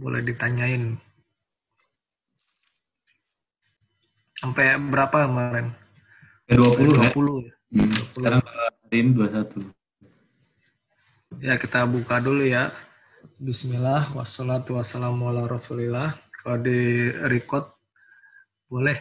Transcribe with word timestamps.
boleh 0.00 0.24
ditanyain. 0.24 0.96
Sampai 4.40 4.80
berapa 4.80 5.28
kemarin? 5.28 5.76
Ya 6.48 6.56
20, 6.56 7.12
20 7.12 7.44
ya. 7.44 7.52
Hmm. 7.76 7.92
20. 7.92 8.16
Sekarang 8.16 8.40
hari 8.40 8.96
ini 8.96 9.12
21. 9.12 9.68
Ya, 11.44 11.60
kita 11.60 11.84
buka 11.84 12.16
dulu 12.24 12.48
ya. 12.48 12.72
Bismillah, 13.36 14.16
wassalatu 14.16 14.80
wassalamu 14.80 15.28
ala 15.28 15.44
rasulillah. 15.44 16.16
Kalau 16.40 16.56
di 16.64 17.12
record, 17.28 17.68
boleh. 18.72 18.96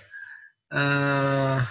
Uh, 0.70 1.64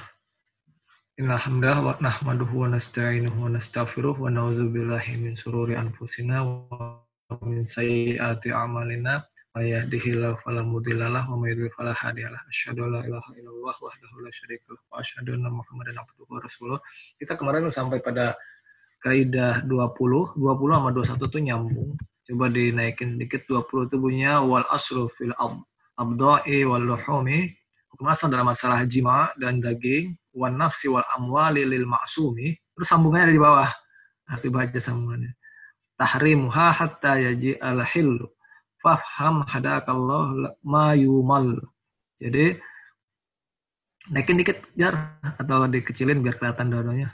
Innalhamdulillah 1.18 1.82
wa 1.82 1.94
nahmaduhu 1.98 2.62
wa 2.62 2.68
nasta'inuhu 2.70 3.46
wa 3.46 3.50
nastaghfiruh 3.50 4.22
wa 4.22 4.30
na'udzubillahi 4.30 5.18
min 5.18 5.34
sururi 5.34 5.74
anfusina 5.74 6.46
wa 6.46 7.02
min 7.44 7.68
sayyiati 7.68 8.48
a'malina 8.48 9.20
may 9.52 9.76
yahdihillahu 9.76 10.40
fala 10.40 10.64
mudhillalah 10.64 11.28
wa 11.28 11.36
may 11.36 11.52
yudhlil 11.52 11.72
fala 11.76 11.92
hadiyalah. 11.92 12.40
Asyhadu 12.48 12.88
an 12.88 12.90
la 12.96 13.00
ilaha 13.04 13.30
illallah 13.36 13.76
wahdahu 13.76 14.16
la 14.24 14.30
syarika 14.32 14.72
wa 14.88 15.02
asyhadu 15.02 15.36
anna 15.36 15.52
Muhammadan 15.52 16.00
abduhu 16.00 16.30
wa 16.30 16.40
rasuluh. 16.40 16.78
Kita 17.20 17.36
kemarin 17.36 17.68
sampai 17.68 18.00
pada 18.00 18.32
kaidah 19.04 19.60
20, 19.68 20.40
20 20.40 20.40
sama 20.40 20.88
21 20.94 21.28
tuh 21.28 21.42
nyambung. 21.44 21.90
Coba 22.24 22.46
dinaikin 22.48 23.20
dikit 23.20 23.44
20 23.44 23.88
itu 23.92 23.96
bunyinya 24.00 24.40
wal 24.44 24.64
asru 24.72 25.12
fil 25.12 25.36
abda'i 26.00 26.64
wal 26.64 26.84
luhumi. 26.84 27.52
Asal 27.98 28.30
dalam 28.30 28.46
masalah 28.46 28.86
jima 28.86 29.34
dan 29.42 29.58
daging 29.58 30.14
wan 30.30 30.54
nafsi 30.54 30.86
wal 30.86 31.04
amwali 31.18 31.66
lil 31.66 31.82
maksumi. 31.82 32.54
Terus 32.78 32.88
sambungannya 32.88 33.26
ada 33.26 33.34
di 33.34 33.42
bawah. 33.42 33.70
Harus 34.30 34.42
dibaca 34.46 34.78
sambungannya. 34.78 35.34
Tahrimuha 35.98 36.70
hatta 36.70 37.18
yaji 37.18 37.58
al 37.58 37.82
hillu. 37.82 38.30
Fafham 38.78 39.42
hadakallah 39.42 40.54
ma 40.62 40.94
yumal. 40.94 41.58
Jadi 42.22 42.54
naikin 44.14 44.38
dikit 44.38 44.62
biar 44.78 44.94
atau 45.36 45.66
dikecilin 45.66 46.22
biar 46.22 46.38
kelihatan 46.38 46.70
dua-duanya. 46.70 47.10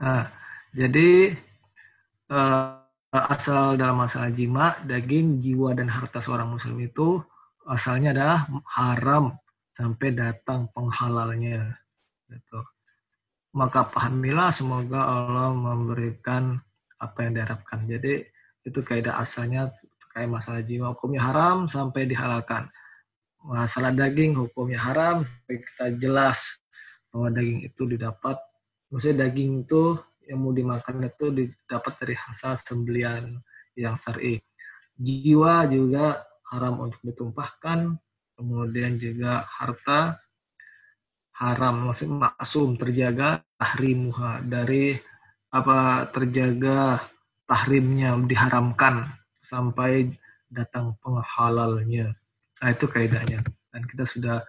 Nah, 0.00 0.26
jadi 0.74 1.38
uh, 2.32 2.80
asal 3.10 3.78
dalam 3.78 4.00
masalah 4.00 4.30
jima, 4.30 4.78
daging, 4.86 5.42
jiwa, 5.42 5.74
dan 5.74 5.90
harta 5.90 6.18
seorang 6.18 6.50
muslim 6.50 6.78
itu 6.82 7.20
asalnya 7.66 8.14
adalah 8.14 8.38
haram 8.74 9.34
sampai 9.74 10.14
datang 10.14 10.66
penghalalnya. 10.72 11.74
Gitu. 12.30 12.60
Maka 13.54 13.86
pahamilah 13.90 14.54
semoga 14.54 15.04
Allah 15.10 15.50
memberikan 15.50 16.62
apa 17.00 17.24
yang 17.24 17.40
diharapkan. 17.40 17.88
Jadi 17.88 18.22
itu 18.62 18.80
kaidah 18.84 19.16
asalnya 19.18 19.72
kayak 20.12 20.28
masalah 20.28 20.60
jiwa 20.60 20.92
hukumnya 20.92 21.24
haram 21.24 21.66
sampai 21.66 22.04
dihalalkan. 22.04 22.68
Masalah 23.40 23.90
daging 23.96 24.36
hukumnya 24.36 24.76
haram 24.76 25.24
sampai 25.24 25.64
kita 25.64 25.86
jelas 25.96 26.60
bahwa 27.08 27.32
daging 27.32 27.60
itu 27.64 27.82
didapat. 27.88 28.36
Maksudnya 28.92 29.26
daging 29.26 29.64
itu 29.64 29.96
yang 30.28 30.44
mau 30.44 30.52
dimakan 30.52 31.08
itu 31.08 31.32
didapat 31.32 31.92
dari 31.98 32.14
hasil 32.14 32.60
sembelian 32.60 33.40
yang 33.74 33.96
syar'i. 33.96 34.38
Jiwa 35.00 35.64
juga 35.72 36.28
haram 36.52 36.84
untuk 36.84 37.00
ditumpahkan 37.00 37.96
kemudian 38.40 38.96
juga 39.00 39.44
harta 39.44 40.16
haram 41.40 41.88
maksudnya 41.88 42.32
maksum 42.32 42.76
terjaga 42.76 43.40
tahrimuha 43.56 44.44
dari 44.44 44.96
apa 45.50 46.06
terjaga 46.14 47.10
tahrimnya 47.50 48.14
diharamkan 48.22 49.10
sampai 49.42 50.14
datang 50.46 50.94
penghalalnya. 51.02 52.14
Nah 52.62 52.68
itu 52.70 52.86
kaidahnya. 52.86 53.42
Dan 53.70 53.82
kita 53.86 54.06
sudah 54.06 54.42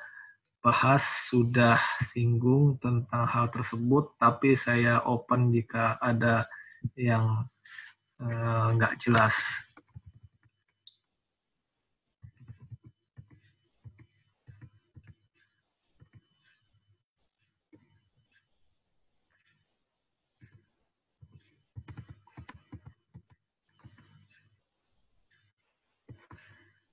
bahas, 0.61 1.01
sudah 1.29 1.81
singgung 2.05 2.77
tentang 2.77 3.25
hal 3.25 3.49
tersebut, 3.49 4.13
tapi 4.21 4.53
saya 4.53 5.01
open 5.05 5.49
jika 5.49 5.97
ada 5.97 6.45
yang 6.93 7.49
eh, 8.21 8.67
nggak 8.77 8.93
uh, 8.93 8.99
jelas. 9.01 9.35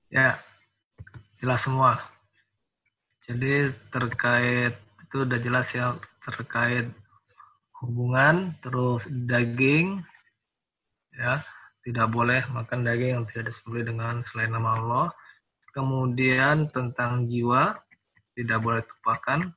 Ya, 0.09 0.41
jelas 1.37 1.61
semua. 1.61 2.01
Jadi 3.29 3.69
terkait 3.93 4.73
itu 5.05 5.21
udah 5.21 5.37
jelas 5.37 5.69
ya 5.69 5.93
terkait 6.25 6.89
hubungan 7.77 8.57
terus 8.57 9.05
daging 9.05 10.01
ya 11.13 11.45
tidak 11.85 12.09
boleh 12.09 12.41
makan 12.49 12.81
daging 12.81 13.21
yang 13.21 13.25
tidak 13.29 13.53
disembelih 13.53 13.93
dengan 13.93 14.25
selain 14.25 14.49
nama 14.49 14.81
Allah. 14.81 15.07
Kemudian 15.77 16.73
tentang 16.73 17.29
jiwa 17.29 17.77
tidak 18.33 18.59
boleh 18.65 18.81
tumpahkan. 18.81 19.53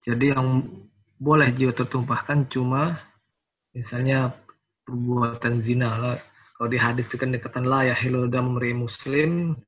Jadi 0.00 0.32
yang 0.32 0.64
boleh 1.20 1.52
jiwa 1.52 1.76
tertumpahkan 1.76 2.48
cuma 2.48 2.96
misalnya 3.76 4.32
perbuatan 4.88 5.60
zina 5.60 6.00
lah 6.00 6.31
kalau 6.62 6.70
di 6.70 6.78
hadis 6.78 7.10
itu 7.10 7.18
kan 7.18 7.34
dikatakan 7.34 7.66
la 7.66 7.90
yahilu 7.90 8.30
dam 8.30 8.54
muslim 8.54 9.58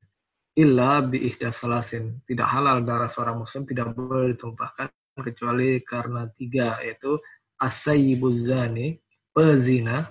illa 0.55 1.03
bi 1.03 1.27
ihda 1.27 1.51
salasin. 1.51 2.23
Tidak 2.23 2.47
halal 2.47 2.87
darah 2.87 3.11
seorang 3.11 3.43
muslim 3.43 3.67
tidak 3.67 3.91
boleh 3.99 4.31
ditumpahkan 4.31 4.87
kecuali 5.19 5.83
karena 5.83 6.31
tiga 6.39 6.79
yaitu 6.79 7.19
asayyibuz 7.59 8.47
zani, 8.47 8.95
pezina, 9.35 10.07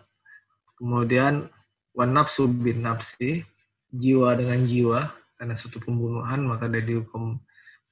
kemudian 0.76 1.48
wan 1.96 2.12
nafsu 2.12 2.52
bin 2.52 2.84
nafsi, 2.84 3.48
jiwa 3.88 4.36
dengan 4.36 4.68
jiwa 4.68 5.08
karena 5.40 5.56
suatu 5.56 5.80
pembunuhan 5.80 6.44
maka 6.44 6.68
dia 6.68 6.84
dihukum 6.84 7.40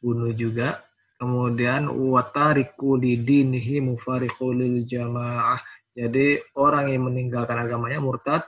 bunuh 0.04 0.36
juga. 0.36 0.84
Kemudian 1.16 1.88
watariku 1.88 3.00
dinihi 3.00 3.80
mufariqu 3.80 4.52
lil 4.52 4.84
jamaah. 4.84 5.64
Jadi 5.96 6.44
orang 6.60 6.92
yang 6.92 7.08
meninggalkan 7.08 7.56
agamanya 7.56 7.96
murtad 7.96 8.44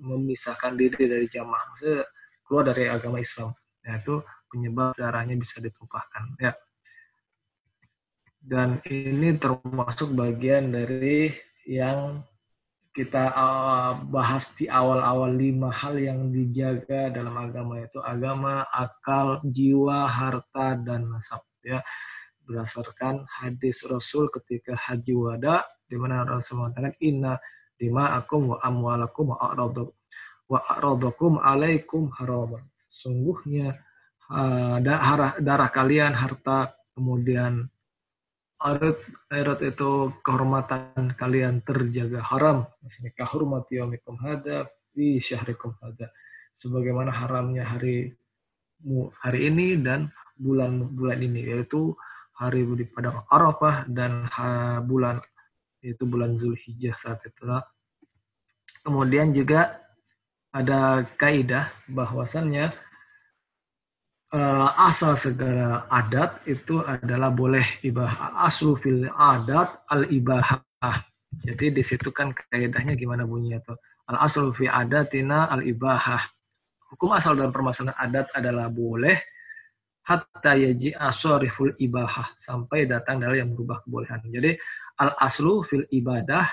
memisahkan 0.00 0.74
diri 0.74 1.06
dari 1.06 1.26
jamaah, 1.28 1.62
maksudnya 1.70 2.02
keluar 2.42 2.64
dari 2.72 2.88
agama 2.88 3.20
Islam. 3.20 3.52
Ya, 3.84 4.00
itu 4.00 4.24
penyebab 4.50 4.96
darahnya 4.96 5.36
bisa 5.38 5.62
ditumpahkan. 5.62 6.36
Ya. 6.40 6.52
Dan 8.40 8.80
ini 8.88 9.36
termasuk 9.36 10.16
bagian 10.16 10.72
dari 10.72 11.30
yang 11.68 12.24
kita 12.90 13.30
uh, 13.30 14.02
bahas 14.10 14.50
di 14.58 14.66
awal-awal 14.66 15.30
lima 15.30 15.70
hal 15.70 15.94
yang 15.94 16.34
dijaga 16.34 17.14
dalam 17.14 17.38
agama 17.38 17.78
itu 17.78 18.02
agama, 18.02 18.66
akal, 18.74 19.38
jiwa, 19.46 20.10
harta, 20.10 20.74
dan 20.82 21.06
nasab. 21.06 21.46
Ya, 21.62 21.84
berdasarkan 22.48 23.28
hadis 23.30 23.86
Rasul 23.86 24.26
ketika 24.34 24.74
haji 24.74 25.14
wada, 25.14 25.62
di 25.86 25.94
mana 25.94 26.26
Rasul 26.26 26.64
mengatakan 26.64 26.98
inna 26.98 27.38
dima'akum 27.80 28.54
wa 28.54 28.56
amwalakum 28.60 29.32
wa 29.32 29.38
a'radakum 29.40 29.96
wa 30.50 30.58
a'radakum 30.60 31.32
alaikum 31.40 32.12
haraman. 32.20 32.60
Sungguhnya 32.90 33.80
uh, 34.28 34.76
darah, 34.84 35.38
darah 35.40 35.70
kalian, 35.72 36.12
harta, 36.12 36.76
kemudian 36.92 37.70
arat, 38.60 38.98
arat 39.32 39.60
itu 39.64 40.12
kehormatan 40.20 41.16
kalian 41.16 41.64
terjaga 41.64 42.20
haram. 42.20 42.68
Maksudnya 42.84 43.16
kahurmati 43.16 43.80
yaumikum 43.80 44.20
hada 44.20 44.68
fi 44.92 45.16
syahrikum 45.16 45.72
hada. 45.80 46.12
Sebagaimana 46.52 47.08
haramnya 47.08 47.64
hari 47.64 48.12
hari 49.24 49.48
ini 49.48 49.80
dan 49.80 50.12
bulan-bulan 50.36 51.20
ini 51.20 51.52
yaitu 51.52 51.96
hari 52.36 52.64
di 52.64 52.88
padang 52.88 53.28
Arafah 53.28 53.84
dan 53.88 54.24
bulan 54.88 55.20
yaitu 55.80 56.04
bulan 56.04 56.36
Zulhijjah 56.36 56.96
saat 56.96 57.20
itulah. 57.24 57.64
Kemudian 58.80 59.32
juga 59.36 59.80
ada 60.50 61.04
kaidah 61.16 61.68
bahwasannya 61.90 62.72
uh, 64.34 64.68
asal 64.88 65.14
segala 65.14 65.86
adat 65.90 66.42
itu 66.46 66.82
adalah 66.82 67.30
boleh 67.30 67.64
ibah 67.84 68.40
aslu 68.46 68.74
fil 68.78 69.06
adat 69.10 69.84
al 69.90 70.08
ibahah. 70.08 70.62
Jadi 71.30 71.78
di 71.78 71.82
situ 71.84 72.10
kan 72.10 72.34
kaidahnya 72.34 72.98
gimana 72.98 73.22
bunyinya 73.22 73.62
tuh. 73.62 73.78
Al 74.10 74.26
aslu 74.26 74.50
fi 74.50 74.66
adatina 74.66 75.46
al 75.46 75.62
ibahah. 75.62 76.24
Hukum 76.90 77.14
asal 77.14 77.38
dalam 77.38 77.54
permasalahan 77.54 77.94
adat 77.94 78.26
adalah 78.34 78.66
boleh 78.66 79.14
hatta 80.02 80.58
yaji 80.58 80.90
asoriful 80.98 81.70
ibahah 81.78 82.34
sampai 82.42 82.90
datang 82.90 83.22
dari 83.22 83.38
yang 83.38 83.54
berubah 83.54 83.86
kebolehan. 83.86 84.18
Jadi 84.26 84.58
al 85.00 85.16
aslu 85.16 85.64
fil 85.64 85.88
ibadah 85.88 86.44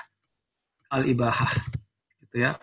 al 0.95 1.03
ibahah 1.03 1.51
gitu 2.23 2.47
ya. 2.47 2.55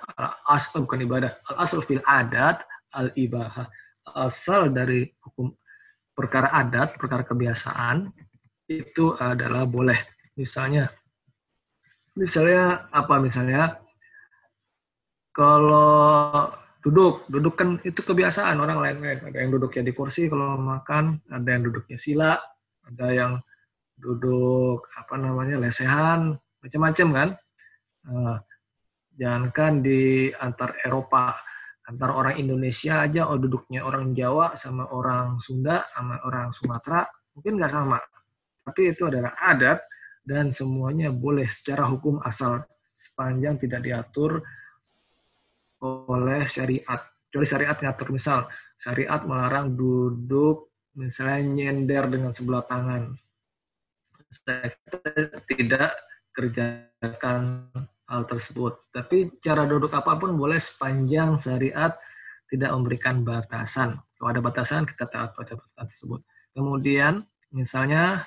Asal 0.49 0.89
bukan 0.89 1.05
ibadah. 1.05 1.37
Al 1.53 1.69
asal 1.69 1.85
fil 1.85 2.01
adat 2.05 2.65
al 2.97 3.13
ibahah 3.13 3.69
asal 4.13 4.69
dari 4.69 5.09
hukum 5.25 5.53
perkara 6.13 6.53
adat 6.53 7.01
perkara 7.01 7.25
kebiasaan 7.25 8.13
itu 8.69 9.17
adalah 9.17 9.65
boleh. 9.65 9.97
Misalnya 10.37 10.89
misalnya 12.17 12.89
apa? 12.93 13.17
Misalnya 13.21 13.81
kalau 15.35 16.53
duduk 16.85 17.27
duduk 17.33 17.55
kan 17.57 17.81
itu 17.83 18.01
kebiasaan 18.01 18.61
orang 18.61 18.79
lain-lain. 18.81 19.19
Ada 19.25 19.39
yang 19.41 19.53
duduknya 19.57 19.83
di 19.89 19.93
kursi 19.97 20.29
kalau 20.29 20.61
makan 20.61 21.21
ada 21.33 21.49
yang 21.49 21.63
duduknya 21.65 21.99
sila 21.99 22.37
ada 22.85 23.07
yang 23.11 23.33
duduk 24.05 24.85
apa 24.93 25.17
namanya 25.17 25.57
lesehan 25.57 26.37
macam-macam 26.61 27.09
kan 27.17 27.29
uh, 28.13 28.37
jangankan 29.17 29.81
di 29.81 30.29
antar 30.37 30.77
Eropa 30.85 31.41
antar 31.89 32.11
orang 32.13 32.37
Indonesia 32.37 33.01
aja 33.01 33.33
oh 33.33 33.41
duduknya 33.41 33.81
orang 33.89 34.13
Jawa 34.13 34.53
sama 34.61 34.93
orang 34.93 35.41
Sunda 35.41 35.89
sama 35.89 36.21
orang 36.29 36.53
Sumatera 36.53 37.09
mungkin 37.33 37.57
nggak 37.57 37.73
sama 37.73 37.97
tapi 38.65 38.93
itu 38.93 39.09
adalah 39.09 39.37
adat 39.41 39.81
dan 40.25 40.49
semuanya 40.49 41.13
boleh 41.13 41.45
secara 41.53 41.85
hukum 41.85 42.17
asal 42.25 42.65
sepanjang 42.97 43.61
tidak 43.61 43.85
diatur 43.85 44.41
oleh 45.85 46.49
syariat. 46.49 47.05
Jadi 47.29 47.45
syariat 47.45 47.77
ngatur 47.77 48.09
misal 48.09 48.49
syariat 48.81 49.21
melarang 49.29 49.77
duduk 49.77 50.73
misalnya 50.97 51.45
nyender 51.45 52.09
dengan 52.09 52.33
sebelah 52.33 52.65
tangan. 52.65 53.13
Saya 54.35 54.75
tidak 55.47 55.95
kerjakan 56.35 57.71
hal 58.11 58.23
tersebut. 58.27 58.91
Tapi 58.91 59.39
cara 59.39 59.63
duduk 59.65 59.95
apa 59.95 60.19
pun 60.19 60.35
boleh 60.35 60.59
sepanjang 60.59 61.39
syariat 61.39 61.95
tidak 62.51 62.71
memberikan 62.75 63.23
batasan. 63.23 64.03
Kalau 64.19 64.29
ada 64.31 64.43
batasan, 64.43 64.85
kita 64.85 65.07
taat 65.07 65.33
pada 65.39 65.55
batasan 65.55 65.87
tersebut. 65.87 66.21
Kemudian, 66.55 67.23
misalnya 67.55 68.27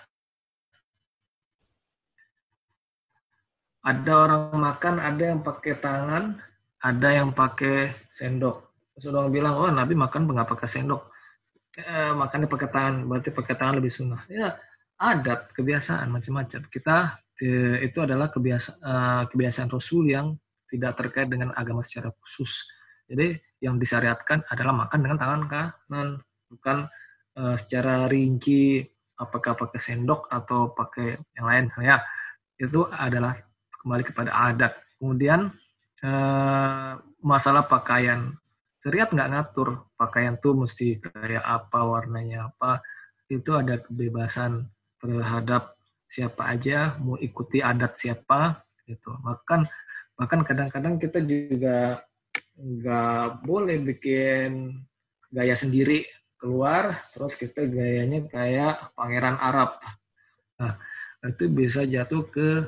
ada 3.83 4.13
orang 4.27 4.51
makan, 4.55 4.95
ada 4.99 5.23
yang 5.31 5.39
pakai 5.43 5.79
tangan, 5.79 6.39
ada 6.83 7.09
yang 7.11 7.31
pakai 7.31 7.95
sendok. 8.11 8.67
Sudah 8.97 9.29
bilang, 9.29 9.55
oh 9.55 9.69
Nabi 9.71 9.93
makan 9.93 10.27
nggak 10.27 10.49
pakai 10.49 10.67
sendok. 10.67 11.07
Eh, 11.77 12.11
makannya 12.17 12.49
pakai 12.49 12.69
tangan, 12.73 13.05
berarti 13.05 13.29
pakai 13.29 13.53
tangan 13.53 13.77
lebih 13.77 13.93
sunnah. 13.93 14.25
Ya, 14.27 14.57
adat, 14.97 15.53
kebiasaan, 15.53 16.09
macam-macam. 16.09 16.61
Kita 16.67 16.97
eh, 17.37 17.85
itu 17.85 17.97
adalah 18.01 18.33
kebiasa, 18.33 18.69
eh, 18.81 19.23
kebiasaan 19.29 19.69
Rasul 19.69 20.09
yang 20.09 20.33
tidak 20.67 20.99
terkait 20.99 21.31
dengan 21.31 21.55
agama 21.55 21.81
secara 21.81 22.11
khusus. 22.19 22.67
Jadi 23.07 23.39
yang 23.63 23.79
disyariatkan 23.79 24.43
adalah 24.51 24.85
makan 24.85 24.99
dengan 24.99 25.17
tangan 25.17 25.43
kanan, 25.47 26.07
bukan 26.51 26.77
uh, 27.39 27.55
secara 27.55 28.05
rinci 28.11 28.83
apakah 29.17 29.57
pakai 29.57 29.79
sendok 29.81 30.29
atau 30.29 30.75
pakai 30.75 31.17
yang 31.33 31.45
lain. 31.47 31.65
Ya, 31.81 32.03
itu 32.59 32.85
adalah 32.91 33.39
kembali 33.81 34.03
kepada 34.05 34.29
adat. 34.29 34.77
Kemudian 34.97 35.49
eh, 36.05 36.91
masalah 37.21 37.65
pakaian, 37.65 38.33
syariat 38.81 39.09
nggak 39.09 39.29
ngatur 39.33 39.89
pakaian 39.97 40.37
tuh 40.37 40.53
mesti 40.53 41.01
kayak 41.01 41.41
apa 41.41 41.79
warnanya 41.81 42.53
apa. 42.53 42.85
Itu 43.27 43.57
ada 43.57 43.81
kebebasan 43.81 44.69
terhadap 44.97 45.77
siapa 46.07 46.55
aja 46.55 46.95
mau 47.03 47.19
ikuti 47.19 47.59
adat 47.59 47.99
siapa 47.99 48.63
gitu. 48.87 49.11
Bahkan 49.21 49.67
bahkan 50.17 50.41
kadang-kadang 50.41 50.97
kita 50.97 51.21
juga 51.21 52.01
nggak 52.57 53.45
boleh 53.45 53.77
bikin 53.85 54.81
gaya 55.29 55.53
sendiri 55.53 56.07
keluar 56.41 56.95
terus 57.13 57.37
kita 57.37 57.65
gayanya 57.69 58.25
kayak 58.25 58.93
pangeran 58.97 59.37
Arab. 59.37 59.77
Nah, 60.57 60.73
itu 61.25 61.49
bisa 61.53 61.85
jatuh 61.85 62.25
ke 62.29 62.65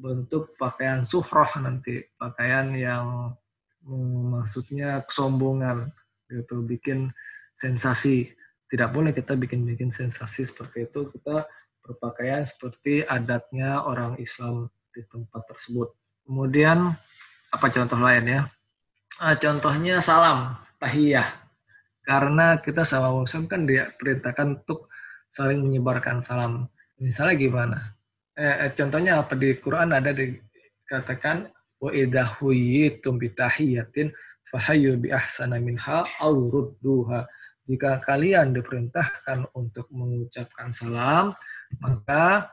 bentuk 0.00 0.56
pakaian 0.56 1.04
suhroh 1.04 1.50
nanti 1.60 2.00
pakaian 2.16 2.72
yang 2.72 3.36
maksudnya 4.32 5.04
kesombongan 5.04 5.92
gitu 6.30 6.64
bikin 6.64 7.12
sensasi 7.60 8.32
tidak 8.70 8.94
boleh 8.94 9.10
kita 9.10 9.34
bikin-bikin 9.34 9.90
sensasi 9.90 10.46
seperti 10.46 10.86
itu. 10.86 11.10
Kita 11.10 11.42
berpakaian 11.82 12.46
seperti 12.46 13.02
adatnya 13.02 13.82
orang 13.82 14.14
Islam 14.22 14.70
di 14.94 15.02
tempat 15.10 15.42
tersebut. 15.50 15.90
Kemudian 16.22 16.94
apa 17.50 17.66
contoh 17.66 17.98
lain 17.98 18.24
ya? 18.30 18.40
Ah, 19.18 19.34
contohnya 19.34 19.98
salam 19.98 20.54
tahiyah. 20.78 21.26
Karena 22.06 22.62
kita 22.62 22.86
sama 22.86 23.10
muslim 23.10 23.50
kan 23.50 23.66
dia 23.66 23.90
perintahkan 23.98 24.62
untuk 24.62 24.86
saling 25.34 25.66
menyebarkan 25.66 26.22
salam. 26.22 26.70
Misalnya 27.02 27.34
gimana? 27.34 27.78
Eh, 28.38 28.66
eh, 28.66 28.70
contohnya 28.72 29.20
apa? 29.20 29.34
Di 29.34 29.58
Quran 29.58 29.90
ada 29.90 30.14
dikatakan 30.14 31.50
wa 31.82 31.90
idza 31.90 32.24
huyitum 32.38 33.18
bitahiyatin 33.18 34.14
fahayyu 34.46 34.98
bi 34.98 35.10
ahsana 35.10 35.58
minha. 35.58 36.06
Jika 37.70 38.02
kalian 38.02 38.50
diperintahkan 38.50 39.54
untuk 39.54 39.86
mengucapkan 39.94 40.74
salam, 40.74 41.30
maka 41.78 42.50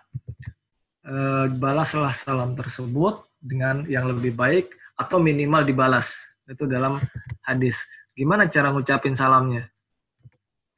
eh, 1.02 1.50
balaslah 1.50 2.14
salam 2.14 2.54
tersebut 2.54 3.26
dengan 3.42 3.82
yang 3.90 4.06
lebih 4.06 4.38
baik 4.38 4.70
atau 4.94 5.18
minimal 5.18 5.66
dibalas. 5.66 6.22
Itu 6.46 6.70
dalam 6.70 7.02
hadis. 7.42 7.82
Gimana 8.14 8.46
cara 8.46 8.70
ngucapin 8.70 9.18
salamnya? 9.18 9.66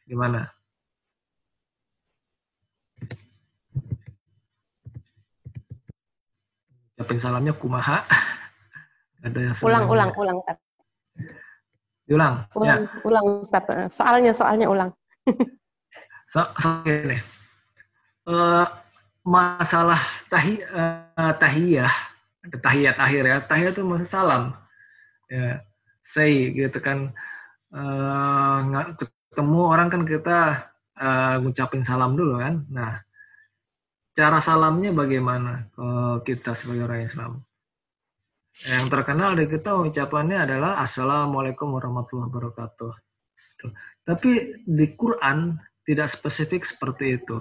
Gimana? 0.07 0.47
ucapin 7.09 7.17
salamnya 7.17 7.53
kumaha. 7.57 8.05
Ada 9.25 9.39
yang 9.49 9.55
ulang, 9.65 9.85
ulang, 9.89 10.11
ulang, 10.13 10.37
Ustaz. 10.45 10.68
Diulang. 12.09 12.49
Ulang, 12.57 12.89
ya. 12.89 13.05
ulang 13.05 13.25
Ustaz. 13.37 13.63
Soalnya, 13.93 14.33
soalnya 14.33 14.65
ulang. 14.65 14.89
so, 16.33 16.41
so 16.57 16.81
ini. 16.89 17.21
Uh, 18.25 18.65
masalah 19.21 20.01
tahi, 20.25 20.57
uh, 20.73 21.33
tahiyah, 21.37 21.93
tahiyat 22.49 22.97
akhir 22.97 23.23
ya. 23.29 23.37
Tahiyat 23.45 23.73
itu 23.77 23.85
maksud 23.85 24.09
salam. 24.09 24.57
Ya, 25.29 25.61
say 26.01 26.49
gitu 26.49 26.81
kan. 26.81 27.13
Uh, 27.69 28.89
ketemu 28.97 29.61
orang 29.69 29.93
kan 29.93 30.01
kita 30.09 30.39
uh, 30.97 31.37
ngucapin 31.45 31.85
salam 31.85 32.17
dulu 32.17 32.41
kan. 32.41 32.65
Nah, 32.73 33.05
cara 34.17 34.41
salamnya 34.41 34.89
bagaimana 34.97 35.69
ke 35.69 35.87
kita 36.33 36.57
sebagai 36.57 36.89
orang 36.89 37.05
Islam? 37.05 37.31
Yang 38.59 38.91
terkenal 38.91 39.39
dari 39.39 39.47
kita 39.47 39.71
ucapannya 39.71 40.43
adalah 40.43 40.83
Assalamualaikum 40.83 41.79
warahmatullahi 41.79 42.27
wabarakatuh. 42.27 42.91
Tapi 44.03 44.31
di 44.67 44.87
Quran 44.99 45.55
tidak 45.87 46.11
spesifik 46.11 46.67
seperti 46.67 47.23
itu. 47.23 47.39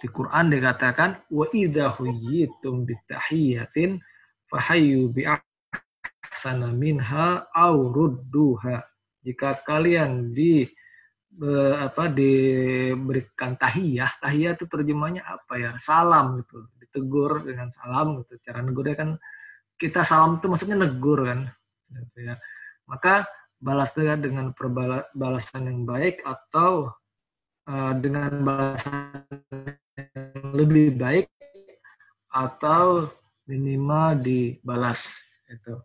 Di 0.00 0.08
Quran 0.08 0.48
dikatakan 0.48 1.28
wa 1.28 1.44
idza 1.52 1.92
huyitum 2.00 2.88
bitahiyatin 2.88 4.00
fahayyu 4.48 5.12
bi 5.12 5.28
ahsana 5.28 6.72
minha 6.72 7.44
aw 7.52 7.76
rudduha. 7.76 8.88
Jika 9.20 9.60
kalian 9.68 10.32
di 10.32 10.64
apa 11.76 12.08
diberikan 12.08 13.58
tahiyah 13.58 14.22
tahiyah 14.22 14.54
itu 14.54 14.70
terjemahnya 14.70 15.26
apa 15.26 15.58
ya 15.58 15.70
salam 15.82 16.38
gitu 16.38 16.70
ditegur 16.78 17.42
dengan 17.42 17.74
salam 17.74 18.22
gitu 18.22 18.38
cara 18.38 18.62
negurnya 18.62 18.94
kan 18.94 19.10
kita 19.80 20.06
salam 20.06 20.38
itu 20.38 20.46
maksudnya 20.46 20.78
negur 20.78 21.26
kan. 21.26 21.50
Gitu 21.90 22.18
ya. 22.32 22.34
Maka 22.86 23.24
balasnya 23.58 24.20
dengan 24.20 24.52
perbalasan 24.52 25.70
yang 25.70 25.88
baik 25.88 26.20
atau 26.22 26.92
uh, 27.68 27.92
dengan 27.96 28.44
balasan 28.44 29.24
yang 29.96 30.52
lebih 30.52 30.94
baik 31.00 31.26
atau 32.34 33.08
minimal 33.46 34.18
dibalas 34.18 35.16
itu 35.46 35.78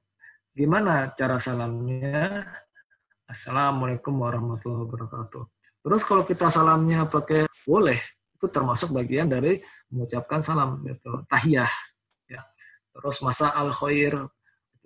gimana 0.60 1.14
cara 1.16 1.40
salamnya? 1.40 2.44
Assalamualaikum 3.30 4.12
warahmatullahi 4.12 4.90
wabarakatuh. 4.90 5.44
Terus 5.86 6.02
kalau 6.02 6.26
kita 6.26 6.50
salamnya 6.50 7.06
pakai 7.06 7.46
boleh, 7.64 8.02
itu 8.36 8.50
termasuk 8.50 8.92
bagian 8.92 9.30
dari 9.30 9.62
mengucapkan 9.94 10.42
salam 10.42 10.82
gitu, 10.84 11.24
tahiyah. 11.30 11.70
ya. 11.70 11.99
Terus 13.00 13.18
masa 13.24 13.56
al 13.56 13.72
khair, 13.72 14.14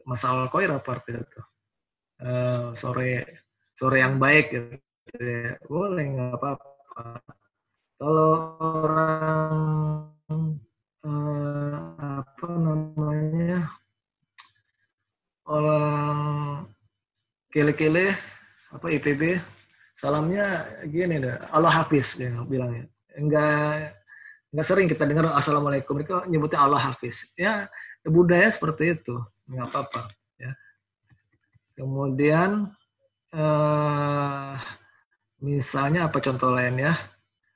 masa 0.06 0.30
al 0.30 0.48
khair 0.54 0.70
apa 0.70 0.90
artinya 0.94 1.26
itu? 1.26 1.42
Uh, 2.24 2.72
sore 2.78 3.42
sore 3.74 3.98
yang 4.00 4.22
baik 4.22 4.54
gitu. 4.54 4.78
Ya. 5.18 5.58
Boleh 5.66 6.06
nggak 6.14 6.38
apa-apa. 6.38 7.20
Kalau 7.98 8.32
orang 8.62 9.54
uh, 10.30 11.74
apa 11.98 12.48
namanya 12.54 13.68
orang 15.48 16.20
kele-kele 17.52 18.16
apa 18.72 18.88
IPB 18.90 19.38
salamnya 19.94 20.66
gini 20.90 21.22
deh 21.22 21.38
Allah 21.54 21.84
Hafiz 21.84 22.18
dia 22.18 22.34
bilangnya 22.48 22.90
enggak 23.14 23.94
enggak 24.54 24.68
sering 24.70 24.86
kita 24.86 25.04
dengar 25.10 25.34
assalamualaikum. 25.34 25.98
Mereka 25.98 26.30
nyebutnya 26.30 26.62
Allah 26.62 26.94
Hafiz. 26.94 27.34
Ya 27.34 27.68
budaya 28.06 28.46
seperti 28.54 28.94
itu. 28.94 29.18
Nggak 29.50 29.68
apa-apa 29.74 30.14
ya. 30.38 30.54
Kemudian 31.74 32.70
eh, 33.34 34.54
misalnya 35.42 36.06
apa 36.08 36.22
contoh 36.22 36.54
lainnya 36.54 36.94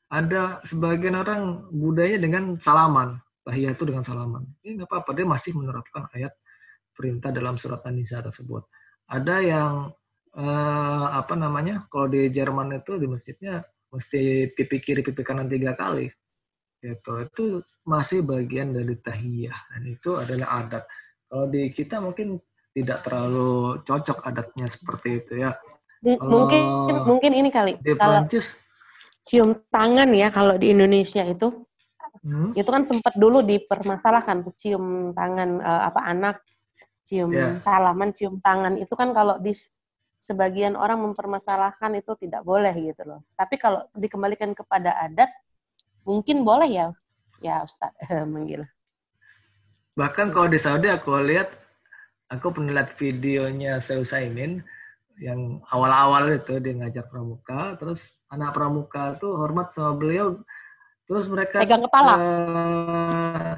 ada 0.10 0.58
sebagian 0.66 1.22
orang 1.22 1.70
budaya 1.70 2.18
dengan 2.18 2.58
salaman 2.58 3.22
tahiyat 3.46 3.77
itu 3.77 3.86
dengan 3.88 4.04
salaman. 4.04 4.44
Ini 4.66 4.82
nggak 4.82 4.89
apa-apa 4.89 5.12
dia 5.13 5.24
masih 5.30 5.54
menerapkan 5.56 6.10
ayat 6.12 6.34
perintah 6.98 7.30
dalam 7.30 7.56
surat 7.62 7.80
An-Nisa 7.86 8.20
tersebut. 8.25 8.66
Ada 9.06 9.36
yang 9.46 9.74
eh, 10.34 11.08
apa 11.13 11.38
namanya 11.38 11.86
kalau 11.94 12.10
di 12.10 12.27
Jerman 12.34 12.82
itu 12.82 12.98
di 12.98 13.06
masjidnya 13.06 13.62
mesti 13.88 14.51
pipi 14.51 14.84
kiri 14.84 15.00
pipi 15.06 15.24
kanan 15.24 15.48
tiga 15.48 15.72
kali 15.77 16.12
gitu 16.81 17.12
itu 17.25 17.43
masih 17.88 18.22
bagian 18.22 18.75
dari 18.75 18.96
tahiyah 19.00 19.57
dan 19.74 19.84
itu 19.88 20.15
adalah 20.17 20.62
adat 20.62 20.84
kalau 21.27 21.46
di 21.50 21.72
kita 21.74 21.98
mungkin 21.98 22.38
tidak 22.75 23.01
terlalu 23.01 23.81
cocok 23.81 24.22
adatnya 24.22 24.67
seperti 24.69 25.24
itu 25.24 25.34
ya 25.41 25.57
kalau 26.05 26.29
mungkin 26.29 26.62
mungkin 27.10 27.31
ini 27.34 27.50
kali 27.50 27.81
di 27.81 27.98
kalau 27.98 28.22
Prancis 28.24 28.55
cium 29.25 29.57
tangan 29.74 30.13
ya 30.13 30.29
kalau 30.29 30.55
di 30.55 30.72
Indonesia 30.72 31.25
itu 31.25 31.65
hmm? 32.22 32.53
itu 32.53 32.69
kan 32.69 32.86
sempat 32.86 33.17
dulu 33.17 33.41
dipermasalahkan 33.41 34.46
cium 34.62 35.12
tangan 35.17 35.60
uh, 35.60 35.81
apa 35.89 36.01
anak 36.05 36.38
cium 37.10 37.34
yeah. 37.34 37.57
salaman 37.63 38.13
cium 38.13 38.38
tangan 38.39 38.77
itu 38.77 38.93
kan 38.93 39.12
kalau 39.12 39.41
di 39.41 39.57
sebagian 40.27 40.75
orang 40.75 41.00
mempermasalahkan 41.00 41.96
itu 41.96 42.12
tidak 42.19 42.43
boleh 42.43 42.74
gitu 42.75 43.03
loh. 43.07 43.24
Tapi 43.38 43.55
kalau 43.55 43.86
dikembalikan 43.96 44.51
kepada 44.51 44.98
adat, 45.00 45.31
mungkin 46.08 46.48
boleh 46.48 46.72
ya, 46.72 46.88
ya 47.44 47.68
Ustaz 47.68 47.92
manggil. 48.32 48.64
Bahkan 50.00 50.32
kalau 50.32 50.48
di 50.48 50.56
Saudi 50.56 50.88
aku 50.88 51.20
lihat, 51.20 51.52
aku 52.32 52.56
pernah 52.56 52.80
lihat 52.80 52.96
videonya 52.96 53.84
Saya 53.84 54.08
Saimin 54.08 54.64
yang 55.20 55.60
awal-awal 55.74 56.40
itu 56.40 56.62
dia 56.64 56.78
ngajak 56.78 57.12
pramuka, 57.12 57.76
terus 57.76 58.16
anak 58.32 58.56
pramuka 58.56 59.18
tuh 59.20 59.36
hormat 59.36 59.74
sama 59.74 59.98
beliau, 59.98 60.40
terus 61.10 61.26
mereka 61.28 61.60
pegang 61.60 61.84
kepala. 61.84 62.14
Uh, 62.16 63.58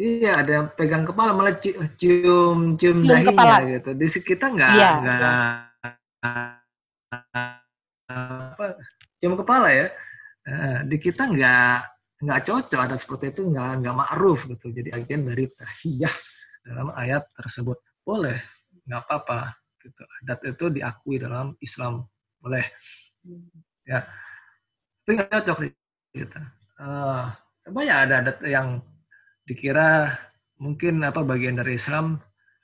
Iya, 0.00 0.40
ada 0.40 0.52
yang 0.56 0.68
pegang 0.72 1.04
kepala 1.04 1.36
malah 1.36 1.60
cium 1.60 1.84
cium, 2.00 2.58
cium 2.80 3.04
dahinya 3.04 3.36
kepala. 3.36 3.56
gitu. 3.68 3.90
Di 3.92 4.06
kita 4.24 4.48
nggak 4.48 4.70
iya. 4.72 4.90
nggak 4.96 5.36
apa 8.56 8.64
cium 9.20 9.36
kepala 9.36 9.68
ya. 9.68 9.92
Nah, 10.48 10.80
di 10.88 10.96
kita 10.96 11.28
nggak 11.28 11.76
nggak 12.20 12.40
cocok 12.44 12.80
ada 12.80 12.96
seperti 13.00 13.32
itu 13.32 13.48
nggak 13.48 13.84
nggak 13.84 13.94
ma'ruf 13.96 14.40
gitu. 14.48 14.72
Jadi 14.72 14.88
agen 14.92 15.28
dari 15.28 15.44
tahiyah 15.52 16.14
dalam 16.64 16.88
ayat 16.96 17.24
tersebut 17.36 17.80
boleh 18.04 18.38
nggak 18.88 19.00
apa-apa 19.04 19.56
gitu. 19.80 20.02
Adat 20.22 20.40
itu 20.48 20.64
diakui 20.72 21.16
dalam 21.20 21.56
Islam 21.60 22.04
boleh 22.40 22.64
ya. 23.84 24.04
Tapi 25.04 25.10
nggak 25.16 25.30
cocok 25.32 25.58
gitu. 26.16 26.40
Uh, 26.80 27.28
banyak 27.68 27.96
ada 28.08 28.14
adat 28.24 28.38
yang 28.48 28.80
dikira 29.44 30.16
mungkin 30.60 31.00
apa 31.04 31.24
bagian 31.24 31.56
dari 31.56 31.76
Islam, 31.76 32.20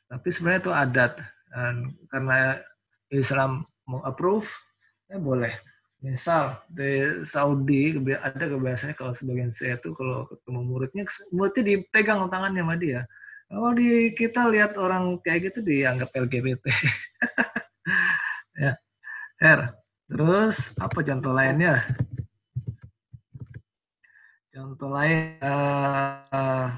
tapi 0.09 0.28
sebenarnya 0.28 0.61
itu 0.62 0.73
adat. 0.73 1.12
Dan 1.47 1.75
karena 2.12 2.61
Islam 3.09 3.64
mengapprove, 3.88 4.49
ya 5.09 5.16
boleh. 5.16 5.52
Misal 6.06 6.62
di 6.70 7.26
Saudi 7.26 7.98
ada 8.14 8.44
kebiasaannya 8.46 8.94
kalau 8.94 9.10
sebagian 9.10 9.50
saya 9.50 9.75
itu 9.75 9.90
kalau 9.90 10.30
ketemu 10.30 10.60
muridnya, 10.62 11.02
muridnya 11.34 11.64
dipegang 11.66 12.30
tangannya 12.30 12.62
sama 12.62 12.76
dia. 12.78 13.00
Kalau 13.50 13.70
di 13.75 14.14
kita 14.14 14.46
lihat 14.46 14.78
orang 14.78 15.18
kayak 15.26 15.50
gitu 15.50 15.66
dianggap 15.66 16.14
LGBT. 16.14 16.62
ya. 18.62 18.78
Her. 19.42 19.75
Terus 20.06 20.70
apa 20.78 20.98
contoh 21.02 21.34
lainnya? 21.34 21.82
Contoh 24.54 24.88
lain, 24.94 25.42
uh, 25.42 26.70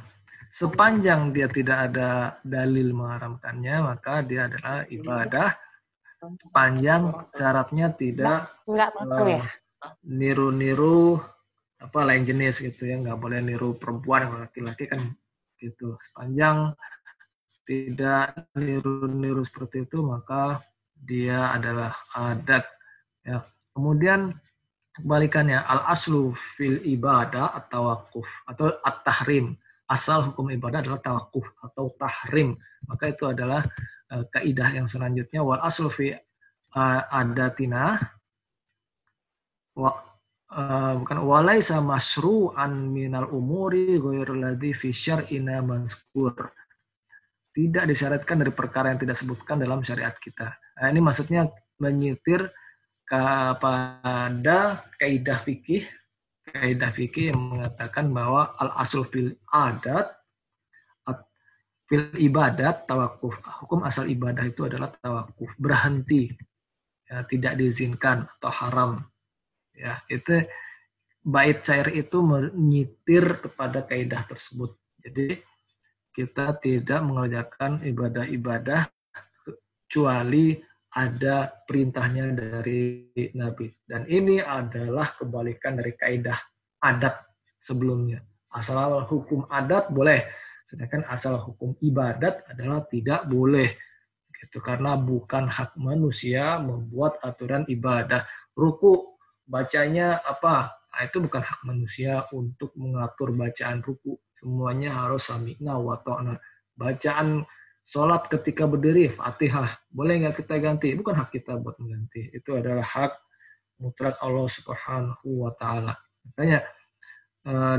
sepanjang 0.49 1.37
dia 1.37 1.47
tidak 1.52 1.92
ada 1.92 2.40
dalil 2.40 2.97
mengharamkannya, 2.97 3.76
maka 3.85 4.25
dia 4.25 4.49
adalah 4.49 4.88
ibadah. 4.88 5.67
Sepanjang 6.18 7.22
syaratnya 7.30 7.94
tidak 7.94 8.50
uh, 8.66 9.42
niru-niru 10.02 11.22
apa 11.78 11.98
lain 12.02 12.26
jenis 12.26 12.58
gitu 12.58 12.90
ya, 12.90 12.98
nggak 12.98 13.18
boleh 13.22 13.38
niru 13.38 13.78
perempuan 13.78 14.26
laki-laki 14.42 14.90
kan 14.90 15.14
gitu. 15.62 15.94
Sepanjang 16.02 16.75
tidak 17.62 18.50
niru-niru 18.58 19.46
seperti 19.46 19.87
itu, 19.87 20.02
maka 20.02 20.58
dia 20.98 21.54
adalah 21.54 21.94
adat. 22.10 22.66
Ya. 23.22 23.46
Kemudian 23.70 24.34
kebalikannya 24.98 25.62
al 25.62 25.87
aslu 25.94 26.34
fil 26.34 26.82
ibadah 26.82 27.54
atau 27.54 27.94
wakuf 27.94 28.26
atau 28.50 28.75
at 28.82 29.06
tahrim 29.06 29.54
asal 29.88 30.30
hukum 30.30 30.50
ibadah 30.52 30.84
adalah 30.84 31.00
tawakuf 31.00 31.46
atau 31.62 31.94
tahrim 31.96 32.58
maka 32.90 33.08
itu 33.08 33.25
adalah 33.25 33.62
kaidah 34.08 34.72
yang 34.72 34.88
selanjutnya 34.88 35.44
wal 35.44 35.60
aslu 35.60 35.92
fi 35.92 36.16
uh, 36.74 37.00
adatina 37.12 38.00
wa, 39.76 39.92
uh, 40.52 40.92
bukan 41.00 41.18
walaisa 41.24 41.80
masru'an 41.84 42.88
minal 42.88 43.28
umuri 43.30 44.00
ghairul 44.00 44.40
ladzi 44.40 44.72
fi 44.72 44.88
syar'ina 44.90 45.60
mazkur 45.60 46.34
tidak 47.52 47.84
disyaratkan 47.90 48.40
dari 48.40 48.52
perkara 48.54 48.94
yang 48.94 49.02
tidak 49.02 49.18
sebutkan 49.18 49.58
dalam 49.58 49.82
syariat 49.82 50.14
kita. 50.14 50.54
Nah, 50.78 50.86
ini 50.94 51.02
maksudnya 51.02 51.50
menyitir 51.82 52.46
kepada 53.02 54.86
kaidah 54.94 55.42
fikih 55.42 55.82
kaidah 56.48 56.92
fikih 56.92 57.32
yang 57.32 57.40
mengatakan 57.56 58.12
bahwa 58.12 58.52
al 58.60 58.72
asal 58.80 59.04
fil 59.08 59.32
adat 59.52 60.17
fil 61.88 62.12
ibadat 62.21 62.85
tawakuf 62.85 63.40
hukum 63.64 63.83
asal 63.83 64.04
ibadah 64.04 64.45
itu 64.45 64.68
adalah 64.68 64.92
tawakuf 65.00 65.49
berhenti 65.57 66.30
ya, 67.09 67.25
tidak 67.25 67.57
diizinkan 67.57 68.28
atau 68.38 68.52
haram 68.52 68.92
ya 69.73 69.99
itu 70.12 70.45
bait 71.25 71.64
cair 71.64 71.88
itu 71.97 72.21
menyitir 72.21 73.40
kepada 73.40 73.88
kaidah 73.88 74.23
tersebut 74.28 74.76
jadi 75.00 75.40
kita 76.12 76.59
tidak 76.59 77.00
mengerjakan 77.07 77.80
ibadah-ibadah 77.87 78.90
kecuali 79.47 80.59
ada 80.99 81.47
perintahnya 81.62 82.35
dari 82.35 83.07
Nabi. 83.38 83.71
Dan 83.87 84.09
ini 84.11 84.42
adalah 84.42 85.14
kebalikan 85.14 85.78
dari 85.78 85.95
kaidah 85.95 86.35
adat 86.83 87.23
sebelumnya. 87.62 88.18
Asal 88.50 89.07
hukum 89.07 89.47
adat 89.47 89.95
boleh, 89.95 90.26
sedangkan 90.68 91.08
asal 91.08 91.40
hukum 91.40 91.72
ibadat 91.80 92.44
adalah 92.46 92.84
tidak 92.87 93.25
boleh. 93.25 93.72
Gitu 94.28 94.62
karena 94.62 94.94
bukan 94.94 95.48
hak 95.48 95.75
manusia 95.80 96.60
membuat 96.60 97.18
aturan 97.25 97.64
ibadah. 97.66 98.28
Ruku 98.54 99.18
bacanya 99.48 100.20
apa? 100.22 100.76
Nah, 100.92 101.02
itu 101.08 101.18
bukan 101.18 101.42
hak 101.42 101.60
manusia 101.64 102.28
untuk 102.37 102.70
mengatur 102.76 103.32
bacaan 103.34 103.80
ruku. 103.82 104.20
Semuanya 104.37 104.94
harus 104.94 105.26
sami'na 105.26 105.80
wa 105.80 105.98
ta'na. 105.98 106.38
Bacaan 106.78 107.42
Sholat 107.88 108.28
ketika 108.28 108.68
berdiri, 108.68 109.08
fatihah. 109.08 109.80
Boleh 109.88 110.20
nggak 110.20 110.44
kita 110.44 110.60
ganti? 110.60 110.92
Bukan 110.92 111.16
hak 111.16 111.32
kita 111.32 111.56
buat 111.56 111.80
mengganti. 111.80 112.28
Itu 112.37 112.60
adalah 112.60 112.84
hak 112.84 113.16
mutlak 113.80 114.20
Allah 114.20 114.44
subhanahu 114.44 115.48
wa 115.48 115.56
ta'ala. 115.56 115.96
Makanya 116.28 116.68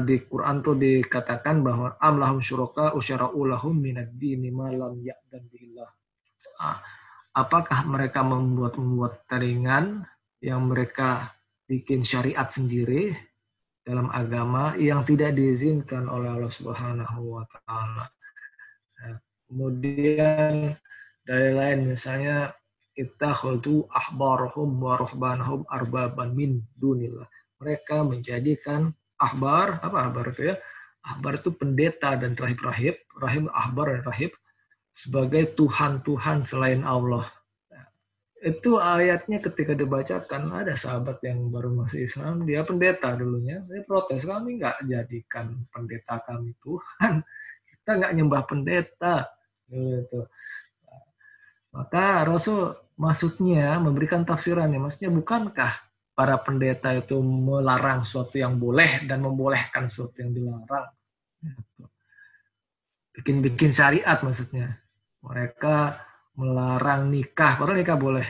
di 0.05 0.15
Quran 0.25 0.65
tuh 0.65 0.75
dikatakan 0.79 1.61
bahwa 1.61 1.99
am 2.01 2.15
lahum 2.17 2.39
syuraka 2.41 2.95
usyara'u 2.97 3.39
lahum 3.45 3.75
minad 3.77 4.09
dini 4.17 4.49
malam 4.49 4.97
ya'dan 5.03 5.43
billah. 5.51 5.91
Ah, 6.59 6.81
apakah 7.37 7.85
mereka 7.85 8.25
membuat-membuat 8.25 9.29
taringan 9.29 10.03
yang 10.41 10.65
mereka 10.67 11.35
bikin 11.69 12.01
syariat 12.01 12.49
sendiri 12.49 13.13
dalam 13.85 14.09
agama 14.09 14.73
yang 14.75 15.05
tidak 15.05 15.37
diizinkan 15.37 16.09
oleh 16.09 16.33
Allah 16.33 16.51
Subhanahu 16.51 17.39
wa 17.39 17.43
taala. 17.45 18.05
Nah, 18.99 19.17
Kemudian 19.49 20.77
dari 21.25 21.49
lain 21.57 21.89
misalnya 21.89 22.53
kita 22.93 23.33
khudu 23.33 23.89
ahbarhum 23.89 24.77
wa 24.77 24.93
ruhbanahum 24.93 25.65
arbaban 25.65 26.37
min 26.37 26.61
dunillah. 26.77 27.25
Mereka 27.57 28.05
menjadikan 28.05 28.93
ahbar, 29.19 29.83
apa 29.83 29.97
ahbar 30.09 30.31
itu 30.31 30.49
ya? 30.49 30.55
Ahbar 31.03 31.39
itu 31.39 31.51
pendeta 31.51 32.15
dan 32.15 32.35
rahib-rahib, 32.35 32.95
rahib 33.19 33.47
ahbar 33.51 33.95
dan 33.95 34.03
rahib 34.07 34.31
sebagai 34.95 35.55
Tuhan-Tuhan 35.55 36.43
selain 36.43 36.81
Allah. 36.83 37.27
Itu 38.39 38.79
ayatnya 38.79 39.43
ketika 39.43 39.75
dibacakan 39.75 40.63
ada 40.63 40.71
sahabat 40.71 41.19
yang 41.27 41.51
baru 41.51 41.75
masuk 41.75 41.99
Islam, 41.99 42.47
dia 42.47 42.63
pendeta 42.63 43.11
dulunya, 43.11 43.59
dia 43.67 43.83
protes 43.83 44.23
kami 44.23 44.63
nggak 44.63 44.87
jadikan 44.87 45.59
pendeta 45.75 46.23
kami 46.23 46.55
Tuhan, 46.63 47.19
kita 47.67 47.91
nggak 47.99 48.13
nyembah 48.15 48.43
pendeta, 48.47 49.27
gitu. 49.67 50.31
Maka 51.75 52.23
Rasul 52.23 52.79
maksudnya 52.95 53.75
memberikan 53.75 54.23
tafsirannya, 54.23 54.79
maksudnya 54.79 55.11
bukankah 55.11 55.88
para 56.19 56.35
pendeta 56.43 56.91
itu 56.91 57.15
melarang 57.23 58.03
sesuatu 58.03 58.35
yang 58.35 58.59
boleh 58.59 59.07
dan 59.07 59.23
membolehkan 59.23 59.87
sesuatu 59.87 60.19
yang 60.19 60.35
dilarang? 60.35 60.91
Gitu. 61.39 61.87
Bikin-bikin 63.15 63.71
syariat 63.71 64.19
maksudnya. 64.19 64.83
Mereka 65.23 65.95
melarang 66.35 67.07
nikah, 67.07 67.55
padahal 67.55 67.79
nikah 67.79 67.95
boleh. 67.95 68.27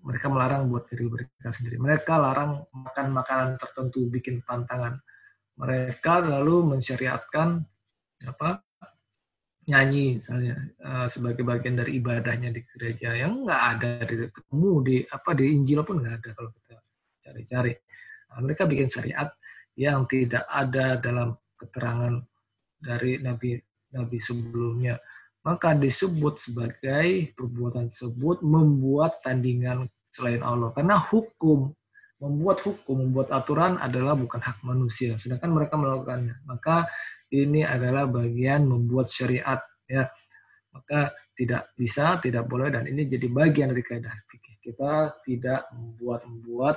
Mereka 0.00 0.32
melarang 0.32 0.72
buat 0.72 0.88
diri 0.88 1.12
mereka 1.12 1.52
sendiri. 1.52 1.76
Mereka 1.76 2.12
larang 2.16 2.64
makan 2.72 3.06
makanan 3.12 3.60
tertentu, 3.60 4.08
bikin 4.08 4.40
pantangan. 4.40 4.96
Mereka 5.60 6.24
lalu 6.24 6.72
mensyariatkan 6.72 7.60
apa 8.24 8.64
nyanyi 9.68 10.18
misalnya 10.18 10.56
uh, 10.80 11.06
sebagai 11.06 11.44
bagian 11.44 11.76
dari 11.76 12.00
ibadahnya 12.00 12.48
di 12.48 12.64
gereja 12.64 13.12
yang 13.12 13.44
nggak 13.44 13.62
ada 13.76 13.90
di 14.08 14.14
ketemu 14.32 14.72
di 14.82 14.96
apa 15.04 15.30
di 15.36 15.44
Injil 15.52 15.80
pun 15.84 16.00
nggak 16.00 16.14
ada 16.16 16.30
kalau 16.34 16.50
kita 16.56 16.69
cari-cari. 17.30 17.72
Nah, 18.34 18.38
mereka 18.42 18.66
bikin 18.66 18.90
syariat 18.90 19.30
yang 19.78 20.04
tidak 20.10 20.44
ada 20.50 20.98
dalam 20.98 21.38
keterangan 21.54 22.18
dari 22.82 23.22
nabi 23.22 23.54
nabi 23.94 24.18
sebelumnya 24.18 24.98
maka 25.40 25.72
disebut 25.72 26.36
sebagai 26.36 27.32
perbuatan 27.32 27.88
tersebut 27.88 28.44
membuat 28.44 29.24
tandingan 29.24 29.88
selain 30.04 30.44
Allah. 30.44 30.68
Karena 30.76 31.00
hukum, 31.00 31.72
membuat 32.20 32.60
hukum, 32.60 33.08
membuat 33.08 33.32
aturan 33.32 33.80
adalah 33.80 34.12
bukan 34.12 34.36
hak 34.36 34.60
manusia, 34.60 35.16
sedangkan 35.16 35.48
mereka 35.48 35.80
melakukannya. 35.80 36.44
Maka 36.44 36.84
ini 37.32 37.64
adalah 37.64 38.04
bagian 38.04 38.68
membuat 38.68 39.08
syariat, 39.08 39.64
ya. 39.88 40.12
Maka 40.70 41.16
tidak 41.32 41.72
bisa, 41.72 42.20
tidak 42.20 42.44
boleh, 42.44 42.68
dan 42.68 42.84
ini 42.84 43.08
jadi 43.08 43.26
bagian 43.32 43.72
dari 43.72 43.80
kaidah 43.80 44.12
fikih. 44.28 44.60
Kita 44.60 45.24
tidak 45.24 45.72
membuat-membuat 45.72 46.76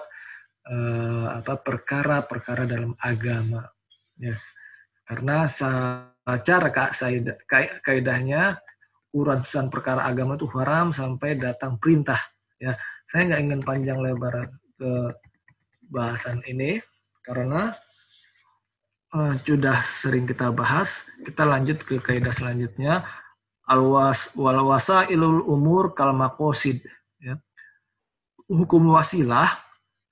uh, 0.67 1.39
apa 1.39 1.59
perkara-perkara 1.59 2.67
dalam 2.67 2.95
agama, 2.99 3.67
yes. 4.19 4.43
Karena 5.03 5.43
cara 6.47 6.69
kaidahnya 7.83 8.55
urusan 9.13 9.67
perkara 9.69 10.07
agama 10.07 10.39
itu 10.39 10.47
haram 10.55 10.95
sampai 10.95 11.35
datang 11.37 11.75
perintah. 11.77 12.17
Ya, 12.57 12.79
saya 13.11 13.27
nggak 13.27 13.41
ingin 13.43 13.61
panjang 13.61 13.99
lebar 13.99 14.47
ke 14.79 14.91
bahasan 15.91 16.39
ini 16.47 16.79
karena 17.21 17.75
uh, 19.13 19.35
sudah 19.43 19.83
sering 19.85 20.25
kita 20.25 20.49
bahas. 20.49 21.05
Kita 21.21 21.45
lanjut 21.45 21.83
ke 21.83 22.01
kaidah 22.01 22.33
selanjutnya. 22.33 23.05
Alwas 23.63 24.35
walwasa 24.35 25.07
ilul 25.07 25.43
umur 25.47 25.95
kalmakosid. 25.95 26.83
Ya. 27.19 27.39
Hukum 28.47 28.91
wasilah 28.91 29.55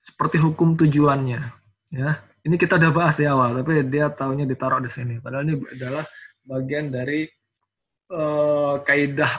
seperti 0.02 0.42
hukum 0.42 0.74
tujuannya. 0.74 1.40
Ya, 1.94 2.10
ini 2.42 2.58
kita 2.58 2.76
udah 2.76 2.90
bahas 2.90 3.14
di 3.14 3.24
awal, 3.24 3.62
tapi 3.62 3.86
dia 3.86 4.10
tahunya 4.10 4.44
ditaruh 4.50 4.82
di 4.82 4.90
sini. 4.90 5.22
Padahal 5.22 5.46
ini 5.46 5.62
adalah 5.78 6.04
bagian 6.42 6.90
dari 6.90 7.30
uh, 8.10 8.82
kaidah 8.82 9.30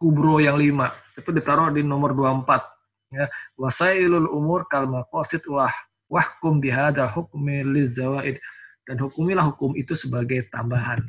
kubro 0.00 0.40
yang 0.40 0.56
lima. 0.56 0.88
Itu 1.12 1.30
ditaruh 1.36 1.68
di 1.76 1.84
nomor 1.84 2.16
24. 2.16 3.12
Ya, 3.12 3.30
wasailul 3.54 4.26
umur 4.32 4.66
kal 4.66 4.90
maqasid 4.90 5.46
wah 5.46 5.70
wahkum 6.10 6.58
bihada 6.58 7.06
hukmi 7.06 7.62
lizawaid 7.62 8.42
dan 8.86 8.96
hukumilah 9.02 9.46
hukum 9.52 9.74
itu 9.74 9.92
sebagai 9.98 10.46
tambahan. 10.50 11.02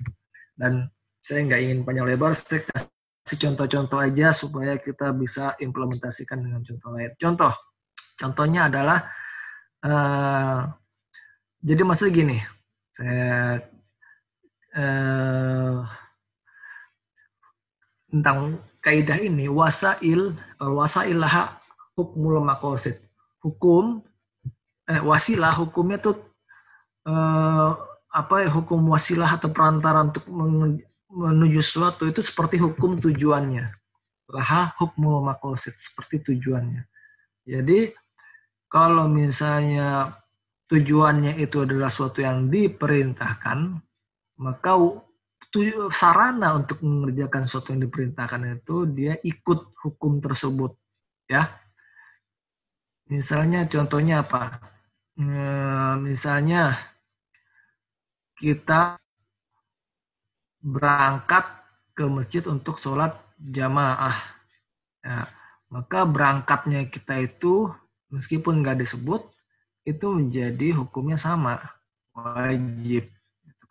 Dan 0.57 0.89
saya 1.21 1.45
nggak 1.45 1.61
ingin 1.61 1.79
panjang 1.85 2.07
lebar, 2.09 2.33
saya 2.33 2.65
kasih 2.65 3.37
contoh-contoh 3.37 3.99
aja 4.01 4.33
supaya 4.33 4.79
kita 4.81 5.13
bisa 5.13 5.53
implementasikan 5.61 6.41
dengan 6.41 6.65
contoh 6.65 6.89
lain. 6.97 7.11
Contoh, 7.19 7.53
contohnya 8.17 8.67
adalah 8.67 8.99
uh, 9.85 10.65
jadi 11.67 11.81
maksudnya 11.81 12.13
gini, 12.13 12.37
saya 12.93 13.59
eh, 14.77 15.77
tentang 18.07 18.61
kaidah 18.79 19.17
ini 19.19 19.49
wasail 19.51 20.37
wasail 20.61 21.17
laha 21.17 21.59
hukmul 21.97 22.39
makosid 22.45 23.01
hukum 23.43 24.05
eh, 24.87 25.01
wasilah 25.01 25.51
hukumnya 25.59 25.97
tuh 25.99 26.15
eh, 27.09 27.69
apa 28.13 28.35
ya 28.45 28.49
hukum 28.53 28.79
wasilah 28.93 29.27
atau 29.27 29.51
perantara 29.51 30.07
untuk 30.07 30.23
menuju 31.11 31.59
sesuatu 31.59 32.07
itu 32.07 32.23
seperti 32.23 32.57
hukum 32.57 32.97
tujuannya. 33.01 33.75
Laha 34.31 34.71
hukmul 34.79 35.19
makosid 35.23 35.75
seperti 35.75 36.23
tujuannya. 36.31 36.87
Jadi 37.43 37.91
kalau 38.67 39.07
misalnya 39.07 40.15
tujuannya 40.67 41.39
itu 41.39 41.63
adalah 41.63 41.87
suatu 41.87 42.19
yang 42.19 42.51
diperintahkan, 42.51 43.79
maka 44.43 44.71
sarana 45.95 46.59
untuk 46.59 46.83
mengerjakan 46.83 47.47
sesuatu 47.47 47.73
yang 47.73 47.87
diperintahkan 47.87 48.61
itu 48.61 48.85
dia 48.91 49.15
ikut 49.23 49.73
hukum 49.79 50.19
tersebut, 50.19 50.75
ya. 51.31 51.49
Misalnya 53.07 53.63
contohnya 53.71 54.27
apa? 54.27 54.59
Misalnya 56.03 56.75
kita 58.35 58.99
berangkat 60.59 61.47
ke 61.95 62.03
masjid 62.05 62.43
untuk 62.45 62.77
sholat 62.77 63.15
jamaah. 63.39 64.13
Ya, 65.01 65.31
maka 65.71 66.03
berangkatnya 66.03 66.91
kita 66.91 67.23
itu 67.23 67.71
meskipun 68.11 68.63
nggak 68.63 68.83
disebut, 68.83 69.27
itu 69.87 70.05
menjadi 70.11 70.75
hukumnya 70.75 71.15
sama 71.15 71.63
wajib. 72.11 73.07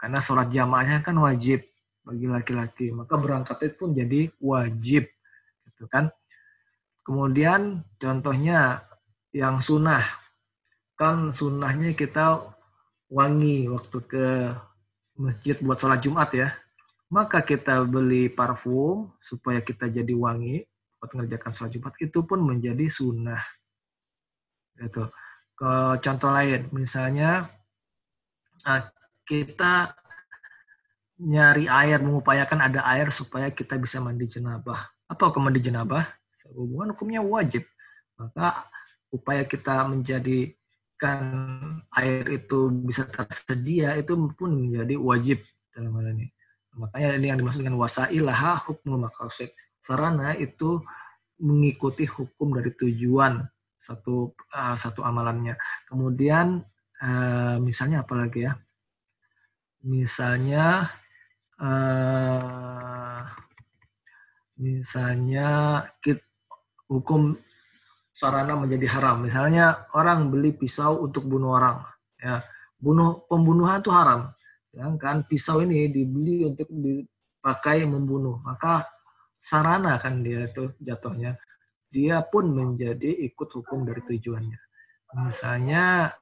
Karena 0.01 0.21
sholat 0.25 0.49
jamaahnya 0.49 1.05
kan 1.05 1.17
wajib 1.21 1.65
bagi 2.07 2.31
laki-laki 2.31 2.87
maka 2.95 3.19
berangkat 3.19 3.59
itu 3.69 3.77
pun 3.77 3.91
jadi 3.93 4.33
wajib. 4.41 5.05
Gitu 5.69 5.85
kan? 5.93 6.09
Kemudian 7.05 7.85
contohnya 8.01 8.81
yang 9.37 9.61
sunnah. 9.61 10.05
Kan 10.97 11.37
sunnahnya 11.37 11.93
kita 11.93 12.41
wangi 13.13 13.69
waktu 13.69 13.99
ke 14.09 14.27
masjid 15.21 15.57
buat 15.61 15.77
sholat 15.77 16.01
jumat 16.01 16.33
ya. 16.33 16.49
Maka 17.13 17.45
kita 17.45 17.85
beli 17.85 18.33
parfum 18.33 19.13
supaya 19.21 19.61
kita 19.61 19.93
jadi 19.93 20.17
wangi 20.17 20.65
buat 20.97 21.13
mengerjakan 21.13 21.53
sholat 21.53 21.73
jumat 21.77 21.95
itu 22.01 22.25
pun 22.25 22.41
menjadi 22.41 22.89
sunnah 22.89 23.45
gitu 24.81 25.09
ke 25.57 25.71
contoh 26.05 26.31
lain, 26.31 26.69
misalnya 26.71 27.49
ah, 28.69 28.85
kita 29.25 29.97
nyari 31.17 31.65
air, 31.65 31.99
mengupayakan 32.05 32.61
ada 32.61 32.85
air 32.93 33.09
supaya 33.09 33.49
kita 33.49 33.81
bisa 33.81 33.97
mandi 34.05 34.29
jenabah. 34.29 34.85
Apa 35.09 35.33
hukum 35.33 35.49
mandi 35.49 35.65
jenabah? 35.65 36.05
Hubungan 36.53 36.93
hukumnya 36.93 37.25
wajib. 37.25 37.65
Maka 38.21 38.69
upaya 39.09 39.49
kita 39.49 39.89
menjadikan 39.89 41.21
air 41.97 42.23
itu 42.37 42.69
bisa 42.85 43.09
tersedia 43.09 43.97
itu 43.97 44.13
pun 44.37 44.53
menjadi 44.53 44.95
wajib 45.01 45.41
dalam 45.73 45.97
hal 45.97 46.13
ini. 46.13 46.29
Makanya 46.77 47.09
ini 47.17 47.27
yang 47.33 47.41
dimaksud 47.41 47.65
dengan 47.65 47.81
wasailah 47.81 48.61
hukum 48.69 49.09
maqasid. 49.09 49.51
Sarana 49.81 50.37
itu 50.37 50.85
mengikuti 51.41 52.05
hukum 52.05 52.53
dari 52.53 52.77
tujuan 52.77 53.41
satu 53.87 54.35
uh, 54.51 54.75
satu 54.75 55.07
amalannya. 55.07 55.55
Kemudian 55.87 56.67
uh, 56.99 57.57
misalnya 57.63 58.03
apa 58.03 58.15
lagi 58.19 58.51
ya? 58.51 58.59
Misalnya 59.87 60.91
uh, 61.63 63.23
misalnya 64.59 65.49
kit, 66.03 66.19
hukum 66.91 67.39
sarana 68.11 68.59
menjadi 68.59 68.91
haram. 68.99 69.23
Misalnya 69.23 69.87
orang 69.95 70.35
beli 70.35 70.51
pisau 70.51 71.07
untuk 71.07 71.31
bunuh 71.31 71.55
orang, 71.55 71.87
ya 72.19 72.43
bunuh 72.83 73.23
pembunuhan 73.31 73.79
itu 73.79 73.95
haram. 73.95 74.35
Ya, 74.77 74.93
kan 75.01 75.25
pisau 75.25 75.65
ini 75.65 75.89
dibeli 75.89 76.45
untuk 76.45 76.69
dipakai 76.69 77.89
membunuh, 77.89 78.45
maka 78.45 78.85
sarana 79.41 79.97
kan 79.97 80.21
dia 80.21 80.51
itu 80.51 80.75
jatuhnya 80.85 81.39
dia 81.97 82.21
pun 82.21 82.53
menjadi 82.53 83.09
ikut 83.25 83.49
hukum 83.57 83.89
dari 83.89 84.05
tujuannya. 84.05 84.61
Misalnya 85.17 86.13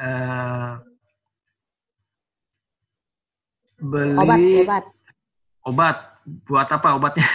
uh, 0.00 0.80
beli 3.76 4.16
obat, 4.16 4.40
obat. 4.64 4.84
obat 5.68 5.96
buat 6.48 6.68
apa 6.72 6.88
obatnya? 6.96 7.28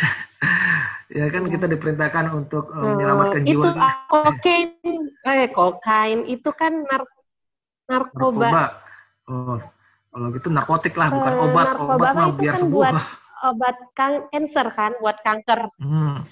ya 1.22 1.30
kan 1.30 1.46
kita 1.46 1.70
diperintahkan 1.70 2.34
untuk 2.34 2.74
uh, 2.74 2.98
menyelamatkan 2.98 3.46
jiwa. 3.46 3.62
Itu 3.62 3.72
kokain, 4.10 5.00
eh 5.30 5.48
kokain 5.54 6.20
itu 6.26 6.50
kan 6.50 6.74
nar 6.90 7.06
narkoba. 7.86 8.50
narkoba. 8.50 8.66
Oh, 9.30 9.62
kalau 10.10 10.28
gitu 10.34 10.50
narkotik 10.50 10.98
lah, 10.98 11.14
bukan 11.14 11.34
uh, 11.38 11.46
obat. 11.46 11.66
Narkoba 11.70 11.94
obat 11.94 12.14
mah 12.18 12.28
biar 12.34 12.56
kan 12.58 12.62
sembuh. 12.66 12.82
Buat 12.82 12.96
obat 13.54 13.78
kanker 13.94 14.68
kan, 14.74 14.92
buat 14.98 15.18
kanker. 15.22 15.62
Hmm. 15.78 16.26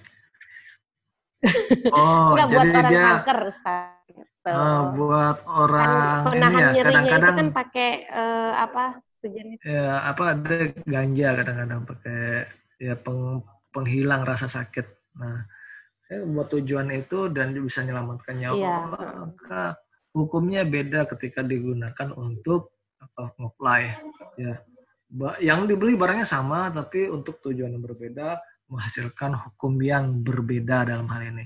Oh, 1.90 2.38
Enggak, 2.38 2.48
jadi 2.48 2.54
buat 2.54 2.70
orang 2.78 2.92
dia 2.92 3.02
kanker, 3.02 3.40
Ustaz. 3.50 4.02
Gitu. 4.42 4.50
Uh, 4.50 4.82
buat 4.98 5.38
orang 5.46 6.26
kan 6.26 6.34
penahan 6.34 6.62
ya, 6.62 6.70
nyerinya 6.74 6.90
kadang-kadang 6.90 7.30
itu 7.30 7.38
kan 7.38 7.50
pakai 7.54 7.90
uh, 8.10 8.52
apa 8.58 8.84
sejenis 9.22 9.60
ya 9.62 9.88
apa 10.02 10.24
ada 10.34 10.58
ganja 10.82 11.28
kadang-kadang 11.38 11.82
pakai 11.86 12.22
ya 12.82 12.94
peng, 12.98 13.46
penghilang 13.70 14.26
rasa 14.26 14.50
sakit 14.50 15.14
nah 15.14 15.46
ya, 16.10 16.26
buat 16.26 16.50
tujuan 16.58 16.90
itu 16.90 17.30
dan 17.30 17.54
bisa 17.54 17.86
menyelamatkan 17.86 18.36
nyawa 18.42 18.58
iya. 18.58 18.76
maka 18.90 19.64
hukumnya 20.10 20.66
beda 20.66 21.06
ketika 21.06 21.46
digunakan 21.46 22.10
untuk 22.18 22.74
apa 22.98 23.38
ngoplay 23.38 23.94
ya 24.42 24.58
yang 25.38 25.70
dibeli 25.70 25.94
barangnya 25.94 26.26
sama 26.26 26.74
tapi 26.74 27.06
untuk 27.14 27.38
tujuan 27.46 27.78
yang 27.78 27.86
berbeda 27.86 28.42
menghasilkan 28.72 29.36
hukum 29.36 29.76
yang 29.84 30.24
berbeda 30.24 30.88
dalam 30.88 31.12
hal 31.12 31.28
ini 31.28 31.46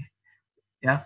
ya. 0.85 1.01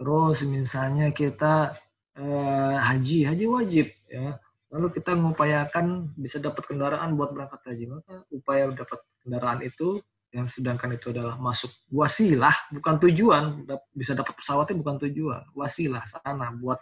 Terus 0.00 0.42
misalnya 0.48 1.12
kita 1.12 1.76
eh, 2.16 2.76
haji, 2.80 3.28
haji 3.28 3.44
wajib 3.44 3.86
ya. 4.08 4.40
Lalu 4.72 4.88
kita 4.96 5.12
mengupayakan 5.12 6.16
bisa 6.16 6.40
dapat 6.40 6.64
kendaraan 6.64 7.12
buat 7.12 7.36
berangkat 7.36 7.60
haji, 7.60 7.84
maka 7.92 8.24
upaya 8.32 8.72
dapat 8.72 9.04
kendaraan 9.20 9.60
itu 9.60 10.00
yang 10.32 10.48
sedangkan 10.48 10.96
itu 10.96 11.12
adalah 11.12 11.36
masuk 11.36 11.68
wasilah 11.92 12.56
bukan 12.72 12.96
tujuan. 13.04 13.68
Bisa 13.92 14.16
dapat 14.16 14.32
pesawatnya 14.32 14.80
bukan 14.80 14.96
tujuan 15.06 15.44
wasilah 15.52 16.00
sana 16.08 16.48
buat 16.56 16.80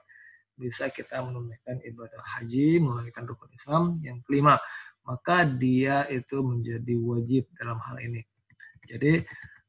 bisa 0.54 0.86
kita 0.92 1.24
menunaikan 1.24 1.82
ibadah 1.82 2.20
haji 2.38 2.78
menunaikan 2.78 3.26
rukun 3.26 3.50
Islam 3.50 3.98
yang 4.06 4.22
kelima. 4.22 4.54
Maka 5.02 5.42
dia 5.42 6.06
itu 6.06 6.38
menjadi 6.46 6.94
wajib 6.94 7.50
dalam 7.58 7.82
hal 7.82 7.98
ini 7.98 8.22
jadi 8.90 9.22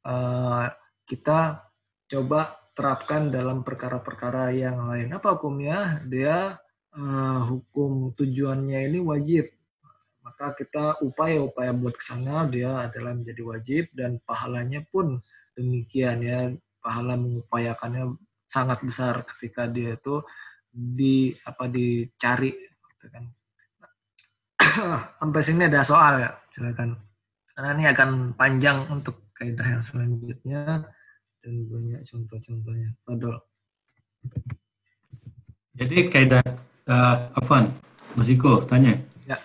uh, 0.10 0.66
kita 1.06 1.62
coba 2.10 2.58
terapkan 2.74 3.30
dalam 3.30 3.62
perkara-perkara 3.62 4.50
yang 4.58 4.90
lain. 4.90 5.14
Apa 5.14 5.38
hukumnya? 5.38 6.02
Dia 6.08 6.58
uh, 6.98 7.40
hukum 7.46 8.16
tujuannya 8.18 8.90
ini 8.90 9.00
wajib. 9.04 9.54
Maka 10.26 10.58
kita 10.58 11.02
upaya-upaya 11.06 11.74
buat 11.74 11.98
ke 11.98 12.04
sana 12.06 12.46
dia 12.50 12.90
adalah 12.90 13.14
menjadi 13.14 13.42
wajib 13.46 13.84
dan 13.94 14.18
pahalanya 14.26 14.82
pun 14.90 15.22
demikian 15.54 16.26
ya. 16.26 16.40
Pahala 16.82 17.14
mengupayakannya 17.14 18.18
sangat 18.50 18.82
besar 18.82 19.22
ketika 19.30 19.70
dia 19.70 19.94
itu 19.94 20.26
di 20.72 21.36
apa 21.46 21.70
dicari 21.70 22.50
gitu 22.98 23.06
kan. 23.12 23.26
Sampai 25.22 25.42
sini 25.46 25.70
ada 25.70 25.86
soal 25.86 26.26
ya, 26.26 26.32
silakan. 26.50 27.11
Karena 27.52 27.70
ini 27.76 27.86
akan 27.92 28.10
panjang 28.40 28.88
untuk 28.88 29.32
kaidah 29.36 29.68
yang 29.78 29.84
selanjutnya 29.84 30.86
dan 31.42 31.54
banyak 31.68 32.02
contoh-contohnya. 32.06 32.90
Padahal. 33.02 33.42
Jadi 35.76 35.98
kaidah 36.14 36.46
uh, 36.86 37.38
Afan, 37.38 37.74
Mas 38.14 38.30
Iko 38.30 38.62
tanya. 38.70 39.02
Ya. 39.26 39.42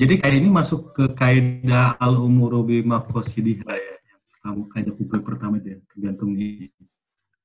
Jadi 0.00 0.16
kaidah 0.16 0.38
ini 0.40 0.50
masuk 0.50 0.96
ke 0.96 1.04
kaidah 1.12 2.00
al 2.00 2.16
umuru 2.16 2.64
bi 2.64 2.80
maqasidiha 2.80 3.68
ya. 3.68 3.94
Yang 4.00 4.20
pertama 4.32 4.62
kaidah 4.72 4.92
kubur 4.96 5.20
pertama 5.20 5.54
dia 5.60 5.76
tergantung 5.92 6.32
ini. 6.34 6.72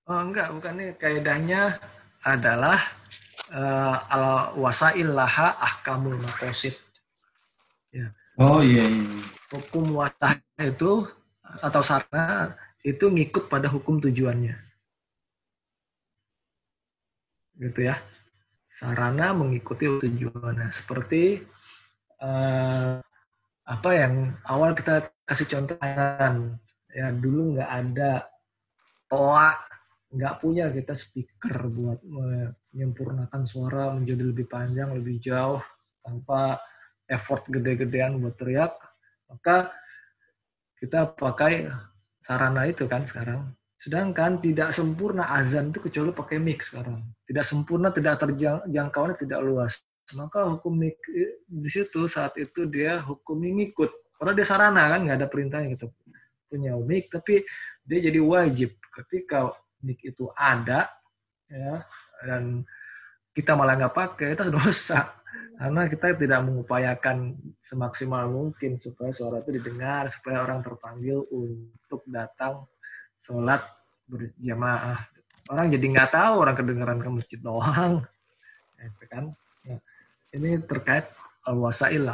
Oh 0.08 0.24
enggak, 0.24 0.56
bukan 0.56 0.74
nih 0.80 0.90
kaidahnya 0.96 1.76
adalah 2.24 2.80
uh, 3.52 3.96
al 4.08 4.26
wasail 4.56 5.12
laha 5.12 5.52
ahkamul 5.60 6.16
maqasid. 6.16 6.80
Ya. 7.92 8.16
Oh 8.40 8.64
iya, 8.64 8.88
iya. 8.88 9.04
Hukum 9.48 9.96
wasah 9.96 10.40
itu 10.60 11.08
atau 11.64 11.82
sarana 11.82 12.56
itu 12.84 13.08
ngikut 13.08 13.48
pada 13.48 13.72
hukum 13.72 14.04
tujuannya. 14.04 14.56
Gitu 17.56 17.80
ya. 17.88 17.96
Sarana 18.68 19.32
mengikuti 19.32 19.88
tujuannya. 19.88 20.70
Seperti 20.70 21.42
uh, 22.22 23.00
apa 23.68 23.90
yang 23.92 24.32
awal 24.48 24.72
kita 24.72 25.12
kasih 25.28 25.48
contoh 25.52 25.76
ya 26.88 27.12
dulu 27.12 27.60
nggak 27.60 27.68
ada 27.68 28.24
toa 29.12 29.52
nggak 30.08 30.40
punya 30.40 30.72
kita 30.72 30.96
speaker 30.96 31.68
buat 31.68 32.00
menyempurnakan 32.08 33.44
suara 33.44 33.92
menjadi 33.92 34.24
lebih 34.24 34.48
panjang 34.48 34.96
lebih 34.96 35.20
jauh 35.20 35.60
tanpa 36.00 36.64
effort 37.12 37.44
gede-gedean 37.52 38.24
buat 38.24 38.40
teriak 38.40 38.72
maka 39.28 39.72
kita 40.78 41.14
pakai 41.18 41.68
sarana 42.24 42.68
itu 42.68 42.86
kan 42.86 43.04
sekarang. 43.04 43.52
Sedangkan 43.78 44.42
tidak 44.42 44.74
sempurna 44.74 45.30
azan 45.30 45.70
itu 45.70 45.80
kecuali 45.80 46.10
pakai 46.12 46.38
mix 46.42 46.74
sekarang. 46.74 47.06
Tidak 47.30 47.46
sempurna, 47.46 47.94
tidak 47.94 48.18
terjangkauannya 48.18 49.18
tidak 49.22 49.40
luas. 49.46 49.78
Maka 50.18 50.48
hukum 50.48 50.82
di 50.82 51.70
situ 51.70 52.08
saat 52.10 52.34
itu 52.40 52.66
dia 52.66 52.98
hukum 53.04 53.38
ngikut. 53.38 54.18
Karena 54.18 54.34
dia 54.34 54.46
sarana 54.48 54.84
kan, 54.90 55.06
nggak 55.06 55.18
ada 55.22 55.30
perintahnya 55.30 55.78
gitu. 55.78 55.94
Punya 56.48 56.74
mic, 56.80 57.12
tapi 57.14 57.46
dia 57.86 58.00
jadi 58.02 58.18
wajib 58.24 58.74
ketika 58.90 59.54
mic 59.84 60.02
itu 60.02 60.32
ada, 60.34 60.90
ya, 61.46 61.86
dan 62.26 62.66
kita 63.36 63.54
malah 63.54 63.78
nggak 63.78 63.94
pakai, 63.94 64.34
itu 64.34 64.48
dosa 64.58 65.17
karena 65.58 65.90
kita 65.90 66.14
tidak 66.14 66.46
mengupayakan 66.46 67.34
semaksimal 67.66 68.30
mungkin 68.30 68.78
supaya 68.78 69.10
suara 69.10 69.42
itu 69.42 69.58
didengar, 69.58 70.06
supaya 70.14 70.46
orang 70.46 70.62
terpanggil 70.62 71.26
untuk 71.34 72.06
datang 72.06 72.70
sholat 73.18 73.66
berjamaah. 74.06 75.02
Orang 75.50 75.74
jadi 75.74 75.82
nggak 75.82 76.14
tahu 76.14 76.34
orang 76.46 76.56
kedengaran 76.62 77.02
ke 77.02 77.10
masjid 77.10 77.40
doang, 77.42 78.06
itu 78.86 79.06
kan. 79.10 79.34
Nah, 79.66 79.80
ini 80.38 80.62
terkait 80.62 81.10
al-wasail 81.50 82.06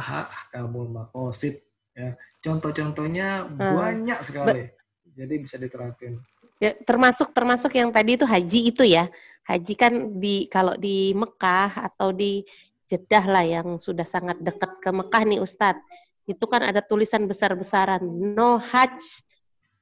kabul 0.48 0.88
makosid. 0.88 1.60
Ya, 1.92 2.16
contoh-contohnya 2.40 3.44
hmm. 3.44 3.60
banyak 3.60 4.20
sekali. 4.24 4.72
Jadi 5.14 5.34
bisa 5.36 5.60
diterapkan. 5.60 6.16
Ya, 6.64 6.72
termasuk 6.72 7.36
termasuk 7.36 7.76
yang 7.76 7.92
tadi 7.92 8.16
itu 8.16 8.24
haji 8.24 8.60
itu 8.72 8.88
ya. 8.88 9.12
Haji 9.44 9.74
kan 9.76 9.92
di 10.16 10.48
kalau 10.48 10.80
di 10.80 11.12
Mekah 11.12 11.92
atau 11.92 12.08
di 12.08 12.40
Jeddah 12.84 13.24
lah 13.24 13.44
yang 13.44 13.80
sudah 13.80 14.04
sangat 14.04 14.36
dekat 14.44 14.80
ke 14.80 14.90
Mekah 14.92 15.24
nih 15.24 15.40
Ustadz. 15.40 15.80
Itu 16.28 16.44
kan 16.48 16.64
ada 16.64 16.80
tulisan 16.84 17.24
besar-besaran 17.28 18.04
no 18.36 18.60
hajj 18.60 19.24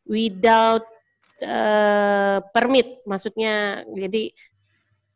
without 0.06 0.86
uh, 1.42 2.38
permit. 2.54 3.02
Maksudnya 3.06 3.86
jadi 3.90 4.30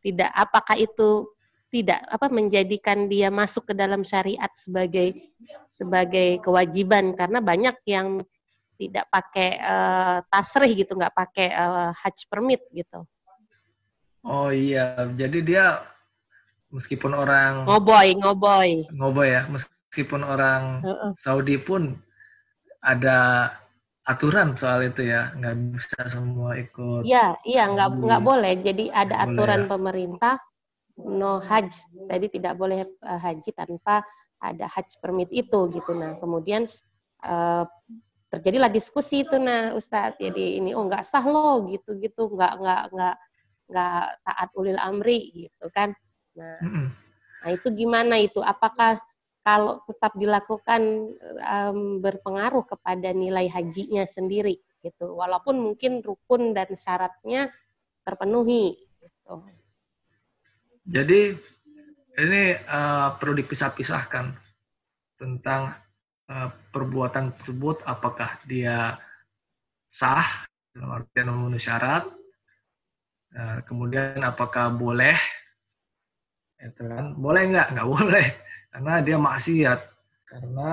tidak 0.02 0.30
apakah 0.34 0.78
itu 0.78 1.30
tidak 1.70 1.98
apa 2.06 2.30
menjadikan 2.30 3.10
dia 3.10 3.26
masuk 3.30 3.70
ke 3.70 3.74
dalam 3.74 4.06
syariat 4.06 4.50
sebagai 4.54 5.18
sebagai 5.66 6.38
kewajiban 6.42 7.12
karena 7.18 7.42
banyak 7.42 7.76
yang 7.90 8.22
tidak 8.76 9.08
pakai 9.08 9.56
uh, 9.58 10.18
tasrih 10.30 10.72
gitu, 10.84 10.94
nggak 10.94 11.16
pakai 11.16 11.48
uh, 11.52 11.90
hajj 11.96 12.28
permit 12.28 12.60
gitu. 12.70 13.02
Oh 14.26 14.50
iya, 14.52 15.06
jadi 15.16 15.38
dia 15.42 15.64
meskipun 16.70 17.12
orang 17.14 17.64
ngoboy 17.64 18.14
ngoboy 18.18 18.70
ngoboy 18.94 19.28
ya 19.30 19.46
meskipun 19.46 20.26
orang 20.26 20.82
uh 20.82 20.90
-uh. 20.90 21.12
Saudi 21.16 21.56
pun 21.62 21.94
ada 22.82 23.50
aturan 24.06 24.54
soal 24.54 24.86
itu 24.86 25.10
ya 25.10 25.34
nggak 25.34 25.54
bisa 25.74 25.98
semua 26.06 26.54
ikut 26.54 27.02
iya 27.02 27.34
iya 27.42 27.66
nggak 27.66 28.06
nggak 28.06 28.22
boleh. 28.22 28.54
Jadi 28.62 28.86
ada 28.94 29.26
aturan 29.26 29.66
boleh, 29.66 29.66
ya. 29.66 29.70
pemerintah 29.74 30.34
no 31.02 31.42
hajj. 31.42 31.74
Tadi 32.06 32.26
tidak 32.30 32.54
boleh 32.54 32.86
uh, 33.02 33.18
haji 33.18 33.50
tanpa 33.50 34.06
ada 34.38 34.70
hajj 34.70 35.02
permit 35.02 35.26
itu 35.34 35.58
gitu. 35.74 35.90
Nah 35.90 36.14
kemudian 36.22 36.70
uh, 37.26 37.66
terjadilah 38.30 38.70
diskusi 38.70 39.26
itu 39.26 39.42
nah 39.42 39.74
Ustadz. 39.74 40.22
Jadi 40.22 40.62
ini 40.62 40.70
oh 40.70 40.86
nggak 40.86 41.02
sah 41.02 41.26
loh 41.26 41.66
gitu 41.66 41.98
gitu 41.98 42.30
nggak 42.30 42.62
nggak 42.62 42.82
nggak 42.94 43.16
nggak 43.66 44.04
taat 44.22 44.48
ulil 44.54 44.78
amri 44.78 45.34
gitu 45.34 45.66
kan 45.74 45.90
Nah, 46.36 46.60
mm-hmm. 46.60 46.86
nah 47.42 47.50
itu 47.50 47.68
gimana 47.72 48.14
itu? 48.20 48.38
Apakah 48.44 49.00
kalau 49.46 49.80
tetap 49.86 50.12
dilakukan 50.18 50.82
um, 51.38 52.02
berpengaruh 52.02 52.66
kepada 52.66 53.14
nilai 53.14 53.46
hajinya 53.46 54.04
sendiri 54.04 54.58
gitu, 54.82 55.16
walaupun 55.16 55.56
mungkin 55.58 56.02
rukun 56.02 56.50
dan 56.50 56.70
syaratnya 56.74 57.48
terpenuhi. 58.02 58.74
Gitu. 58.98 59.34
Jadi 60.86 61.20
ini 62.16 62.42
uh, 62.66 63.14
perlu 63.18 63.34
dipisah-pisahkan 63.38 64.34
tentang 65.18 65.74
uh, 66.30 66.50
perbuatan 66.70 67.34
tersebut 67.38 67.82
apakah 67.86 68.38
dia 68.46 68.98
sah 69.86 70.46
dalam 70.74 71.02
artian 71.02 71.32
memenuhi 71.32 71.62
syarat, 71.62 72.04
uh, 73.32 73.58
kemudian 73.64 74.20
apakah 74.26 74.68
boleh, 74.74 75.16
itu 76.60 76.82
kan 76.88 77.12
boleh 77.16 77.42
nggak? 77.52 77.68
Nggak 77.76 77.88
boleh, 77.88 78.26
karena 78.72 78.92
dia 79.04 79.16
maksiat. 79.20 79.80
Karena 80.26 80.72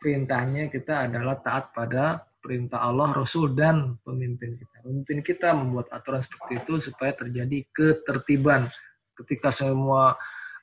perintahnya 0.00 0.64
kita 0.68 1.08
adalah 1.08 1.38
taat 1.38 1.70
pada 1.72 2.24
perintah 2.38 2.82
Allah, 2.82 3.12
Rasul, 3.12 3.52
dan 3.52 3.98
pemimpin 4.02 4.56
kita. 4.56 4.82
Pemimpin 4.82 5.18
kita 5.20 5.52
membuat 5.52 5.92
aturan 5.92 6.24
seperti 6.24 6.64
itu 6.64 6.74
supaya 6.90 7.12
terjadi 7.14 7.66
ketertiban. 7.74 8.70
Ketika 9.14 9.50
semua 9.50 10.14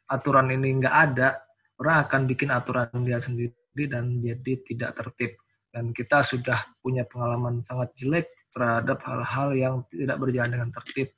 aturan 0.08 0.50
ini 0.50 0.82
nggak 0.82 0.96
ada, 0.96 1.42
orang 1.80 2.08
akan 2.08 2.22
bikin 2.26 2.50
aturan 2.52 2.88
dia 3.04 3.20
sendiri 3.20 3.54
dan 3.88 4.18
jadi 4.20 4.54
tidak 4.64 4.92
tertib. 4.98 5.32
Dan 5.70 5.92
kita 5.92 6.24
sudah 6.24 6.64
punya 6.80 7.04
pengalaman 7.04 7.60
sangat 7.60 7.92
jelek 8.00 8.32
terhadap 8.56 9.04
hal-hal 9.04 9.50
yang 9.52 9.76
tidak 9.92 10.16
berjalan 10.16 10.52
dengan 10.56 10.70
tertib. 10.72 11.12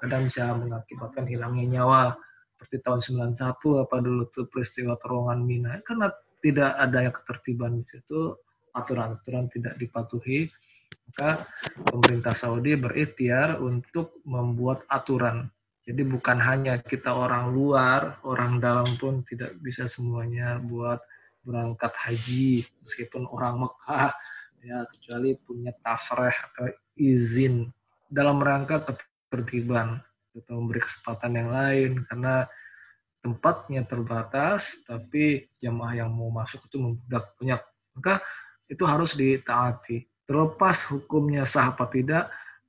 Kadang 0.00 0.24
bisa 0.24 0.56
mengakibatkan 0.56 1.24
hilangnya 1.28 1.64
nyawa. 1.78 2.16
Seperti 2.58 2.82
tahun 2.82 3.30
91 3.30 3.86
apa 3.86 3.96
dulu 4.02 4.26
tuh 4.34 4.50
peristiwa 4.50 4.98
terowongan 4.98 5.40
Mina. 5.46 5.78
Karena 5.86 6.10
tidak 6.42 6.74
ada 6.74 6.98
yang 7.06 7.14
ketertiban 7.14 7.78
di 7.78 7.86
situ, 7.86 8.34
aturan-aturan 8.74 9.46
tidak 9.46 9.78
dipatuhi, 9.78 10.50
maka 11.06 11.46
pemerintah 11.86 12.34
Saudi 12.34 12.74
berikhtiar 12.74 13.62
untuk 13.62 14.18
membuat 14.26 14.82
aturan 14.90 15.46
jadi 15.88 16.04
bukan 16.04 16.36
hanya 16.36 16.76
kita 16.84 17.16
orang 17.16 17.48
luar, 17.48 18.20
orang 18.28 18.60
dalam 18.60 19.00
pun 19.00 19.24
tidak 19.24 19.56
bisa 19.56 19.88
semuanya 19.88 20.60
buat 20.60 21.00
berangkat 21.40 21.96
haji 21.96 22.68
meskipun 22.84 23.24
orang 23.24 23.64
Mekah 23.64 24.12
ya 24.60 24.84
kecuali 24.84 25.32
punya 25.40 25.72
tasreh 25.80 26.36
atau 26.36 26.68
izin 26.92 27.72
dalam 28.04 28.36
rangka 28.36 28.84
ketertiban 28.84 30.04
atau 30.44 30.58
memberi 30.60 30.80
kesempatan 30.82 31.32
yang 31.34 31.48
lain. 31.50 31.90
Karena 32.06 32.46
tempatnya 33.18 33.82
terbatas 33.82 34.82
tapi 34.86 35.50
jamaah 35.58 36.06
yang 36.06 36.10
mau 36.10 36.30
masuk 36.30 36.64
itu 36.66 36.78
membudak 36.78 37.34
banyak. 37.36 37.60
Maka 37.98 38.14
itu 38.70 38.84
harus 38.84 39.16
ditaati. 39.18 40.06
Terlepas 40.28 40.86
hukumnya 40.92 41.48
sah 41.48 41.72
apa 41.72 41.88
tidak 41.88 42.28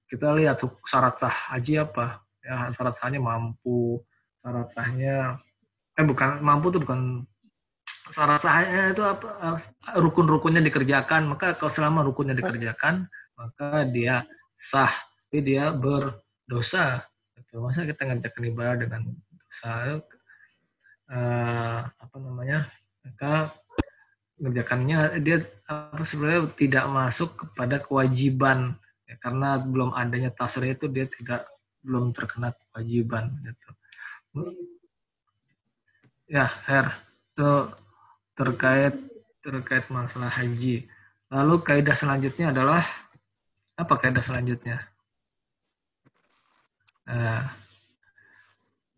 kita 0.10 0.34
lihat 0.34 0.58
syarat 0.90 1.22
sah 1.22 1.54
haji 1.54 1.86
apa. 1.86 2.26
Ya 2.42 2.74
syarat 2.74 2.98
sahnya 2.98 3.22
mampu. 3.22 4.02
Syarat 4.42 4.68
sahnya 4.68 5.38
eh 5.94 6.06
bukan 6.08 6.42
mampu 6.42 6.74
tuh 6.74 6.82
bukan 6.82 7.28
syarat 8.10 8.42
sahnya 8.42 8.96
itu 8.96 9.06
apa 9.06 9.28
eh, 9.54 9.58
rukun-rukunnya 10.02 10.66
dikerjakan. 10.66 11.30
Maka 11.30 11.54
kalau 11.62 11.70
selama 11.70 12.02
rukunnya 12.02 12.34
dikerjakan 12.34 13.06
maka 13.38 13.86
dia 13.86 14.26
sah. 14.58 14.90
Tapi 15.30 15.46
dia 15.46 15.70
berdosa 15.70 17.06
gitu. 17.50 17.66
masa 17.66 17.90
kita 17.90 18.06
ngerjakan 18.06 18.44
ibadah 18.54 18.76
dengan 18.78 19.02
dosa 19.10 19.98
uh, 21.10 21.80
apa 21.90 22.16
namanya 22.22 22.70
maka 23.02 23.58
mengerjakannya 24.40 25.20
dia 25.20 25.44
apa 25.68 26.06
sebenarnya 26.06 26.54
tidak 26.56 26.86
masuk 26.88 27.30
kepada 27.36 27.82
kewajiban 27.84 28.80
ya, 29.10 29.16
karena 29.20 29.60
belum 29.60 29.92
adanya 29.98 30.32
tasrih 30.32 30.78
itu 30.78 30.88
dia 30.88 31.10
tidak 31.10 31.50
belum 31.84 32.16
terkena 32.16 32.56
kewajiban 32.72 33.36
gitu. 33.44 33.70
Ya, 36.30 36.46
Her, 36.46 36.94
itu 37.34 37.52
terkait 38.38 38.96
terkait 39.42 39.86
masalah 39.90 40.30
haji. 40.30 40.86
Lalu 41.32 41.56
kaidah 41.66 41.96
selanjutnya 41.98 42.54
adalah 42.54 42.86
apa 43.80 43.94
kaidah 43.98 44.22
selanjutnya? 44.22 44.86
Uh, 47.10 47.42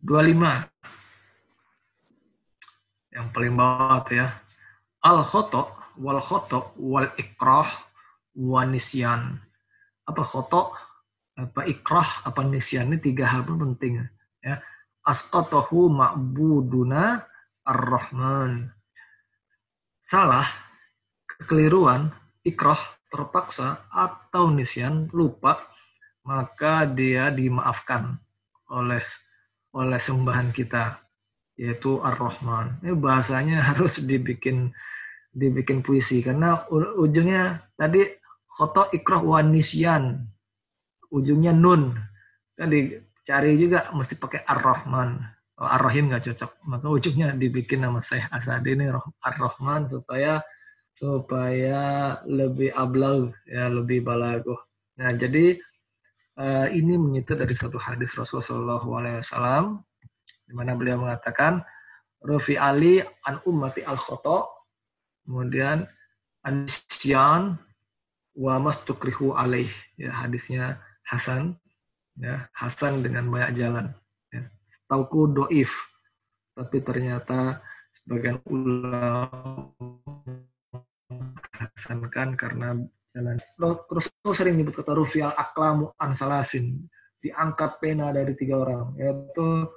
25 0.04 0.68
yang 3.16 3.28
paling 3.32 3.56
bawah 3.56 4.04
tuh 4.04 4.20
ya. 4.20 4.28
Al 5.08 5.24
khoto 5.24 5.96
wal 5.96 6.20
khoto 6.20 6.76
wal 6.76 7.08
ikrah 7.16 7.72
wanisyan. 8.36 9.40
Apa 10.04 10.22
khoto? 10.28 10.92
apa 11.42 11.64
ikrah 11.66 12.28
apa 12.28 12.44
nisyan 12.44 12.92
ini 12.92 12.98
tiga 13.00 13.26
hal 13.32 13.48
penting 13.48 14.04
ya 14.44 14.60
asqatahu 15.08 15.90
ma'buduna 15.90 17.24
ar-rahman 17.64 18.70
salah 20.04 20.46
kekeliruan 21.26 22.12
ikrah 22.44 22.80
terpaksa 23.08 23.88
atau 23.90 24.52
nisyan 24.52 25.08
lupa 25.16 25.58
maka 26.26 26.86
dia 26.86 27.30
dimaafkan 27.34 28.18
oleh 28.72 29.02
oleh 29.72 30.00
sembahan 30.00 30.52
kita 30.52 31.00
yaitu 31.58 32.02
ar-rahman. 32.02 32.80
Ini 32.82 32.96
bahasanya 32.98 33.58
harus 33.74 34.02
dibikin 34.04 34.72
dibikin 35.32 35.80
puisi 35.80 36.20
karena 36.20 36.68
ujungnya 37.00 37.64
tadi 37.80 38.04
khoto 38.52 38.92
ikrah 38.92 39.24
wa 39.24 39.40
nisyan 39.40 40.28
ujungnya 41.12 41.56
nun. 41.56 41.96
Kan 42.58 42.70
dicari 42.72 43.56
juga 43.58 43.90
mesti 43.96 44.16
pakai 44.20 44.44
ar-rahman. 44.44 45.24
Oh, 45.62 45.70
ar-rahim 45.70 46.10
nggak 46.10 46.26
cocok 46.26 46.52
maka 46.66 46.90
ujungnya 46.90 47.38
dibikin 47.38 47.86
nama 47.86 48.02
saya 48.02 48.26
Asadi 48.34 48.74
ini 48.74 48.90
ar-rahman 49.22 49.86
supaya 49.86 50.42
supaya 50.98 52.18
lebih 52.26 52.74
ablau 52.74 53.30
ya 53.46 53.70
lebih 53.70 54.02
balago 54.02 54.58
nah 54.98 55.14
jadi 55.14 55.62
uh, 56.38 56.68
ini 56.72 56.96
menyitir 56.96 57.36
dari 57.40 57.56
satu 57.58 57.82
hadis 57.82 58.14
Rasulullah 58.16 58.80
SAW 58.80 59.82
di 60.48 60.54
mana 60.54 60.76
beliau 60.76 61.02
mengatakan 61.02 61.64
Rufi 62.22 62.60
Ali 62.60 63.02
an 63.26 63.42
ummati 63.48 63.82
al 63.82 63.98
khoto 63.98 64.48
kemudian 65.26 65.88
anisyan 66.46 67.58
wa 68.38 68.54
mastukrihu 68.62 69.36
alaih 69.36 69.72
ya 70.00 70.14
hadisnya 70.14 70.80
Hasan, 71.12 71.60
ya 72.16 72.48
Hasan 72.56 73.04
dengan 73.04 73.28
banyak 73.28 73.52
jalan. 73.58 73.92
Ya. 74.32 74.48
Tauku 74.88 75.28
doif, 75.28 75.72
tapi 76.56 76.80
ternyata 76.80 77.60
sebagian 77.92 78.40
ulama 78.48 79.68
hasankan 81.52 82.40
karena 82.40 82.80
jalan. 83.12 83.38
Terus 83.88 84.06
sering 84.36 84.56
nyebut 84.60 84.76
kata 84.76 84.96
rufial 84.96 85.32
aklamu 85.36 85.92
ansalasin, 86.00 86.88
diangkat 87.20 87.78
pena 87.84 88.10
dari 88.16 88.34
tiga 88.34 88.60
orang, 88.60 88.96
yaitu 88.98 89.68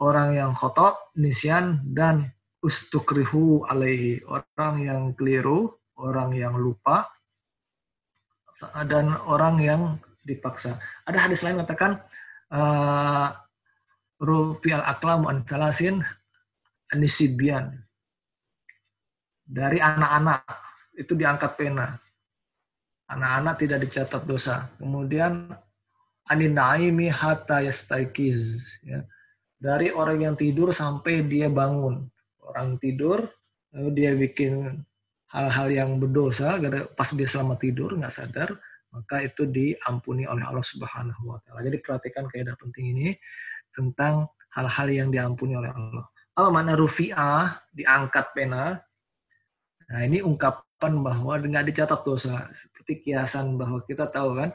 orang 0.00 0.36
yang 0.36 0.52
khotok, 0.54 1.12
nisyan, 1.18 1.82
dan 1.92 2.30
ustukrihu 2.62 3.66
alaihi, 3.66 4.22
orang 4.26 4.74
yang 4.82 5.02
keliru, 5.14 5.70
orang 5.98 6.34
yang 6.34 6.54
lupa, 6.56 7.06
dan 8.88 9.12
orang 9.28 9.60
yang 9.60 9.82
dipaksa. 10.24 10.80
Ada 11.04 11.28
hadis 11.28 11.44
lain 11.44 11.60
mengatakan 11.60 12.00
uh, 12.50 13.28
rupial 14.18 14.80
aklam 14.82 15.28
an 15.28 15.44
salasin 15.44 16.00
anisibian 16.90 17.84
dari 19.46 19.78
anak-anak 19.78 20.42
itu 20.96 21.12
diangkat 21.14 21.52
pena. 21.54 22.00
Anak-anak 23.06 23.54
tidak 23.62 23.78
dicatat 23.86 24.22
dosa. 24.26 24.70
Kemudian 24.78 25.54
aninaimi 26.26 27.06
hatta 27.06 27.62
yastaikiz 27.62 28.66
ya. 28.82 29.06
Dari 29.56 29.88
orang 29.94 30.18
yang 30.20 30.34
tidur 30.36 30.74
sampai 30.74 31.24
dia 31.24 31.48
bangun. 31.48 32.06
Orang 32.42 32.76
tidur 32.82 33.24
lalu 33.72 33.88
dia 33.94 34.12
bikin 34.14 34.82
hal-hal 35.30 35.68
yang 35.70 35.90
berdosa 35.98 36.56
pas 36.94 37.10
dia 37.12 37.28
selama 37.28 37.58
tidur 37.58 37.98
nggak 37.98 38.14
sadar 38.14 38.54
maka 38.96 39.20
itu 39.20 39.44
diampuni 39.44 40.24
oleh 40.24 40.40
Allah 40.46 40.64
Subhanahu 40.64 41.36
wa 41.36 41.38
taala. 41.44 41.60
Jadi 41.66 41.84
perhatikan 41.84 42.24
kaidah 42.32 42.56
penting 42.56 42.96
ini 42.96 43.08
tentang 43.76 44.30
hal-hal 44.56 44.88
yang 44.88 45.08
diampuni 45.12 45.52
oleh 45.52 45.68
Allah. 45.68 46.08
Apa 46.32 46.48
makna 46.48 46.72
rufi'ah, 46.76 47.60
diangkat 47.76 48.32
pena? 48.32 48.80
Nah, 49.92 50.00
ini 50.00 50.24
ungkapan 50.24 50.65
bahwa 50.80 51.40
nggak 51.40 51.66
dicatat 51.72 52.00
dosa. 52.04 52.48
Seperti 52.52 53.08
kiasan 53.08 53.56
bahwa 53.56 53.80
kita 53.88 54.08
tahu 54.12 54.36
kan, 54.36 54.50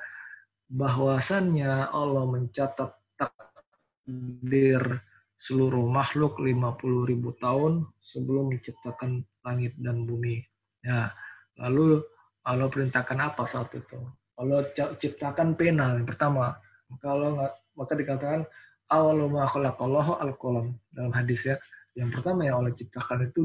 bahwasannya 0.71 1.89
Allah 1.91 2.23
mencatat 2.29 2.91
takdir 3.17 5.01
seluruh 5.41 5.89
makhluk 5.89 6.37
50 6.37 7.09
ribu 7.09 7.33
tahun 7.41 7.89
sebelum 7.97 8.53
menciptakan 8.53 9.25
langit 9.41 9.73
dan 9.81 10.05
bumi. 10.05 10.45
Ya, 10.85 11.09
lalu 11.57 12.05
Allah 12.45 12.69
perintahkan 12.69 13.17
apa 13.17 13.43
saat 13.49 13.73
itu? 13.73 13.97
Allah 14.37 14.65
ciptakan 14.73 15.57
pena 15.57 15.97
yang 15.97 16.05
pertama. 16.05 16.57
Kalau 17.01 17.37
maka 17.73 17.93
dikatakan 17.97 18.45
awal 18.89 19.29
ma 19.29 19.49
khalaqallahu 19.49 20.21
al-qalam 20.21 20.77
dalam 20.93 21.13
hadis 21.13 21.45
ya. 21.49 21.57
Yang 21.97 22.21
pertama 22.21 22.47
yang 22.47 22.61
Allah 22.63 22.73
ciptakan 22.77 23.29
itu 23.29 23.41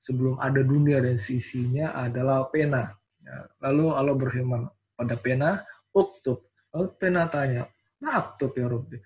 sebelum 0.00 0.38
ada 0.38 0.62
dunia 0.62 1.02
dan 1.02 1.18
sisinya 1.18 1.92
adalah 1.96 2.46
pena. 2.48 2.94
Ya, 3.22 3.36
lalu 3.66 3.90
Allah 3.90 4.14
berfirman 4.14 4.70
pada 4.94 5.14
pena, 5.18 5.66
uktub. 5.90 6.46
Lalu 6.70 6.88
pena 7.00 7.26
tanya, 7.26 7.66
maktub 7.98 8.54
ya 8.54 8.66
Rabbi. 8.70 8.98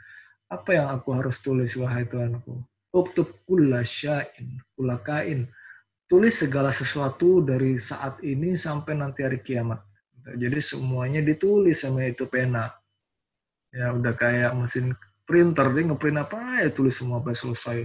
Apa 0.50 0.70
yang 0.74 0.90
aku 0.90 1.14
harus 1.14 1.38
tulis 1.38 1.72
wahai 1.78 2.04
Tuhanku? 2.04 2.58
Uktub 2.90 3.30
kulla 3.46 3.86
sya'in, 3.86 4.58
kulakain. 4.74 5.46
Tulis 6.10 6.34
segala 6.34 6.74
sesuatu 6.74 7.38
dari 7.38 7.78
saat 7.78 8.18
ini 8.26 8.58
sampai 8.58 8.98
nanti 8.98 9.22
hari 9.22 9.38
kiamat. 9.38 9.78
Jadi 10.20 10.58
semuanya 10.58 11.22
ditulis 11.22 11.80
sama 11.80 12.02
itu 12.02 12.26
pena. 12.26 12.74
Ya 13.70 13.94
udah 13.94 14.10
kayak 14.18 14.58
mesin 14.58 14.98
printer, 15.22 15.70
dia 15.70 15.86
ngeprint 15.86 16.18
apa 16.18 16.66
ya 16.66 16.68
tulis 16.74 16.98
semua 16.98 17.22
sampai 17.22 17.34
selesai. 17.38 17.78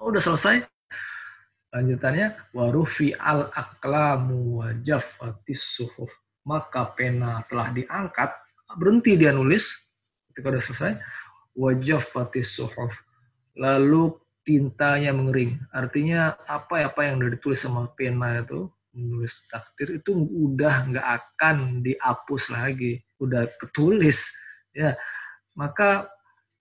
Oh, 0.00 0.08
udah 0.08 0.22
selesai, 0.24 0.64
Lanjutannya 1.78 2.50
warufi 2.50 3.14
al 3.14 3.54
aklamu 3.54 4.66
wajaf 4.66 5.22
suhuf. 5.54 6.10
Maka 6.42 6.90
pena 6.98 7.46
telah 7.46 7.70
diangkat, 7.70 8.34
berhenti 8.74 9.14
dia 9.14 9.30
nulis 9.30 9.70
ketika 10.32 10.50
sudah 10.50 10.62
selesai. 10.66 10.92
Wajaf 11.54 12.10
suhuf. 12.42 12.90
Lalu 13.54 14.18
tintanya 14.42 15.14
mengering. 15.14 15.62
Artinya 15.70 16.34
apa-apa 16.50 17.06
yang 17.06 17.22
sudah 17.22 17.30
ditulis 17.38 17.60
sama 17.62 17.86
pena 17.94 18.42
itu 18.42 18.66
menulis 18.98 19.46
takdir 19.46 20.02
itu 20.02 20.10
udah 20.16 20.90
nggak 20.90 21.06
akan 21.06 21.86
dihapus 21.86 22.50
lagi, 22.50 22.98
udah 23.22 23.46
ketulis 23.60 24.34
ya. 24.74 24.98
Maka 25.54 26.10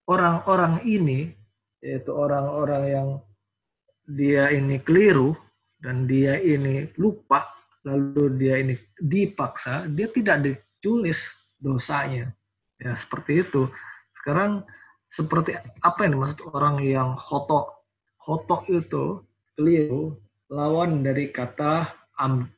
orang-orang 0.06 0.86
ini 0.86 1.34
yaitu 1.82 2.13
orang-orang 2.13 2.84
yang 2.86 3.10
dia 4.08 4.48
ini 4.56 4.80
keliru 4.80 5.36
dan 5.78 6.08
dia 6.08 6.39
ini 6.39 6.88
lupa, 6.96 7.43
lalu 7.84 8.39
dia 8.39 8.56
ini 8.63 8.80
dipaksa, 8.96 9.86
dia 9.91 10.08
tidak 10.08 10.48
ditulis 10.48 11.36
dosanya. 11.60 12.32
Ya, 12.80 12.96
seperti 12.96 13.43
itu. 13.43 13.67
Sekarang 14.15 14.63
seperti 15.12 15.60
apa 15.84 16.08
yang 16.08 16.17
dimaksud 16.17 16.39
orang 16.56 16.80
yang 16.82 17.10
khotok? 17.20 17.84
Khotok 18.17 18.63
itu 18.72 19.28
keliru, 19.60 20.15
lawan 20.48 21.04
dari 21.04 21.30
kata 21.30 21.91
amd, 22.15 22.56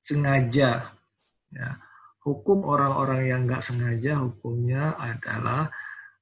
sengaja. 0.00 0.96
Ya. 1.52 1.70
Hukum 2.26 2.66
orang-orang 2.66 3.30
yang 3.30 3.40
nggak 3.46 3.62
sengaja, 3.62 4.18
hukumnya 4.18 4.98
adalah 4.98 5.70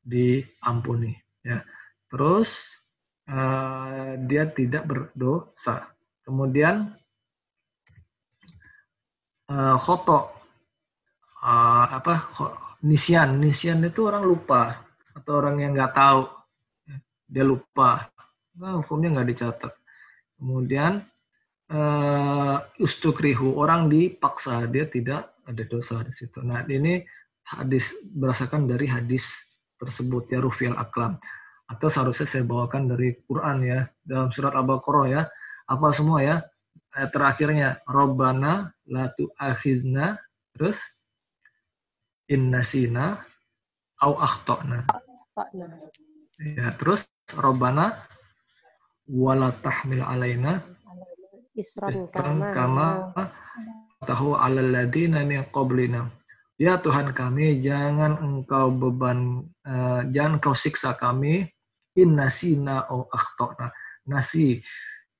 diampuni. 0.04 1.16
Ya. 1.40 1.64
Terus 2.12 2.83
uh, 3.28 4.18
dia 4.24 4.44
tidak 4.50 4.84
berdosa. 4.84 5.92
Kemudian 6.24 6.92
uh, 9.52 9.76
khoto 9.76 10.32
uh, 11.44 11.86
apa 11.88 12.32
nisian 12.84 13.40
nisian 13.40 13.84
itu 13.84 14.08
orang 14.08 14.24
lupa 14.24 14.80
atau 15.14 15.32
orang 15.40 15.60
yang 15.60 15.72
nggak 15.76 15.94
tahu. 15.94 16.22
Dia 17.24 17.44
lupa. 17.44 18.08
Nah, 18.60 18.78
hukumnya 18.78 19.18
nggak 19.18 19.28
dicatat. 19.34 19.72
Kemudian 20.38 21.02
uh, 21.72 22.56
ustukrihu 22.78 23.56
orang 23.56 23.88
dipaksa. 23.88 24.64
Dia 24.68 24.86
tidak 24.86 25.34
ada 25.44 25.62
dosa 25.64 26.00
di 26.04 26.12
situ. 26.12 26.40
Nah 26.40 26.64
ini 26.68 27.04
hadis 27.44 27.92
berdasarkan 28.08 28.64
dari 28.64 28.88
hadis 28.88 29.52
tersebut 29.76 30.32
ya 30.32 30.40
rufial 30.40 30.76
aklam 30.80 31.20
atau 31.64 31.88
seharusnya 31.88 32.28
saya 32.28 32.44
bawakan 32.44 32.92
dari 32.92 33.16
Quran 33.24 33.64
ya 33.64 33.80
dalam 34.04 34.28
surat 34.28 34.52
Al-Baqarah 34.52 35.06
ya. 35.08 35.22
Apa 35.64 35.92
semua 35.96 36.20
ya? 36.20 36.44
Ayat 36.94 37.10
terakhirnya 37.10 37.68
Robbana 37.88 38.70
la 38.86 39.10
tu'akhizna 39.10 40.20
terus 40.54 40.78
innasina 42.30 43.24
au 43.98 44.20
akhtana. 44.20 44.86
Ya 46.38 46.70
terus 46.76 47.08
Robbana 47.34 48.04
wala 49.08 49.52
tahmil 49.60 50.04
alaina 50.04 50.64
isran 51.54 52.08
kama 52.10 53.12
tahu 54.04 54.34
alal 54.36 54.70
ladina 54.72 55.22
min 55.22 55.44
qablina 55.52 56.08
Ya 56.54 56.78
Tuhan 56.78 57.10
kami, 57.10 57.58
jangan 57.58 58.14
engkau 58.22 58.70
beban, 58.70 59.42
uh, 59.66 60.06
jangan 60.06 60.38
engkau 60.38 60.54
siksa 60.54 60.94
kami 60.94 61.50
in 61.98 62.14
nasina 62.14 62.86
o 62.94 63.10
akhtona. 63.10 63.74
Nasi, 64.06 64.62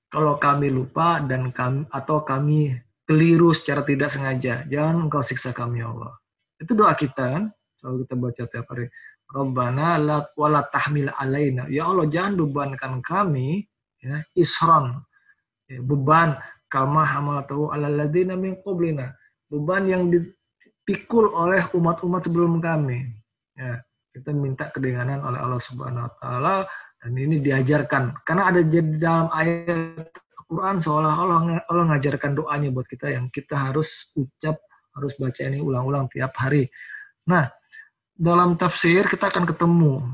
kalau 0.07 0.38
kami 0.38 0.70
lupa 0.70 1.18
dan 1.18 1.51
kami 1.51 1.90
atau 1.90 2.23
kami 2.23 2.79
keliru 3.03 3.51
secara 3.51 3.83
tidak 3.83 4.14
sengaja, 4.14 4.62
jangan 4.70 5.11
engkau 5.11 5.27
siksa 5.27 5.51
kami 5.51 5.83
ya 5.83 5.90
Allah. 5.90 6.14
Itu 6.55 6.79
doa 6.79 6.94
kita 6.94 7.25
kan, 7.27 7.44
selalu 7.83 7.97
kita 8.07 8.14
baca 8.14 8.42
tiap 8.47 8.66
hari. 8.70 8.87
Rabbana 9.27 9.99
la 9.99 10.18
wala 10.38 10.62
tahmil 10.70 11.11
alaina. 11.18 11.66
Ya 11.66 11.90
Allah, 11.90 12.07
jangan 12.07 12.38
bebankan 12.38 13.03
kami 13.03 13.66
ya, 13.99 14.23
isron. 14.38 15.03
Ya, 15.66 15.83
beban 15.83 16.38
kama 16.70 17.03
hamalatu 17.03 17.75
ala 17.75 17.90
ladina 17.90 18.38
min. 18.38 18.55
Beban 19.51 19.83
yang 19.90 20.14
dipikul 20.85 21.33
oleh 21.33 21.64
umat-umat 21.73 22.29
sebelum 22.29 22.61
kami. 22.61 23.09
Ya, 23.57 23.81
kita 24.12 24.37
minta 24.37 24.68
keringanan 24.68 25.25
oleh 25.25 25.40
Allah 25.40 25.62
Subhanahu 25.64 26.05
wa 26.05 26.12
taala 26.20 26.57
dan 27.01 27.12
ini 27.16 27.40
diajarkan 27.40 28.20
karena 28.20 28.53
ada 28.53 28.61
di 28.61 28.85
dalam 29.01 29.33
ayat 29.33 30.12
Al-Qur'an 30.44 30.77
seolah-olah 30.77 31.64
Allah 31.64 31.85
mengajarkan 31.88 32.37
doanya 32.37 32.68
buat 32.68 32.85
kita 32.85 33.16
yang 33.16 33.33
kita 33.33 33.57
harus 33.57 34.12
ucap, 34.12 34.61
harus 34.92 35.16
baca 35.16 35.40
ini 35.40 35.64
ulang-ulang 35.64 36.05
tiap 36.12 36.37
hari. 36.37 36.68
Nah, 37.25 37.49
dalam 38.12 38.61
tafsir 38.61 39.09
kita 39.09 39.33
akan 39.33 39.49
ketemu 39.49 40.05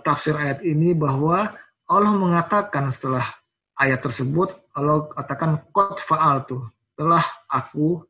tafsir 0.00 0.32
ayat 0.32 0.64
ini 0.64 0.96
bahwa 0.96 1.52
Allah 1.84 2.12
mengatakan 2.16 2.88
setelah 2.88 3.28
ayat 3.76 4.00
tersebut 4.00 4.48
Allah 4.72 5.12
katakan 5.12 5.60
qad 5.76 6.00
fa'altu 6.00 6.64
telah 6.96 7.22
aku 7.52 8.00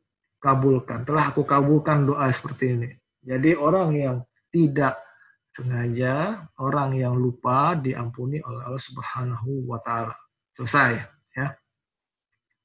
kabulkan 0.45 1.01
telah 1.01 1.33
aku 1.33 1.41
kabulkan 1.41 2.05
doa 2.05 2.29
seperti 2.29 2.77
ini 2.77 2.89
jadi 3.25 3.57
orang 3.57 3.89
yang 3.97 4.17
tidak 4.53 5.01
sengaja, 5.49 6.45
orang 6.61 6.93
yang 6.93 7.17
lupa 7.17 7.73
diampuni 7.73 8.37
oleh 8.45 8.61
Allah 8.61 8.83
Subhanahu 8.83 9.65
wa 9.65 9.81
taala. 9.81 10.13
Selesai 10.53 11.01
ya. 11.33 11.47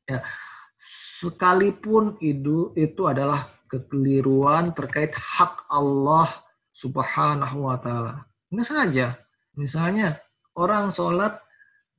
Ya. 0.04 0.18
Sekalipun 0.76 2.20
itu 2.20 2.76
itu 2.76 3.02
adalah 3.08 3.48
kekeliruan 3.72 4.76
terkait 4.76 5.16
hak 5.16 5.70
Allah 5.72 6.28
Subhanahu 6.76 7.70
wa 7.70 7.80
taala. 7.80 8.28
Nggak 8.52 8.66
sengaja. 8.68 9.06
Misalnya 9.56 10.20
orang 10.52 10.92
sholat 10.92 11.40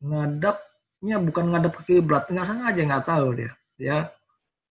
ngadapnya 0.04 1.18
bukan 1.18 1.46
ngadap 1.50 1.74
ke 1.82 1.98
kiblat, 1.98 2.30
nggak 2.30 2.46
sengaja 2.46 2.82
nggak 2.84 3.06
tahu 3.10 3.28
dia. 3.34 3.52
Ya 3.82 4.14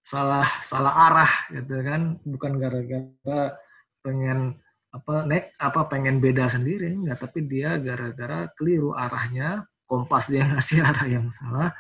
salah 0.01 0.47
salah 0.65 0.95
arah 1.11 1.33
gitu 1.53 1.81
kan, 1.85 2.19
bukan 2.25 2.53
gara-gara 2.57 3.55
pengen 4.01 4.57
apa 4.91 5.23
nek 5.23 5.55
apa 5.61 5.87
pengen 5.87 6.19
beda 6.19 6.51
sendiri 6.51 6.91
enggak. 6.91 7.23
Tapi 7.25 7.47
dia 7.47 7.79
gara-gara 7.79 8.51
keliru 8.59 8.97
arahnya 8.97 9.65
kompas 9.87 10.31
dia 10.31 10.47
ngasih 10.51 10.83
arah 10.83 11.07
yang 11.07 11.29
salah 11.31 11.71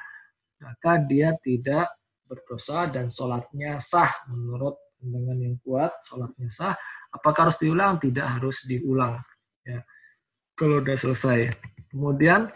maka 0.60 1.00
dia 1.08 1.32
tidak 1.40 1.88
berdosa 2.28 2.86
dan 2.86 3.08
sholatnya 3.08 3.80
sah 3.80 4.12
menurut 4.28 4.76
dengan 5.00 5.40
yang 5.40 5.56
kuat 5.64 5.90
sholatnya 6.04 6.52
sah. 6.52 6.76
Apakah 7.10 7.48
harus 7.48 7.58
diulang? 7.58 7.96
Tidak 7.96 8.22
harus 8.22 8.62
diulang 8.68 9.18
ya. 9.64 9.80
Kalau 10.54 10.84
udah 10.84 10.94
selesai. 10.94 11.56
Kemudian 11.90 12.46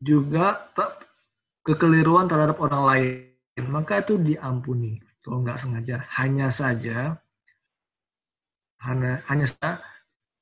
juga 0.00 0.72
kekeliruan 1.62 2.26
terhadap 2.26 2.58
orang 2.58 2.82
lain 2.88 3.33
maka 3.62 4.02
itu 4.02 4.18
diampuni. 4.18 4.98
Kalau 5.22 5.40
nggak 5.40 5.60
sengaja 5.60 6.04
hanya 6.20 6.50
saja 6.50 7.16
hanya 8.84 9.24
hanya 9.24 9.46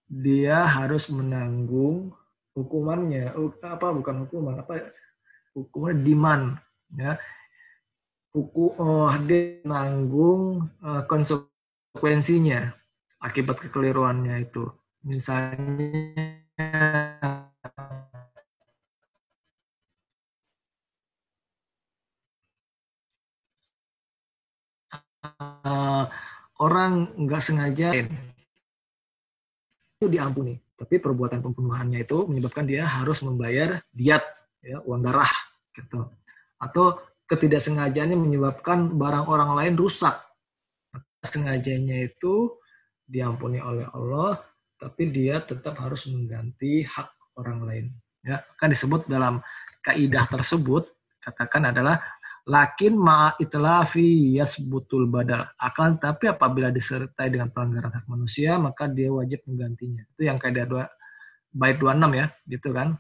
dia 0.09 0.67
harus 0.67 1.13
menanggung 1.13 2.11
hukumannya. 2.57 3.37
Apa 3.63 3.93
bukan 3.93 4.27
hukuman 4.27 4.65
apa 4.65 4.93
hukuman 5.53 5.97
demand 6.01 6.45
ya. 6.97 7.21
Hukum 8.33 8.73
oh, 8.81 9.13
dia 9.29 9.61
menanggung 9.61 10.73
uh, 10.81 11.05
konsekuensinya 11.05 12.73
akibat 13.21 13.61
kekeliruannya 13.61 14.49
itu. 14.49 14.73
Misalnya 15.05 16.33
uh, 25.63 26.05
orang 26.63 27.13
nggak 27.19 27.43
sengaja 27.43 27.89
itu 29.99 30.07
diampuni. 30.07 30.59
Tapi 30.75 30.99
perbuatan 30.99 31.39
pembunuhannya 31.39 32.03
itu 32.03 32.27
menyebabkan 32.27 32.67
dia 32.67 32.83
harus 32.87 33.23
membayar 33.23 33.79
diat 33.95 34.23
ya 34.63 34.79
uang 34.87 35.03
darah 35.03 35.31
gitu 35.75 36.07
atau 36.63 37.03
ketidaksengajaannya 37.27 38.15
menyebabkan 38.15 38.95
barang 38.95 39.27
orang 39.27 39.51
lain 39.59 39.75
rusak 39.75 40.15
sengajanya 41.27 42.07
itu 42.07 42.55
diampuni 43.03 43.59
oleh 43.59 43.87
Allah 43.91 44.39
tapi 44.79 45.11
dia 45.11 45.43
tetap 45.43 45.79
harus 45.83 46.07
mengganti 46.07 46.87
hak 46.87 47.11
orang 47.39 47.67
lain 47.67 47.87
ya 48.23 48.43
kan 48.59 48.71
disebut 48.71 49.11
dalam 49.11 49.43
kaidah 49.83 50.31
tersebut 50.31 50.87
katakan 51.19 51.75
adalah 51.75 51.99
lakin 52.43 52.99
ma 52.99 53.39
itlafi 53.39 54.35
yasbutul 54.35 55.07
badal 55.07 55.47
akan 55.55 56.03
tapi 56.03 56.27
apabila 56.27 56.75
disertai 56.75 57.31
dengan 57.31 57.55
pelanggaran 57.55 57.95
hak 57.95 58.07
manusia 58.11 58.59
maka 58.59 58.91
dia 58.91 59.15
wajib 59.15 59.47
menggantinya. 59.47 60.03
Itu 60.17 60.27
yang 60.27 60.43
kaidah 60.43 60.67
dua 60.67 60.85
bait 61.55 61.79
26 61.79 62.19
ya 62.19 62.27
gitu 62.51 62.69
kan. 62.75 62.99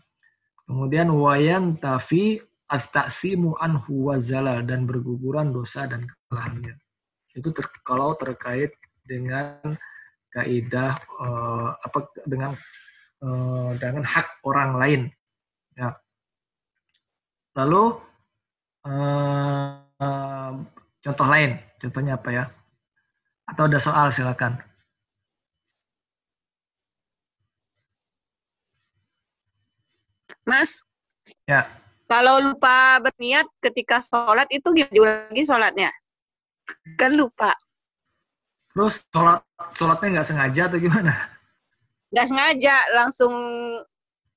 Kemudian 0.62 1.10
wayan 1.10 1.74
tafi 1.82 2.38
astasimu 2.70 3.58
anhu 3.58 4.14
wazalal 4.14 4.62
dan 4.62 4.86
berguguran 4.86 5.50
dosa 5.50 5.90
dan 5.90 6.06
kesalahannya. 6.06 6.78
Itu 7.34 7.50
ter, 7.50 7.66
kalau 7.82 8.14
terkait 8.14 8.78
dengan 9.02 9.58
kaidah 10.32 10.96
uh, 11.20 11.76
apa 11.76 11.98
dengan 12.24 12.56
uh, 13.20 13.74
dengan 13.76 14.06
hak 14.06 14.40
orang 14.46 14.70
lain. 14.78 15.02
Ya. 15.76 15.98
Lalu 17.58 18.11
uh, 18.86 19.78
uh, 19.98 20.50
contoh 21.02 21.26
lain 21.26 21.58
contohnya 21.78 22.18
apa 22.18 22.28
ya? 22.30 22.44
Atau 23.46 23.66
ada 23.66 23.78
soal 23.82 24.14
silakan. 24.14 24.58
Mas? 30.42 30.82
Ya. 31.46 31.70
Kalau 32.10 32.42
lupa 32.42 33.00
berniat 33.00 33.48
ketika 33.62 34.02
sholat 34.02 34.44
itu 34.52 34.68
gimana 34.74 35.30
lagi 35.30 35.42
sholatnya? 35.48 35.90
Kan 36.98 37.16
lupa. 37.16 37.56
Terus 38.74 39.00
sholat 39.08 39.40
sholatnya 39.72 40.08
nggak 40.18 40.28
sengaja 40.28 40.62
atau 40.68 40.78
gimana? 40.82 41.14
Nggak 42.12 42.26
sengaja 42.28 42.76
langsung 42.92 43.34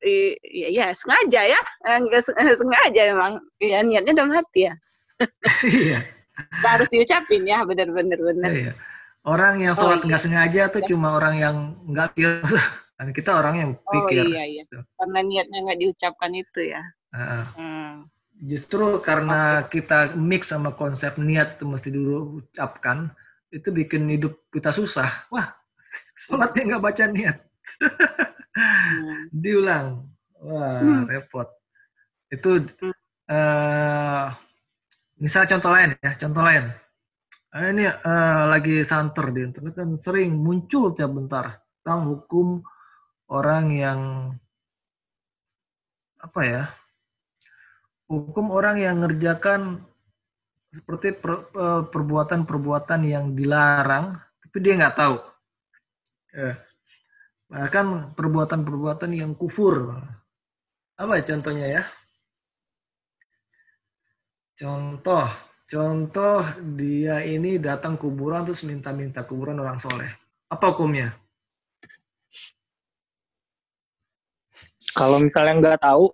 iya 0.06 0.68
ya 0.70 0.86
sengaja 0.94 1.42
ya 1.44 1.60
eh, 1.90 1.98
nggak 2.06 2.22
sengaja 2.62 3.02
memang 3.14 3.34
ya 3.58 3.82
niatnya 3.82 4.14
dalam 4.14 4.34
hati 4.38 4.70
ya 4.70 4.74
iya 5.66 6.00
harus 6.64 6.92
diucapin 6.92 7.48
ya 7.48 7.64
benar-benar 7.64 8.20
benar 8.20 8.52
iya. 8.52 8.74
orang 9.24 9.64
yang 9.64 9.74
sholat 9.74 10.04
oh, 10.04 10.06
nggak 10.06 10.20
oh, 10.20 10.24
iya. 10.24 10.28
sengaja 10.28 10.62
tuh 10.72 10.82
ya. 10.84 10.88
cuma 10.92 11.08
orang 11.16 11.36
yang 11.40 11.56
nggak 11.88 12.10
pikir 12.14 12.44
dan 13.00 13.08
kita 13.12 13.32
orang 13.36 13.56
yang 13.56 13.72
oh, 13.76 13.92
pikir 13.92 14.24
oh 14.24 14.30
iya 14.32 14.44
iya 14.44 14.64
gitu. 14.68 14.80
karena 15.00 15.20
niatnya 15.24 15.60
nggak 15.66 15.80
diucapkan 15.80 16.32
itu 16.36 16.60
ya 16.72 16.82
uh, 17.16 17.46
hmm. 17.56 17.94
justru 18.46 19.00
karena 19.00 19.66
okay. 19.66 19.82
kita 19.82 20.16
mix 20.20 20.52
sama 20.52 20.76
konsep 20.76 21.16
niat 21.20 21.56
itu 21.56 21.64
mesti 21.64 21.90
dulu 21.92 22.44
ucapkan 22.44 23.12
itu 23.52 23.72
bikin 23.72 24.08
hidup 24.12 24.36
kita 24.52 24.76
susah 24.76 25.08
wah 25.32 25.56
sholatnya 26.22 26.76
nggak 26.76 26.84
baca 26.84 27.04
niat. 27.08 27.38
diulang. 29.44 30.08
Wah 30.42 30.80
hmm. 30.80 31.10
repot. 31.10 31.48
Itu 32.30 32.66
uh, 33.32 34.26
misal 35.18 35.44
contoh 35.50 35.72
lain 35.72 35.96
ya 36.00 36.12
contoh 36.20 36.44
lain. 36.44 36.74
Uh, 37.56 37.72
ini 37.72 37.88
uh, 37.88 38.44
lagi 38.52 38.84
santer 38.84 39.32
di 39.32 39.42
internet 39.48 39.74
kan 39.80 39.90
sering 39.96 40.36
muncul 40.36 40.92
tiap 40.92 41.12
bentar 41.16 41.64
tentang 41.82 42.12
hukum 42.12 42.60
orang 43.32 43.66
yang 43.74 44.00
apa 46.20 46.42
ya 46.42 46.64
hukum 48.10 48.50
orang 48.54 48.82
yang 48.82 49.02
ngerjakan 49.02 49.82
seperti 50.74 51.16
per, 51.16 51.48
perbuatan-perbuatan 51.90 53.02
yang 53.06 53.32
dilarang 53.34 54.20
tapi 54.44 54.58
dia 54.60 54.74
nggak 54.80 54.98
tahu. 54.98 55.18
Eh, 56.36 56.56
bahkan 57.50 58.14
perbuatan-perbuatan 58.18 59.12
yang 59.14 59.32
kufur. 59.38 59.94
Apa 60.98 61.22
contohnya 61.22 61.68
ya? 61.82 61.84
Contoh 64.56 65.28
contoh 65.66 66.46
dia 66.78 67.26
ini 67.26 67.58
datang 67.58 67.98
kuburan 67.98 68.46
terus 68.46 68.64
minta-minta 68.64 69.26
kuburan 69.26 69.60
orang 69.60 69.82
soleh. 69.82 70.10
Apa 70.48 70.72
hukumnya? 70.74 71.18
Kalau 74.96 75.20
misalnya 75.20 75.54
nggak 75.60 75.82
tahu 75.82 76.06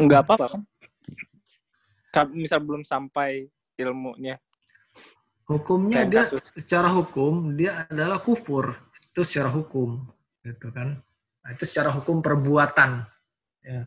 nggak 0.00 0.22
apa-apa 0.24 0.46
kan? 0.56 0.62
Misal 2.32 2.64
belum 2.64 2.86
sampai 2.86 3.50
ilmunya. 3.76 4.40
Hukumnya 5.44 6.06
dia 6.08 6.24
secara 6.54 6.88
hukum 6.88 7.52
dia 7.58 7.84
adalah 7.90 8.22
kufur 8.22 8.72
itu 9.12 9.20
secara 9.28 9.52
hukum 9.52 10.00
gitu 10.40 10.72
kan. 10.72 10.98
Nah, 11.44 11.50
itu 11.52 11.64
secara 11.68 11.92
hukum 11.92 12.24
perbuatan 12.24 13.04
ya. 13.60 13.84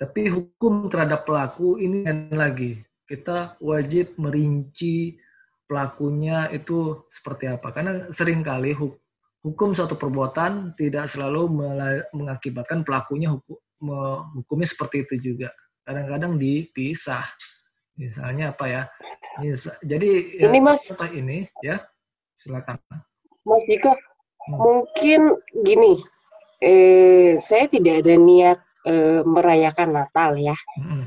Tapi 0.00 0.32
hukum 0.32 0.90
terhadap 0.90 1.28
pelaku 1.28 1.78
ini 1.78 2.02
lagi. 2.34 2.80
Kita 3.06 3.60
wajib 3.62 4.18
merinci 4.18 5.14
pelakunya 5.68 6.50
itu 6.50 7.06
seperti 7.12 7.46
apa. 7.46 7.70
Karena 7.70 8.10
sering 8.10 8.42
kali 8.42 8.74
hukum 9.44 9.76
suatu 9.76 9.94
perbuatan 9.94 10.74
tidak 10.74 11.06
selalu 11.06 11.46
mengakibatkan 12.10 12.82
pelakunya 12.82 13.30
hukum 13.30 13.60
hukumnya 14.42 14.66
seperti 14.66 15.06
itu 15.06 15.14
juga. 15.34 15.54
Kadang-kadang 15.86 16.34
dipisah. 16.34 17.26
Misalnya 17.94 18.56
apa 18.56 18.64
ya? 18.66 18.82
Jadi 19.86 20.40
ya, 20.40 20.50
ini 20.50 20.58
mas. 20.58 20.88
ini? 21.14 21.46
Ya 21.62 21.82
silakan. 22.42 22.78
Mas 23.46 23.62
Jika. 23.70 23.94
Mungkin 24.50 25.38
gini, 25.62 25.98
eh, 26.58 27.38
saya 27.38 27.70
tidak 27.70 28.02
ada 28.02 28.14
niat 28.18 28.58
eh, 28.82 29.22
merayakan 29.22 29.94
Natal 29.94 30.34
ya. 30.38 30.56
Hmm. 30.78 31.06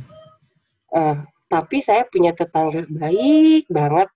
Eh, 0.95 1.17
tapi 1.51 1.83
saya 1.83 2.07
punya 2.07 2.31
tetangga 2.31 2.87
baik 2.87 3.67
banget. 3.67 4.07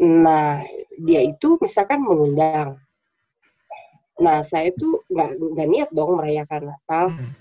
Nah, 0.00 0.62
dia 0.96 1.20
itu 1.26 1.58
misalkan 1.58 2.00
mengundang. 2.06 2.78
Nah, 4.20 4.44
saya 4.44 4.70
itu 4.70 5.00
nggak 5.10 5.30
nggak 5.36 5.68
niat 5.68 5.90
dong 5.90 6.14
merayakan 6.14 6.70
Natal. 6.70 7.06
Hmm. 7.10 7.32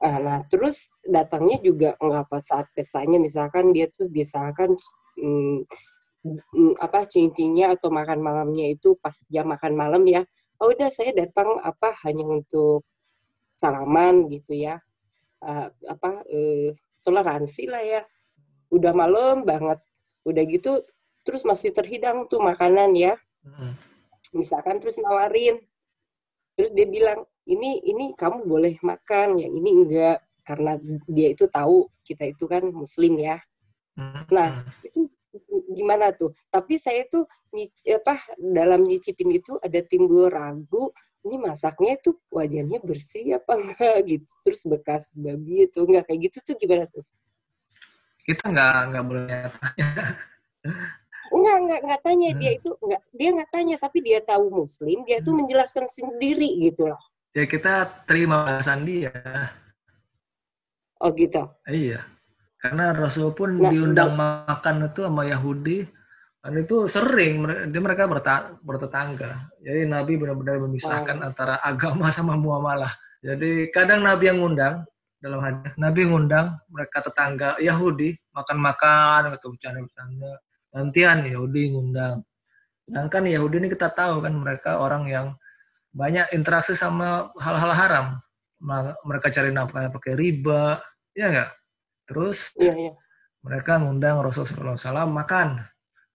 Nah, 0.00 0.16
nah, 0.16 0.38
terus 0.48 0.88
datangnya 1.04 1.60
juga 1.60 1.92
nggak 2.00 2.26
pas 2.32 2.40
saat 2.40 2.66
pestanya, 2.72 3.20
misalkan 3.20 3.76
dia 3.76 3.86
tuh 3.92 4.08
misalkan 4.08 4.72
hmm, 4.74 5.20
Mm, 5.20 5.56
apa 6.84 7.08
cincinnya 7.08 7.72
atau 7.72 7.88
makan 7.88 8.20
malamnya 8.20 8.68
itu 8.68 8.92
pas 9.00 9.16
jam 9.32 9.48
makan 9.48 9.72
malam 9.72 10.04
ya 10.04 10.20
oh 10.60 10.68
udah 10.68 10.92
saya 10.92 11.16
datang 11.16 11.58
apa 11.64 11.96
hanya 12.04 12.24
untuk 12.28 12.84
salaman 13.56 14.28
gitu 14.28 14.56
ya. 14.56 14.80
Uh, 15.40 15.72
apa 15.88 16.20
uh, 16.24 16.68
toleransi 17.00 17.64
lah 17.68 17.82
ya. 17.84 18.00
Udah 18.70 18.92
malam 18.92 19.42
banget 19.48 19.80
udah 20.28 20.44
gitu 20.44 20.84
terus 21.24 21.48
masih 21.48 21.72
terhidang 21.72 22.28
tuh 22.28 22.44
makanan 22.44 22.92
ya. 22.92 23.16
Misalkan 24.36 24.78
terus 24.78 25.00
nawarin 25.00 25.58
terus 26.54 26.76
dia 26.76 26.84
bilang 26.84 27.24
ini 27.48 27.80
ini 27.84 28.12
kamu 28.16 28.44
boleh 28.44 28.76
makan. 28.84 29.40
Yang 29.40 29.52
ini 29.64 29.70
enggak 29.84 30.18
karena 30.44 30.76
dia 31.08 31.32
itu 31.32 31.48
tahu 31.48 31.88
kita 32.04 32.28
itu 32.36 32.44
kan 32.44 32.68
muslim 32.68 33.16
ya. 33.16 33.40
Nah 34.28 34.68
itu 34.84 35.08
gimana 35.74 36.10
tuh? 36.14 36.34
Tapi 36.50 36.76
saya 36.76 37.06
tuh 37.06 37.26
apa 37.90 38.14
dalam 38.38 38.86
nyicipin 38.86 39.30
itu 39.34 39.58
ada 39.62 39.80
timbul 39.82 40.30
ragu 40.30 40.90
ini 41.20 41.36
masaknya 41.36 42.00
itu 42.00 42.16
wajannya 42.32 42.80
bersih 42.80 43.36
apa 43.36 43.52
enggak 43.60 43.96
gitu 44.08 44.32
terus 44.40 44.62
bekas 44.64 45.12
babi 45.12 45.68
itu 45.68 45.80
enggak 45.84 46.08
kayak 46.08 46.20
gitu 46.30 46.38
tuh 46.40 46.54
gimana 46.56 46.84
tuh? 46.88 47.04
Kita 48.24 48.48
enggak 48.48 48.74
enggak 48.90 49.04
boleh 49.04 49.40
tanya. 49.52 49.88
Enggak 51.30 51.56
enggak 51.60 51.80
enggak 51.84 52.00
tanya 52.02 52.28
hmm. 52.32 52.38
dia 52.40 52.50
itu 52.56 52.70
enggak 52.80 53.02
dia 53.12 53.28
enggak 53.30 53.50
tanya 53.52 53.76
tapi 53.76 53.98
dia 54.00 54.18
tahu 54.24 54.44
muslim 54.48 54.98
dia 55.04 55.18
tuh 55.20 55.32
hmm. 55.36 55.40
menjelaskan 55.44 55.86
sendiri 55.86 56.48
gitu 56.70 56.88
loh. 56.88 57.02
Ya 57.36 57.44
kita 57.46 58.04
terima 58.08 58.48
alasan 58.48 58.82
dia. 58.88 59.12
Oh 61.00 61.12
gitu. 61.14 61.46
Iya 61.68 62.00
karena 62.60 62.92
Rasul 62.92 63.32
pun 63.32 63.56
nah, 63.56 63.72
diundang 63.72 64.14
nah. 64.14 64.44
makan 64.44 64.92
itu 64.92 65.00
sama 65.08 65.24
Yahudi, 65.24 65.88
dan 66.40 66.52
itu 66.56 66.88
sering 66.88 67.44
dia 67.68 67.80
mereka 67.84 68.08
bertetangga. 68.64 69.52
Jadi 69.60 69.84
Nabi 69.84 70.16
benar-benar 70.16 70.56
memisahkan 70.64 71.20
oh. 71.20 71.28
antara 71.28 71.60
agama 71.60 72.08
sama 72.16 72.36
muamalah. 72.36 72.92
Jadi 73.20 73.68
kadang 73.68 74.00
Nabi 74.00 74.32
yang 74.32 74.40
ngundang 74.40 74.88
dalam 75.20 75.40
hadis, 75.44 75.72
Nabi 75.76 76.08
ngundang 76.08 76.56
mereka 76.72 77.04
tetangga 77.04 77.60
Yahudi 77.60 78.16
makan-makan 78.32 79.36
gitu 79.36 79.52
bercanda-bercanda. 79.52 80.32
Gantian 80.72 81.28
Yahudi 81.28 81.76
ngundang. 81.76 82.24
Sedangkan 82.88 83.28
Yahudi 83.28 83.56
ini 83.60 83.68
kita 83.68 83.92
tahu 83.92 84.24
kan 84.24 84.32
mereka 84.32 84.80
orang 84.80 85.04
yang 85.12 85.26
banyak 85.92 86.32
interaksi 86.32 86.72
sama 86.72 87.28
hal-hal 87.36 87.72
haram. 87.76 88.06
mereka 89.08 89.32
cari 89.32 89.56
nafkah 89.56 89.88
pakai 89.88 90.12
riba, 90.20 90.84
ya 91.16 91.32
enggak? 91.32 91.48
Terus 92.10 92.50
iya, 92.58 92.74
iya. 92.74 92.92
mereka 93.46 93.78
ngundang 93.78 94.18
Rasulullah 94.18 94.74
SAW 94.74 95.06
makan. 95.06 95.62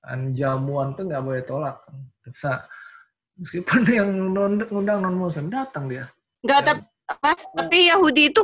Dan 0.03 0.35
jamuan 0.35 0.91
tuh 0.93 1.07
nggak 1.07 1.23
boleh 1.23 1.41
tolak. 1.47 1.79
Bisa 2.19 2.67
meskipun 3.39 3.87
yang 4.03 4.11
ngundang 4.35 4.99
non 4.99 5.15
muslim 5.15 5.47
datang 5.47 5.87
dia. 5.87 6.11
Enggak, 6.43 6.59
ya. 6.59 6.67
tapi 6.67 6.83
Mas, 7.21 7.45
tapi 7.53 7.85
Yahudi 7.85 8.33
itu 8.33 8.41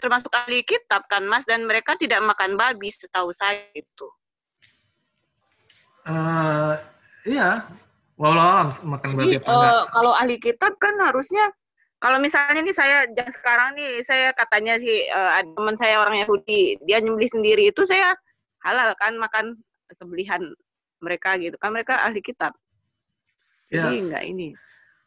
termasuk 0.00 0.32
ahli 0.32 0.64
kitab 0.64 1.04
kan, 1.12 1.28
Mas, 1.28 1.44
dan 1.44 1.68
mereka 1.68 1.92
tidak 2.00 2.24
makan 2.24 2.56
babi 2.56 2.88
setahu 2.88 3.36
saya 3.36 3.68
itu. 3.76 4.08
Uh, 6.08 6.80
iya, 7.28 7.68
walau 8.16 8.40
alam 8.40 8.68
makan 8.88 9.14
babi 9.14 9.38
apa 9.38 9.46
uh, 9.46 9.82
Kalau 9.92 10.12
ahli 10.16 10.40
kitab 10.40 10.80
kan 10.80 10.96
harusnya, 11.04 11.52
kalau 12.02 12.18
misalnya 12.18 12.66
nih 12.66 12.74
saya 12.74 13.06
sekarang 13.30 13.78
nih 13.78 14.02
saya 14.02 14.34
katanya 14.34 14.74
sih 14.82 15.06
uh, 15.06 15.38
teman 15.54 15.78
saya 15.78 16.02
orang 16.02 16.18
Yahudi, 16.18 16.82
dia 16.82 16.98
nyembelih 16.98 17.30
sendiri 17.30 17.70
itu 17.70 17.86
saya 17.86 18.18
halal 18.66 18.90
kan 18.98 19.14
makan 19.14 19.54
sembelihan 19.94 20.42
mereka 20.98 21.38
gitu 21.38 21.54
kan 21.62 21.70
mereka 21.70 22.02
ahli 22.02 22.18
kitab. 22.18 22.58
Jadi 23.70 24.02
ya. 24.02 24.02
enggak 24.02 24.24
ini. 24.26 24.48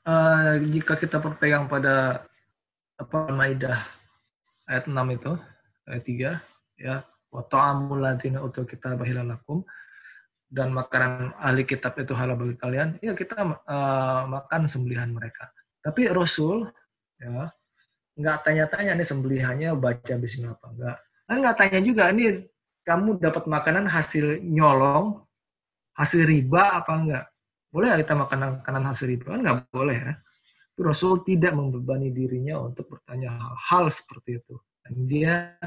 Uh, 0.08 0.64
jika 0.72 0.96
kita 0.96 1.20
berpegang 1.20 1.68
pada 1.68 2.24
apa 2.96 3.28
Maidah 3.28 3.84
ayat 4.72 4.88
6 4.88 4.96
itu 5.20 5.32
ayat 5.92 6.04
3 6.08 6.80
ya 6.80 6.96
wa 7.34 7.44
ta'amul 7.44 8.00
ladzina 8.00 8.40
utul 8.40 8.64
kita 8.64 8.96
bahilalakum 8.96 9.68
dan 10.48 10.72
makanan 10.72 11.36
ahli 11.44 11.68
kitab 11.68 11.98
itu 12.00 12.16
halal 12.16 12.40
bagi 12.40 12.56
kalian 12.56 12.96
ya 13.04 13.12
kita 13.18 13.36
uh, 13.68 14.24
makan 14.30 14.70
sembelihan 14.70 15.12
mereka 15.12 15.52
tapi 15.84 16.08
Rasul 16.08 16.70
ya. 17.26 17.50
Nggak 18.16 18.38
tanya-tanya 18.48 18.92
nih 18.96 19.08
sembelihannya 19.08 19.70
baca 19.76 20.14
bismillah 20.16 20.56
apa 20.56 20.68
enggak 20.72 20.98
kan 21.26 21.38
nggak 21.42 21.58
tanya 21.58 21.80
juga 21.82 22.04
ini 22.14 22.46
kamu 22.86 23.18
dapat 23.18 23.50
makanan 23.50 23.90
hasil 23.90 24.46
nyolong 24.46 25.26
hasil 25.98 26.22
riba 26.22 26.80
apa 26.80 26.92
enggak 26.94 27.26
boleh 27.76 27.92
kita 28.00 28.16
makan 28.16 28.40
makanan 28.64 28.84
hasil 28.88 29.06
riba? 29.12 29.36
Kan 29.36 29.40
nggak 29.44 29.60
boleh 29.68 29.98
ya. 30.00 30.14
Rasul 30.80 31.28
tidak 31.28 31.52
membebani 31.52 32.08
dirinya 32.08 32.64
untuk 32.64 32.88
bertanya 32.88 33.36
hal-hal 33.36 33.92
seperti 33.92 34.40
itu. 34.40 34.56
Dan 34.80 34.94
dia 35.12 35.60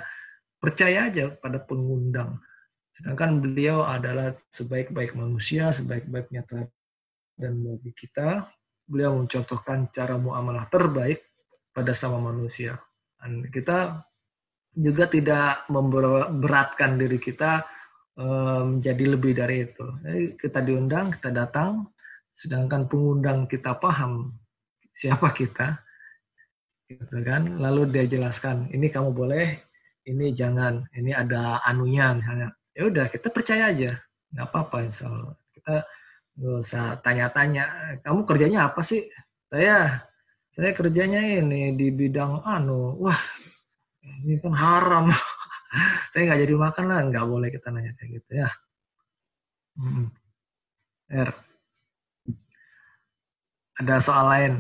percaya 0.57 1.13
aja 1.13 1.37
pada 1.37 1.61
pengundang. 1.61 2.41
Sedangkan 2.97 3.45
beliau 3.45 3.85
adalah 3.85 4.33
sebaik-baik 4.49 5.21
manusia, 5.21 5.69
sebaik-baiknya 5.69 6.49
dan 7.37 7.55
bagi 7.61 7.93
kita, 7.93 8.49
beliau 8.89 9.21
mencontohkan 9.21 9.93
cara 9.93 10.17
muamalah 10.17 10.65
terbaik 10.73 11.28
pada 11.79 11.95
sama 11.95 12.19
manusia. 12.19 12.75
Dan 13.23 13.47
kita 13.55 14.03
juga 14.75 15.07
tidak 15.07 15.71
memberatkan 15.71 16.99
diri 16.99 17.23
kita 17.23 17.63
eh, 18.19 18.63
menjadi 18.67 19.05
lebih 19.15 19.33
dari 19.39 19.57
itu. 19.63 19.87
Jadi 20.03 20.23
kita 20.35 20.59
diundang, 20.67 21.15
kita 21.15 21.31
datang, 21.31 21.87
sedangkan 22.35 22.91
pengundang 22.91 23.47
kita 23.47 23.79
paham 23.79 24.35
siapa 24.99 25.31
kita 25.31 25.79
gitu 26.91 27.23
kan? 27.23 27.63
Lalu 27.63 27.95
dia 27.95 28.05
jelaskan 28.11 28.67
ini 28.75 28.91
kamu 28.91 29.15
boleh 29.15 29.47
ini 30.09 30.33
jangan 30.33 30.89
ini 30.97 31.15
ada 31.15 31.63
anunya 31.63 32.17
misalnya. 32.17 32.49
Ya 32.75 32.83
udah 32.91 33.07
kita 33.11 33.29
percaya 33.31 33.71
aja. 33.71 33.99
Nggak 34.35 34.47
apa-apa 34.51 34.77
insya 34.87 35.07
Allah. 35.11 35.35
Kita 35.55 35.75
nggak 36.39 36.57
usah 36.63 36.85
tanya-tanya 37.03 37.65
kamu 38.03 38.21
kerjanya 38.25 38.71
apa 38.71 38.81
sih? 38.83 39.07
Saya 39.51 40.08
saya 40.59 40.75
kerjanya 40.75 41.23
ini 41.23 41.71
di 41.79 41.95
bidang 41.95 42.43
anu 42.43 42.99
wah 42.99 43.21
ini 44.27 44.43
kan 44.43 44.59
haram 44.59 45.07
saya 46.11 46.27
nggak 46.27 46.41
jadi 46.43 46.55
makan 46.59 46.85
lah 46.91 46.99
nggak 47.07 47.27
boleh 47.31 47.49
kita 47.55 47.71
nanya 47.71 47.95
kayak 47.95 48.19
gitu 48.19 48.31
ya 48.43 48.51
hmm. 49.79 50.11
R 51.15 51.31
ada 53.79 53.95
soal 54.03 54.27
lain 54.27 54.53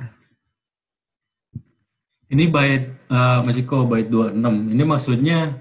ini 2.28 2.44
bait 2.46 2.92
uh, 3.08 3.40
Mas 3.40 3.56
Iko 3.56 3.88
bait 3.88 4.04
26. 4.04 4.36
Ini 4.76 4.84
maksudnya 4.84 5.56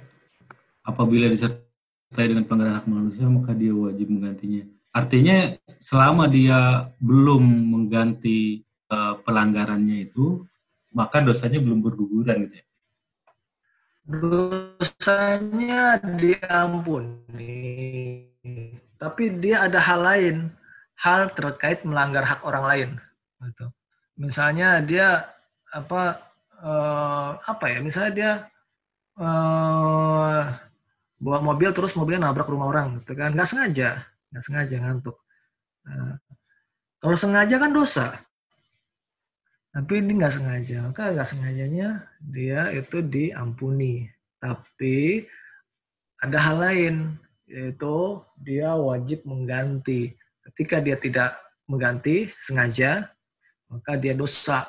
apabila 0.83 1.31
disertai 1.31 2.27
dengan 2.27 2.43
pelanggaran 2.43 2.83
hak 2.83 2.87
manusia 2.91 3.23
maka 3.31 3.55
dia 3.55 3.71
wajib 3.71 4.11
menggantinya. 4.11 4.67
Artinya 4.91 5.55
selama 5.79 6.27
dia 6.27 6.91
belum 6.99 7.39
mengganti 7.71 8.66
uh, 8.91 9.19
pelanggarannya 9.23 10.09
itu 10.09 10.45
maka 10.95 11.21
dosanya 11.21 11.59
belum 11.61 11.83
berguguran 11.83 12.47
gitu 12.47 12.55
ya. 12.61 12.65
Dosanya 14.07 15.99
diampuni. 16.15 17.53
Tapi 18.97 19.23
dia 19.37 19.67
ada 19.67 19.77
hal 19.83 19.99
lain, 20.01 20.37
hal 20.97 21.29
terkait 21.35 21.83
melanggar 21.83 22.23
hak 22.23 22.41
orang 22.47 22.65
lain. 22.65 22.89
Gitu. 23.43 23.67
Misalnya 24.17 24.81
dia 24.81 25.27
apa 25.69 26.27
uh, 26.63 27.37
apa 27.43 27.65
ya 27.69 27.79
misalnya 27.83 28.11
dia 28.15 28.31
uh, 29.19 30.41
bawa 31.17 31.39
mobil 31.41 31.69
terus 31.73 31.97
mobilnya 31.97 32.29
nabrak 32.29 32.49
rumah 32.49 32.69
orang 32.69 33.01
gitu 33.01 33.17
kan 33.17 33.33
nggak 33.33 33.49
sengaja 33.49 34.05
nggak 34.31 34.43
sengaja 34.45 34.75
ngantuk 34.79 35.17
uh, 35.89 36.15
kalau 37.01 37.17
sengaja 37.17 37.55
kan 37.57 37.71
dosa 37.73 38.05
tapi 39.77 40.01
ini 40.01 40.17
nggak 40.17 40.33
sengaja 40.33 40.77
maka 40.89 41.13
nggak 41.13 41.29
sengajanya 41.29 41.89
dia 42.17 42.73
itu 42.73 42.97
diampuni 43.05 44.09
tapi 44.41 45.29
ada 46.17 46.37
hal 46.41 46.57
lain 46.57 46.95
yaitu 47.45 48.17
dia 48.41 48.73
wajib 48.73 49.21
mengganti 49.29 50.17
ketika 50.49 50.81
dia 50.81 50.97
tidak 50.97 51.37
mengganti 51.69 52.33
sengaja 52.41 53.05
maka 53.69 53.93
dia 54.01 54.17
dosa 54.17 54.65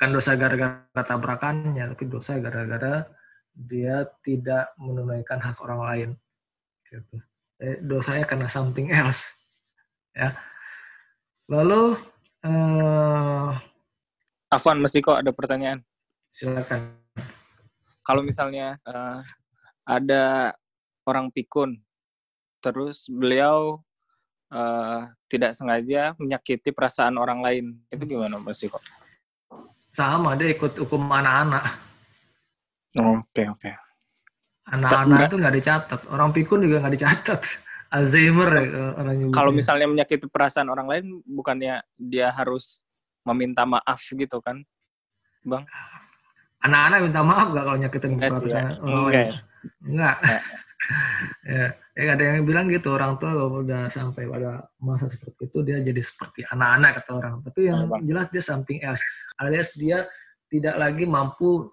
bukan 0.00 0.16
dosa 0.16 0.32
gara-gara 0.32 1.04
tabrakannya, 1.04 1.92
tapi 1.92 2.08
dosa 2.08 2.40
gara-gara 2.40 3.04
dia 3.52 4.08
tidak 4.24 4.72
menunaikan 4.80 5.36
hak 5.36 5.60
orang 5.60 5.80
lain. 5.84 6.10
Gitu. 6.88 7.20
Eh, 7.60 7.76
dosanya 7.84 8.24
karena 8.24 8.48
something 8.48 8.88
else. 8.88 9.28
Ya. 10.16 10.40
Lalu, 11.52 12.00
uh, 12.48 13.60
Afwan, 14.50 14.82
mesti 14.82 14.98
kok 14.98 15.14
ada 15.14 15.30
pertanyaan. 15.30 15.78
Silakan. 16.34 16.98
Kalau 18.02 18.26
misalnya 18.26 18.82
uh, 18.82 19.22
ada 19.86 20.58
orang 21.06 21.30
pikun, 21.30 21.78
terus 22.58 23.06
beliau 23.06 23.78
uh, 24.50 25.06
tidak 25.30 25.54
sengaja 25.54 26.18
menyakiti 26.18 26.74
perasaan 26.74 27.14
orang 27.14 27.38
lain, 27.46 27.78
itu 27.94 28.02
gimana, 28.02 28.42
Mas 28.42 28.58
kok? 28.58 28.82
Sama, 29.94 30.34
dia 30.34 30.50
ikut 30.50 30.74
hukum 30.82 31.06
anak-anak. 31.06 31.64
Oke, 32.98 33.46
oke. 33.46 33.70
Anak-anak 34.66 35.30
itu 35.30 35.36
nggak 35.38 35.56
dicatat. 35.62 36.00
Orang 36.10 36.34
pikun 36.34 36.66
juga 36.66 36.82
nggak 36.82 36.94
dicatat. 36.98 37.40
Alzheimer 37.94 38.50
ya 38.54 38.94
orang 38.98 39.34
Kalau 39.34 39.50
misalnya 39.54 39.86
menyakiti 39.86 40.26
perasaan 40.26 40.70
orang 40.70 40.86
lain, 40.90 41.06
bukannya 41.26 41.82
dia 41.98 42.30
harus 42.34 42.82
meminta 43.24 43.68
maaf 43.68 44.00
gitu 44.00 44.38
kan, 44.40 44.64
Bang? 45.44 45.64
Anak-anak 46.60 46.98
minta 47.08 47.22
maaf 47.24 47.46
gak 47.56 47.64
kalau 47.64 47.78
nyakitin 47.80 48.12
perasaan 48.20 48.48
ya. 48.48 48.64
orang 48.84 49.04
lain? 49.08 49.28
Enggak. 49.84 50.16
ya, 51.44 51.64
ya 51.96 52.10
ada 52.16 52.24
yang 52.24 52.44
bilang 52.44 52.66
gitu. 52.68 52.92
Orang 52.96 53.16
tua 53.16 53.32
kalau 53.32 53.64
udah 53.64 53.88
sampai 53.88 54.28
pada 54.28 54.68
masa 54.80 55.08
seperti 55.08 55.48
itu 55.48 55.58
dia 55.64 55.78
jadi 55.80 56.02
seperti 56.04 56.44
anak-anak 56.48 57.00
kata 57.00 57.10
orang. 57.16 57.34
Tapi 57.44 57.60
yang 57.68 57.88
ya, 57.88 57.98
jelas 58.04 58.26
dia 58.32 58.42
something 58.44 58.78
else. 58.84 59.02
Alias 59.40 59.72
dia 59.76 60.04
tidak 60.52 60.76
lagi 60.76 61.04
mampu 61.08 61.72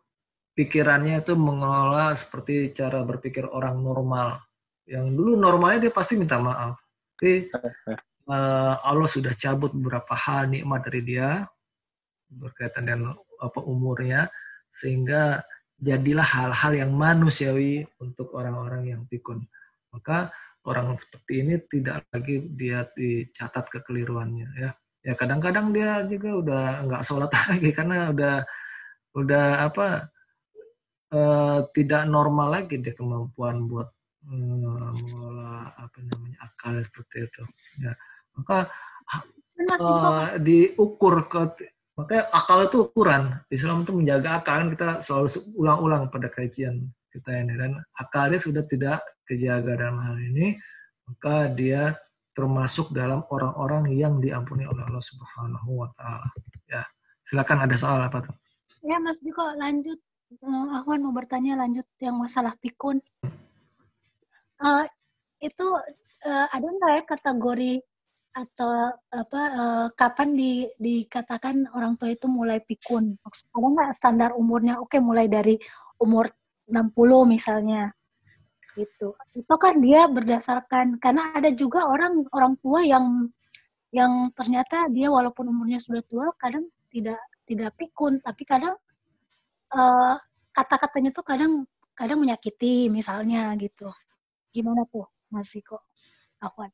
pikirannya 0.56 1.22
itu 1.22 1.34
mengelola 1.36 2.16
seperti 2.16 2.72
cara 2.72 3.04
berpikir 3.04 3.44
orang 3.48 3.80
normal. 3.84 4.40
Yang 4.88 5.20
dulu 5.20 5.32
normalnya 5.36 5.90
dia 5.90 5.94
pasti 5.94 6.16
minta 6.16 6.40
maaf. 6.40 6.80
Tapi 7.18 7.52
uh, 8.28 8.74
Allah 8.84 9.10
sudah 9.10 9.34
cabut 9.34 9.72
beberapa 9.74 10.14
hal 10.14 10.52
nikmat 10.52 10.86
dari 10.88 11.02
dia 11.04 11.48
berkaitan 12.28 12.84
dengan 12.88 13.16
apa 13.40 13.60
umurnya 13.64 14.28
sehingga 14.76 15.42
jadilah 15.78 16.26
hal-hal 16.26 16.74
yang 16.74 16.92
manusiawi 16.94 17.86
untuk 18.02 18.34
orang-orang 18.36 18.94
yang 18.98 19.02
pikun. 19.08 19.46
Maka 19.94 20.34
orang 20.68 20.98
seperti 21.00 21.46
ini 21.46 21.56
tidak 21.70 22.04
lagi 22.12 22.44
dia 22.54 22.86
dicatat 22.92 23.72
kekeliruannya 23.72 24.48
ya. 24.58 24.72
Ya 25.06 25.14
kadang-kadang 25.16 25.72
dia 25.72 26.04
juga 26.04 26.30
udah 26.36 26.64
nggak 26.84 27.06
sholat 27.06 27.32
lagi 27.50 27.70
karena 27.72 28.12
udah 28.12 28.36
udah 29.16 29.48
apa 29.72 30.12
uh, 31.16 31.60
tidak 31.72 32.04
normal 32.12 32.52
lagi 32.60 32.76
dia 32.84 32.92
kemampuan 32.92 33.72
buat 33.72 33.88
uh, 34.28 34.92
mengelola 35.00 35.72
apa 35.80 35.98
namanya 36.04 36.38
akal 36.44 36.76
seperti 36.84 37.18
itu. 37.24 37.44
Ya 37.80 37.96
maka 38.38 38.70
uh, 39.82 40.38
diukur 40.38 41.26
ke 41.26 41.68
Makanya 41.98 42.30
akal 42.30 42.70
itu 42.70 42.78
ukuran. 42.86 43.42
Islam 43.50 43.82
itu 43.82 43.90
menjaga 43.90 44.38
akal 44.38 44.62
kan 44.62 44.70
kita 44.70 44.88
selalu 45.02 45.28
ulang-ulang 45.58 46.04
pada 46.14 46.30
kajian 46.30 46.94
kita 47.10 47.34
ini 47.34 47.58
dan 47.58 47.82
akalnya 47.98 48.38
sudah 48.38 48.62
tidak 48.70 49.02
kejaga 49.26 49.74
dalam 49.74 49.98
hal 50.06 50.14
ini, 50.22 50.54
maka 51.10 51.50
dia 51.50 51.98
termasuk 52.38 52.94
dalam 52.94 53.26
orang-orang 53.34 53.90
yang 53.98 54.22
diampuni 54.22 54.70
oleh 54.70 54.86
Allah 54.86 55.02
Subhanahu 55.02 55.82
wa 55.82 55.90
taala. 55.98 56.30
Ya, 56.70 56.86
silakan 57.26 57.66
ada 57.66 57.74
soal 57.74 57.98
apa 57.98 58.22
tuh? 58.30 58.36
Ya, 58.86 59.02
Mas 59.02 59.18
Diko 59.26 59.42
lanjut. 59.58 59.98
Uh, 60.46 60.78
aku 60.78 61.02
mau 61.02 61.16
bertanya 61.16 61.58
lanjut 61.58 61.88
yang 61.98 62.22
masalah 62.22 62.54
pikun. 62.62 63.02
Uh, 64.62 64.86
itu 65.42 65.68
uh, 66.30 66.46
ada 66.54 66.68
nggak 66.70 66.94
ya 66.94 67.04
kategori 67.10 67.74
atau 68.38 68.94
apa 69.10 69.42
uh, 69.58 69.88
kapan 69.98 70.38
di, 70.38 70.70
dikatakan 70.78 71.74
orang 71.74 71.98
tua 71.98 72.14
itu 72.14 72.30
mulai 72.30 72.62
pikun? 72.62 73.18
Ada 73.26 73.68
nggak 73.74 73.92
standar 73.98 74.30
umurnya? 74.38 74.78
Oke, 74.78 75.02
mulai 75.02 75.26
dari 75.26 75.58
umur 75.98 76.30
60 76.70 76.94
misalnya. 77.26 77.90
Gitu. 78.78 79.18
Itu 79.34 79.56
kan 79.58 79.82
dia 79.82 80.06
berdasarkan 80.06 81.02
karena 81.02 81.34
ada 81.34 81.50
juga 81.50 81.90
orang 81.90 82.30
orang 82.30 82.54
tua 82.62 82.86
yang 82.86 83.26
yang 83.90 84.30
ternyata 84.38 84.86
dia 84.94 85.10
walaupun 85.10 85.50
umurnya 85.50 85.82
sudah 85.82 86.06
tua 86.06 86.30
kadang 86.38 86.70
tidak 86.94 87.18
tidak 87.48 87.74
pikun 87.80 88.20
tapi 88.22 88.44
kadang 88.46 88.76
uh, 89.74 90.16
kata-katanya 90.54 91.10
tuh 91.10 91.26
kadang 91.26 91.66
kadang 91.98 92.22
menyakiti 92.22 92.94
misalnya 92.94 93.50
gitu. 93.58 93.90
Gimana 94.54 94.86
tuh 94.86 95.10
Mas 95.34 95.50
Riko? 95.58 95.82
Afwan. 96.38 96.70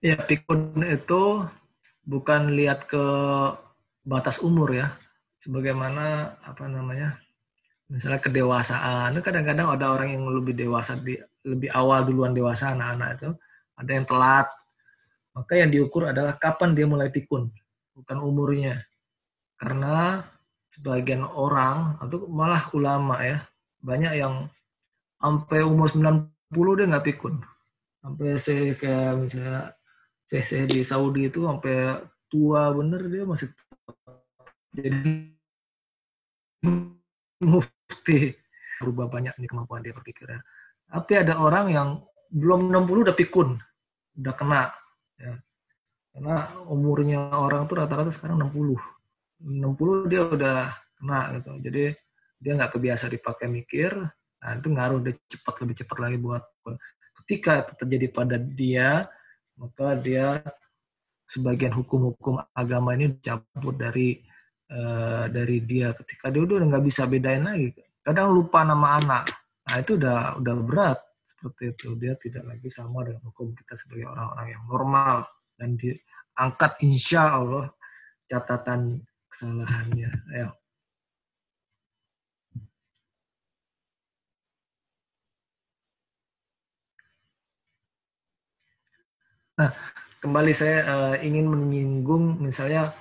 Ya, 0.00 0.16
pikun 0.16 0.80
itu 0.80 1.44
bukan 2.08 2.56
lihat 2.56 2.88
ke 2.88 3.04
batas 4.00 4.40
umur 4.40 4.72
ya. 4.72 4.96
Sebagaimana 5.44 6.36
apa 6.40 6.64
namanya? 6.72 7.20
Misalnya 7.84 8.16
kedewasaan. 8.24 9.12
Kadang-kadang 9.20 9.68
ada 9.68 9.92
orang 9.92 10.16
yang 10.16 10.24
lebih 10.24 10.56
dewasa 10.56 10.96
di 10.96 11.20
lebih 11.44 11.68
awal 11.76 12.08
duluan 12.08 12.32
dewasa 12.32 12.72
anak-anak 12.72 13.08
itu, 13.20 13.30
ada 13.76 13.90
yang 13.92 14.06
telat. 14.08 14.48
Maka 15.36 15.52
yang 15.60 15.68
diukur 15.68 16.08
adalah 16.08 16.36
kapan 16.40 16.72
dia 16.72 16.88
mulai 16.88 17.12
pikun, 17.12 17.52
bukan 17.92 18.18
umurnya. 18.24 18.80
Karena 19.60 20.24
sebagian 20.72 21.28
orang 21.28 22.00
atau 22.00 22.24
malah 22.24 22.72
ulama 22.72 23.20
ya, 23.20 23.44
banyak 23.84 24.16
yang 24.16 24.48
sampai 25.20 25.60
umur 25.60 25.92
90 25.92 26.78
dia 26.80 26.88
nggak 26.88 27.06
pikun. 27.12 27.36
Sampai 28.00 28.40
saya 28.40 28.72
kayak 28.80 29.12
misalnya 29.20 29.76
saya, 30.30 30.64
di 30.70 30.86
Saudi 30.86 31.26
itu 31.26 31.42
sampai 31.42 31.98
tua 32.30 32.70
bener 32.70 33.02
dia 33.10 33.26
masih 33.26 33.50
jadi 34.70 35.34
mufti 37.42 38.38
berubah 38.78 39.10
banyak 39.10 39.34
nih 39.34 39.48
kemampuan 39.50 39.82
dia 39.82 39.90
berpikir 39.90 40.30
ya. 40.30 40.40
Tapi 40.90 41.12
ada 41.18 41.42
orang 41.42 41.66
yang 41.74 41.88
belum 42.30 42.70
60 42.70 43.06
udah 43.10 43.16
pikun, 43.18 43.58
udah 44.22 44.34
kena. 44.38 44.70
Ya. 45.18 45.34
Karena 46.14 46.36
umurnya 46.70 47.34
orang 47.34 47.66
tuh 47.66 47.82
rata-rata 47.82 48.14
sekarang 48.14 48.38
60. 48.38 48.78
60 49.42 50.10
dia 50.10 50.22
udah 50.26 50.58
kena 50.98 51.20
gitu. 51.38 51.50
Jadi 51.58 51.84
dia 52.40 52.52
nggak 52.56 52.72
kebiasa 52.78 53.12
dipakai 53.12 53.46
mikir, 53.52 53.92
nah 54.40 54.50
itu 54.56 54.68
ngaruh 54.72 55.00
dia 55.04 55.14
cepat 55.28 55.54
lebih 55.60 55.76
cepat 55.84 55.98
lagi 56.00 56.16
buat 56.16 56.42
ketika 57.22 57.68
itu 57.68 57.72
terjadi 57.84 58.06
pada 58.08 58.36
dia 58.40 59.04
maka 59.60 59.92
dia 60.00 60.40
sebagian 61.28 61.76
hukum-hukum 61.76 62.40
agama 62.56 62.96
ini 62.96 63.14
dicabut 63.14 63.76
dari 63.76 64.18
uh, 64.72 65.28
dari 65.28 65.60
dia. 65.62 65.92
Ketika 65.92 66.32
dia 66.32 66.40
udah 66.40 66.64
nggak 66.64 66.84
bisa 66.88 67.04
bedain 67.04 67.44
lagi 67.44 67.76
kadang 68.00 68.32
lupa 68.32 68.64
nama 68.64 68.98
anak. 68.98 69.24
Nah 69.68 69.76
itu 69.78 70.00
udah 70.00 70.40
udah 70.40 70.54
berat 70.64 70.98
seperti 71.28 71.76
itu. 71.76 71.88
Dia 72.00 72.16
tidak 72.16 72.44
lagi 72.48 72.68
sama 72.72 73.04
dengan 73.04 73.22
hukum 73.28 73.52
kita 73.52 73.76
sebagai 73.76 74.08
orang-orang 74.08 74.48
yang 74.56 74.64
normal 74.66 75.16
dan 75.60 75.76
diangkat 75.76 76.72
insya 76.82 77.36
Allah 77.36 77.68
catatan 78.26 79.04
kesalahannya. 79.28 80.10
Ya 80.32 80.48
Nah, 89.60 89.76
kembali 90.24 90.56
saya 90.56 90.78
uh, 90.88 91.14
ingin 91.20 91.44
menyinggung 91.44 92.40
misalnya 92.40 92.96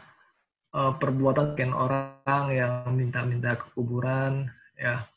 uh, 0.75 0.91
perbuatan 0.99 1.55
kan 1.55 1.71
orang 1.71 2.51
yang 2.51 2.83
minta-minta 2.91 3.55
ke 3.55 3.71
kuburan, 3.71 4.51
ya 4.75 5.07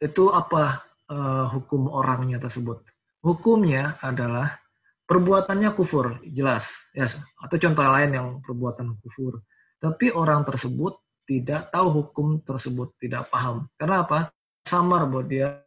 itu 0.00 0.32
apa 0.32 0.88
uh, 1.12 1.52
hukum 1.52 1.92
orangnya 1.92 2.40
tersebut? 2.40 2.80
Hukumnya 3.20 4.00
adalah 4.00 4.56
perbuatannya 5.04 5.68
kufur, 5.76 6.16
jelas, 6.24 6.72
ya. 6.96 7.04
Atau 7.44 7.60
contoh 7.60 7.84
lain 7.84 8.16
yang 8.16 8.28
perbuatan 8.40 8.96
kufur. 9.04 9.44
Tapi 9.76 10.08
orang 10.16 10.48
tersebut 10.48 10.96
tidak 11.28 11.68
tahu 11.76 11.92
hukum 11.92 12.40
tersebut, 12.40 12.96
tidak 12.96 13.28
paham. 13.28 13.68
Karena 13.76 14.00
apa? 14.00 14.32
Samar 14.64 15.04
buat 15.12 15.28
dia 15.28 15.60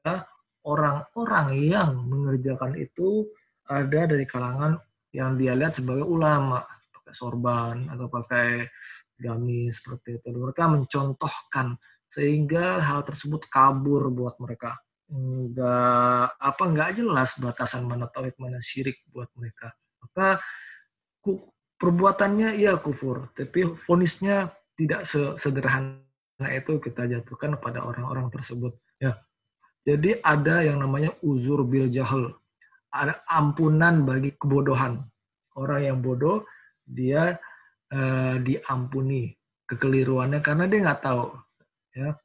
orang-orang 0.65 1.53
yang 1.53 2.01
mengerjakan 2.09 2.81
itu 2.81 3.29
ada 3.69 4.09
dari 4.09 4.25
kalangan 4.25 4.81
yang 5.13 5.37
dia 5.37 5.57
lihat 5.57 5.77
sebagai 5.77 6.05
ulama 6.05 6.61
pakai 6.93 7.13
sorban 7.13 7.89
atau 7.89 8.07
pakai 8.09 8.69
gamis 9.17 9.81
seperti 9.81 10.21
itu. 10.21 10.29
Mereka 10.29 10.63
mencontohkan 10.69 11.75
sehingga 12.09 12.81
hal 12.81 13.05
tersebut 13.05 13.45
kabur 13.49 14.09
buat 14.13 14.37
mereka. 14.37 14.77
Enggak 15.09 16.37
apa 16.37 16.63
enggak 16.69 17.01
jelas 17.01 17.33
batasan 17.41 17.89
mana 17.89 18.05
tauhid 18.05 18.37
mana 18.37 18.61
syirik 18.61 19.01
buat 19.09 19.29
mereka. 19.33 19.73
Maka 20.01 20.37
perbuatannya 21.79 22.59
iya 22.59 22.77
kufur 22.77 23.33
tapi 23.33 23.65
fonisnya 23.85 24.53
tidak 24.77 25.03
sederhana 25.35 26.47
itu 26.55 26.79
kita 26.79 27.09
jatuhkan 27.09 27.57
pada 27.57 27.83
orang-orang 27.83 28.29
tersebut. 28.31 28.77
Ya. 29.01 29.19
Jadi 29.83 30.21
ada 30.21 30.61
yang 30.61 30.79
namanya 30.79 31.17
uzur 31.25 31.65
bil 31.65 31.89
jahil 31.89 32.37
ampunan 33.29 34.03
bagi 34.05 34.33
kebodohan. 34.35 35.05
Orang 35.57 35.81
yang 35.83 35.99
bodoh 35.99 36.45
dia 36.87 37.37
uh, 37.93 38.35
diampuni 38.41 39.33
kekeliruannya 39.69 40.41
karena 40.41 40.65
dia 40.65 40.79
nggak 40.81 41.03
tahu, 41.05 41.29
ya, 41.93 42.17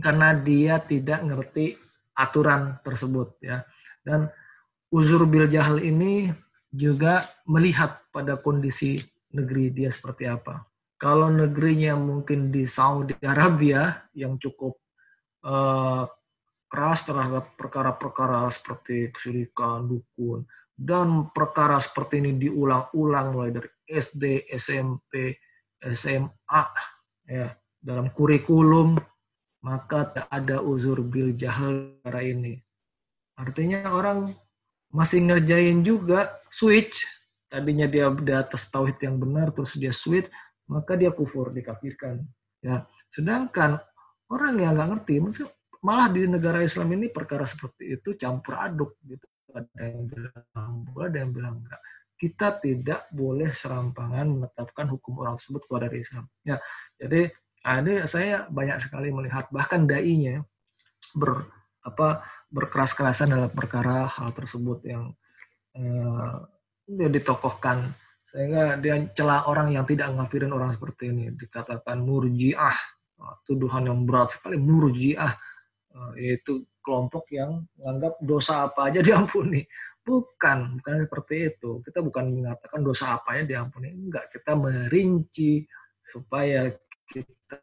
karena 0.00 0.32
dia 0.40 0.80
tidak 0.80 1.20
ngerti 1.20 1.76
aturan 2.16 2.80
tersebut, 2.80 3.36
ya. 3.44 3.60
Dan 4.00 4.32
uzur 4.88 5.28
bil 5.28 5.50
jahal 5.52 5.84
ini 5.84 6.32
juga 6.72 7.28
melihat 7.44 8.00
pada 8.08 8.40
kondisi 8.40 8.96
negeri 9.36 9.68
dia 9.74 9.92
seperti 9.92 10.24
apa. 10.24 10.64
Kalau 10.96 11.28
negerinya 11.28 11.92
mungkin 11.92 12.48
di 12.48 12.64
Saudi 12.64 13.12
Arabia 13.20 14.08
yang 14.16 14.40
cukup 14.40 14.80
uh, 15.44 16.08
keras 16.66 17.06
terhadap 17.06 17.54
perkara-perkara 17.54 18.50
seperti 18.50 19.10
kesyirikan, 19.14 19.86
dukun, 19.86 20.44
dan 20.76 21.30
perkara 21.30 21.80
seperti 21.80 22.20
ini 22.20 22.36
diulang-ulang 22.36 23.26
mulai 23.32 23.50
dari 23.54 23.70
SD, 23.86 24.50
SMP, 24.52 25.38
SMA, 25.80 26.62
ya 27.26 27.54
dalam 27.80 28.10
kurikulum 28.10 28.98
maka 29.66 30.06
tak 30.14 30.26
ada 30.30 30.62
uzur 30.62 31.02
bil 31.02 31.34
jahal 31.34 31.98
cara 32.06 32.22
ini. 32.22 32.58
Artinya 33.34 33.90
orang 33.90 34.30
masih 34.94 35.26
ngerjain 35.26 35.82
juga 35.82 36.38
switch. 36.50 37.02
Tadinya 37.50 37.86
dia 37.90 38.10
di 38.10 38.34
atas 38.34 38.70
tauhid 38.70 38.98
yang 39.02 39.18
benar 39.18 39.50
terus 39.50 39.74
dia 39.74 39.90
switch, 39.90 40.30
maka 40.70 40.94
dia 40.94 41.10
kufur, 41.10 41.50
dikafirkan. 41.50 42.22
Ya, 42.62 42.86
sedangkan 43.10 43.78
orang 44.30 44.54
yang 44.58 44.78
nggak 44.78 44.88
ngerti, 44.98 45.14
malah 45.86 46.10
di 46.10 46.26
negara 46.26 46.58
Islam 46.66 46.98
ini 46.98 47.06
perkara 47.06 47.46
seperti 47.46 47.94
itu 47.94 48.18
campur 48.18 48.58
aduk 48.58 48.98
gitu. 49.06 49.22
Ada 49.54 49.82
yang 49.86 50.10
bilang 50.10 50.72
boleh 50.90 51.06
ada 51.06 51.18
yang 51.22 51.30
bilang 51.30 51.54
enggak. 51.62 51.80
Kita 52.18 52.58
tidak 52.58 53.06
boleh 53.14 53.54
serampangan 53.54 54.26
menetapkan 54.26 54.90
hukum 54.90 55.22
orang 55.22 55.38
tersebut 55.38 55.62
keluar 55.70 55.86
dari 55.86 56.02
Islam. 56.02 56.26
Ya 56.42 56.58
jadi 56.98 57.30
ada 57.62 58.10
saya 58.10 58.50
banyak 58.50 58.82
sekali 58.82 59.14
melihat 59.14 59.46
bahkan 59.54 59.86
dai-nya 59.86 60.42
ber 61.14 61.46
apa 61.86 62.26
berkeras-kerasan 62.50 63.30
dalam 63.30 63.50
perkara 63.54 64.10
hal 64.10 64.34
tersebut 64.34 64.82
yang 64.82 65.14
eh, 65.78 66.34
dia 66.90 67.08
ditokohkan. 67.10 67.94
Sehingga 68.34 68.76
dia 68.82 69.00
celah 69.14 69.46
orang 69.46 69.72
yang 69.72 69.86
tidak 69.86 70.10
ngafirin 70.12 70.50
orang 70.50 70.74
seperti 70.74 71.14
ini. 71.14 71.30
Dikatakan 71.30 72.02
murjiah. 72.02 72.74
Tuduhan 73.48 73.88
yang 73.88 74.04
berat 74.04 74.36
sekali 74.36 74.60
murjiah 74.60 75.32
yaitu 76.16 76.64
kelompok 76.84 77.26
yang 77.34 77.66
menganggap 77.78 78.14
dosa 78.22 78.70
apa 78.70 78.92
aja 78.92 79.00
diampuni. 79.08 79.66
Bukan, 80.06 80.78
bukan 80.78 80.94
seperti 81.02 81.34
itu. 81.50 81.82
Kita 81.82 81.98
bukan 81.98 82.24
mengatakan 82.30 82.80
dosa 82.86 83.18
apa 83.18 83.34
aja 83.34 83.42
diampuni. 83.42 83.90
Enggak, 83.90 84.30
kita 84.30 84.54
merinci 84.54 85.66
supaya 86.06 86.70
kita 87.10 87.58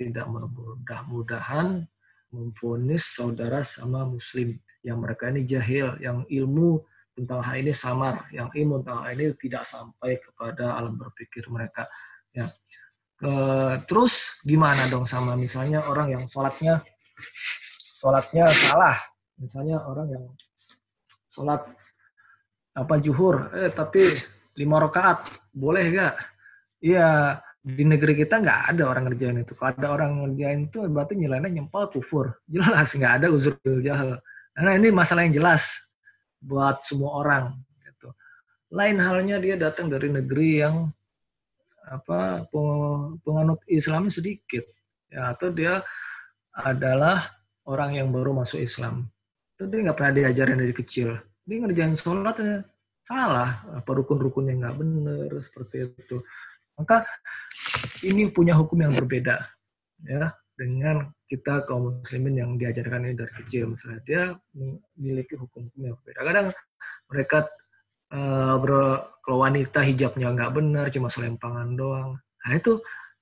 tidak 0.00 0.24
mudah-mudahan 0.32 1.84
memfonis 2.32 3.16
saudara 3.16 3.64
sama 3.64 4.04
muslim 4.08 4.56
yang 4.84 5.00
mereka 5.00 5.28
ini 5.28 5.44
jahil, 5.44 5.96
yang 6.00 6.24
ilmu 6.28 6.80
tentang 7.12 7.42
hal 7.42 7.56
ini 7.58 7.74
samar, 7.74 8.30
yang 8.30 8.48
ilmu 8.52 8.80
tentang 8.84 8.98
hal 9.04 9.12
ini 9.18 9.34
tidak 9.36 9.64
sampai 9.66 10.22
kepada 10.22 10.78
alam 10.78 10.94
berpikir 10.94 11.44
mereka. 11.50 11.90
Ya. 12.30 12.52
E, 13.18 13.30
terus 13.90 14.38
gimana 14.46 14.86
dong 14.86 15.02
sama 15.02 15.34
misalnya 15.34 15.82
orang 15.90 16.14
yang 16.14 16.24
sholatnya 16.30 16.86
sholatnya 17.98 18.46
salah, 18.52 18.96
misalnya 19.38 19.82
orang 19.84 20.08
yang 20.12 20.24
sholat 21.28 21.66
apa 22.74 22.94
juhur, 23.02 23.50
eh 23.54 23.74
tapi 23.74 24.06
lima 24.58 24.78
rakaat 24.78 25.26
boleh 25.50 25.84
gak? 25.94 26.14
Iya 26.78 27.38
di 27.58 27.84
negeri 27.84 28.14
kita 28.16 28.40
nggak 28.40 28.60
ada 28.74 28.82
orang 28.88 29.10
ngerjain 29.10 29.42
itu. 29.42 29.52
Kalau 29.58 29.74
ada 29.74 29.88
orang 29.92 30.10
ngerjain 30.24 30.70
itu 30.70 30.78
berarti 30.86 31.14
nilainya 31.18 31.50
nyempal 31.50 31.90
kufur. 31.90 32.38
Jelas 32.46 32.94
nggak 32.94 33.12
ada 33.22 33.26
uzur 33.28 33.58
jahil. 33.60 34.16
Karena 34.54 34.70
ini 34.78 34.88
masalah 34.94 35.26
yang 35.26 35.34
jelas 35.36 35.76
buat 36.38 36.80
semua 36.86 37.18
orang. 37.18 37.44
Gitu. 37.82 38.08
Lain 38.72 38.96
halnya 39.02 39.36
dia 39.42 39.58
datang 39.58 39.90
dari 39.90 40.08
negeri 40.08 40.62
yang 40.64 40.88
apa 41.88 42.44
penganut 43.24 43.64
Islam 43.64 44.12
sedikit, 44.12 44.60
ya 45.08 45.32
atau 45.32 45.48
dia 45.48 45.80
adalah 46.58 47.38
orang 47.68 47.94
yang 47.94 48.08
baru 48.10 48.34
masuk 48.34 48.58
Islam. 48.58 49.06
Itu 49.54 49.70
dia 49.70 49.86
nggak 49.86 49.96
pernah 49.98 50.14
diajarin 50.14 50.58
dari 50.58 50.74
kecil. 50.74 51.18
Dia 51.46 51.56
ngerjain 51.62 51.94
sholatnya 51.94 52.66
salah, 53.06 53.64
apa 53.72 53.88
rukun-rukunnya 53.88 54.58
nggak 54.58 54.76
benar 54.76 55.30
seperti 55.40 55.88
itu. 55.96 56.20
Maka 56.78 57.08
ini 58.06 58.30
punya 58.30 58.54
hukum 58.54 58.78
yang 58.78 58.94
berbeda 58.94 59.42
ya 60.06 60.30
dengan 60.54 61.10
kita 61.26 61.66
kaum 61.66 62.02
muslimin 62.02 62.38
yang 62.38 62.50
diajarkan 62.54 63.06
ini 63.06 63.14
dari 63.18 63.32
kecil 63.42 63.74
misalnya 63.74 64.00
dia 64.06 64.22
memiliki 64.54 65.34
hukum-hukum 65.34 65.80
yang 65.82 65.94
berbeda. 66.02 66.20
Kadang 66.22 66.46
mereka 67.08 67.38
uh, 68.14 68.54
ber, 68.58 68.72
kalau 69.22 69.38
wanita 69.42 69.80
hijabnya 69.82 70.34
nggak 70.34 70.54
benar 70.54 70.86
cuma 70.94 71.08
selempangan 71.10 71.74
doang. 71.74 72.10
Nah 72.18 72.52
itu 72.54 72.78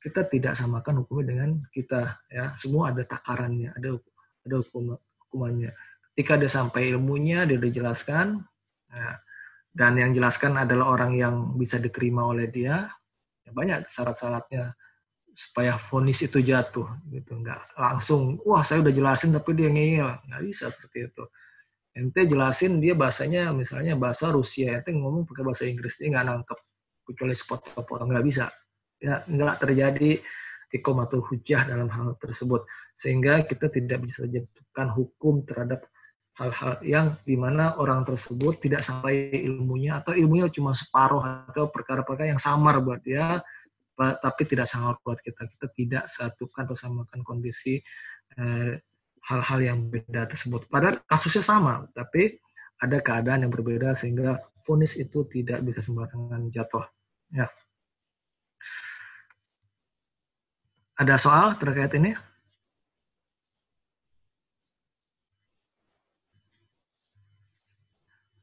kita 0.06 0.22
tidak 0.30 0.54
samakan 0.54 1.02
hukumnya 1.02 1.34
dengan 1.34 1.50
kita 1.74 2.22
ya. 2.30 2.54
Semua 2.54 2.94
ada 2.94 3.02
takarannya, 3.02 3.74
ada 3.74 3.98
ada 4.46 4.56
hukum 4.62 4.94
hukumannya. 5.26 5.74
Ketika 6.14 6.38
dia 6.38 6.46
sampai 6.46 6.94
ilmunya 6.94 7.42
dia 7.42 7.58
dijelaskan 7.58 8.38
nah, 8.94 9.16
dan 9.74 9.98
yang 9.98 10.14
jelaskan 10.14 10.62
adalah 10.62 10.94
orang 10.94 11.18
yang 11.18 11.34
bisa 11.58 11.82
diterima 11.82 12.22
oleh 12.22 12.46
dia, 12.46 12.86
ya 13.42 13.50
banyak 13.50 13.90
syarat-syaratnya 13.90 14.78
supaya 15.34 15.74
vonis 15.90 16.22
itu 16.22 16.38
jatuh 16.38 16.86
gitu. 17.10 17.42
Nggak 17.42 17.74
langsung 17.74 18.38
wah 18.46 18.62
saya 18.62 18.86
udah 18.86 18.94
jelasin 18.94 19.34
tapi 19.34 19.58
dia 19.58 19.74
ngeyel. 19.74 20.22
Nggak 20.30 20.42
bisa 20.46 20.70
seperti 20.70 21.10
itu. 21.10 21.24
Ente 21.98 22.30
jelasin 22.30 22.78
dia 22.78 22.94
bahasanya 22.94 23.50
misalnya 23.50 23.98
bahasa 23.98 24.30
Rusia 24.30 24.78
ente 24.78 24.94
ngomong 24.94 25.26
pakai 25.26 25.42
bahasa 25.42 25.66
Inggris 25.66 25.98
dia 25.98 26.14
nggak 26.14 26.26
nangkep 26.30 26.58
kecuali 27.10 27.34
sepotong-potong 27.34 28.14
nggak 28.14 28.26
bisa 28.26 28.46
ya 29.06 29.22
nggak 29.22 29.62
terjadi 29.62 30.18
ikomatul 30.74 31.22
hujah 31.22 31.62
dalam 31.66 31.86
hal 31.90 32.18
tersebut. 32.18 32.66
Sehingga 32.98 33.46
kita 33.46 33.70
tidak 33.70 34.02
bisa 34.02 34.26
jatuhkan 34.26 34.90
hukum 34.90 35.46
terhadap 35.46 35.86
hal-hal 36.36 36.72
yang 36.84 37.06
di 37.24 37.32
mana 37.38 37.78
orang 37.80 38.04
tersebut 38.04 38.60
tidak 38.60 38.84
sampai 38.84 39.32
ilmunya 39.32 40.04
atau 40.04 40.12
ilmunya 40.12 40.52
cuma 40.52 40.76
separuh 40.76 41.48
atau 41.48 41.72
perkara-perkara 41.72 42.28
yang 42.28 42.40
samar 42.40 42.76
buat 42.84 43.00
dia 43.00 43.40
tapi 43.96 44.42
tidak 44.44 44.68
sangat 44.68 45.00
buat 45.00 45.16
kita. 45.24 45.48
Kita 45.48 45.66
tidak 45.72 46.04
satukan 46.12 46.68
atau 46.68 46.76
samakan 46.76 47.20
kondisi 47.24 47.80
eh, 48.36 48.72
hal-hal 49.26 49.58
yang 49.64 49.78
beda 49.88 50.28
tersebut. 50.28 50.68
Pada 50.68 51.00
kasusnya 51.08 51.40
sama 51.40 51.88
tapi 51.96 52.36
ada 52.76 53.00
keadaan 53.00 53.48
yang 53.48 53.52
berbeda 53.52 53.96
sehingga 53.96 54.36
vonis 54.68 55.00
itu 55.00 55.24
tidak 55.32 55.64
bisa 55.64 55.80
sembarangan 55.80 56.52
jatuh. 56.52 56.84
Ya 57.32 57.48
ada 60.96 61.14
soal 61.20 61.56
terkait 61.60 61.92
ini 61.96 62.16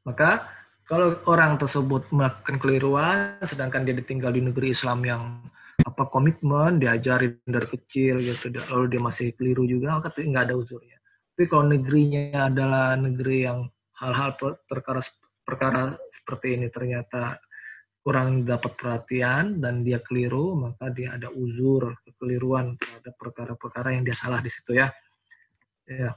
Maka 0.04 0.44
kalau 0.84 1.16
orang 1.24 1.56
tersebut 1.56 2.12
melakukan 2.12 2.60
keliruan, 2.60 3.40
sedangkan 3.40 3.88
dia 3.88 3.96
ditinggal 3.96 4.36
di 4.36 4.44
negeri 4.44 4.76
Islam 4.76 5.00
yang 5.00 5.22
apa 5.80 6.04
komitmen, 6.12 6.76
diajarin 6.76 7.40
dari 7.48 7.64
kecil 7.64 8.20
gitu, 8.20 8.52
lalu 8.68 8.92
dia 8.92 9.00
masih 9.00 9.32
keliru 9.32 9.64
juga, 9.64 9.96
maka 9.96 10.12
nggak 10.12 10.44
ada 10.52 10.56
uzurnya. 10.60 11.00
Tapi 11.34 11.44
kalau 11.48 11.64
negerinya 11.72 12.52
adalah 12.52 13.00
negeri 13.00 13.48
yang 13.48 13.64
hal-hal 13.96 14.36
perkara 14.68 15.00
perkara 15.40 15.96
seperti 16.12 16.60
ini 16.60 16.68
ternyata 16.68 17.40
kurang 18.04 18.44
dapat 18.44 18.76
perhatian 18.76 19.64
dan 19.64 19.80
dia 19.80 20.04
keliru, 20.04 20.52
maka 20.52 20.92
dia 20.92 21.16
ada 21.16 21.32
uzur 21.32 21.96
kekeliruan 22.24 22.80
terhadap 22.80 23.12
perkara-perkara 23.20 23.92
yang 23.92 24.08
dia 24.08 24.16
salah 24.16 24.40
di 24.40 24.48
situ 24.48 24.72
ya. 24.72 24.88
Ya. 25.84 26.16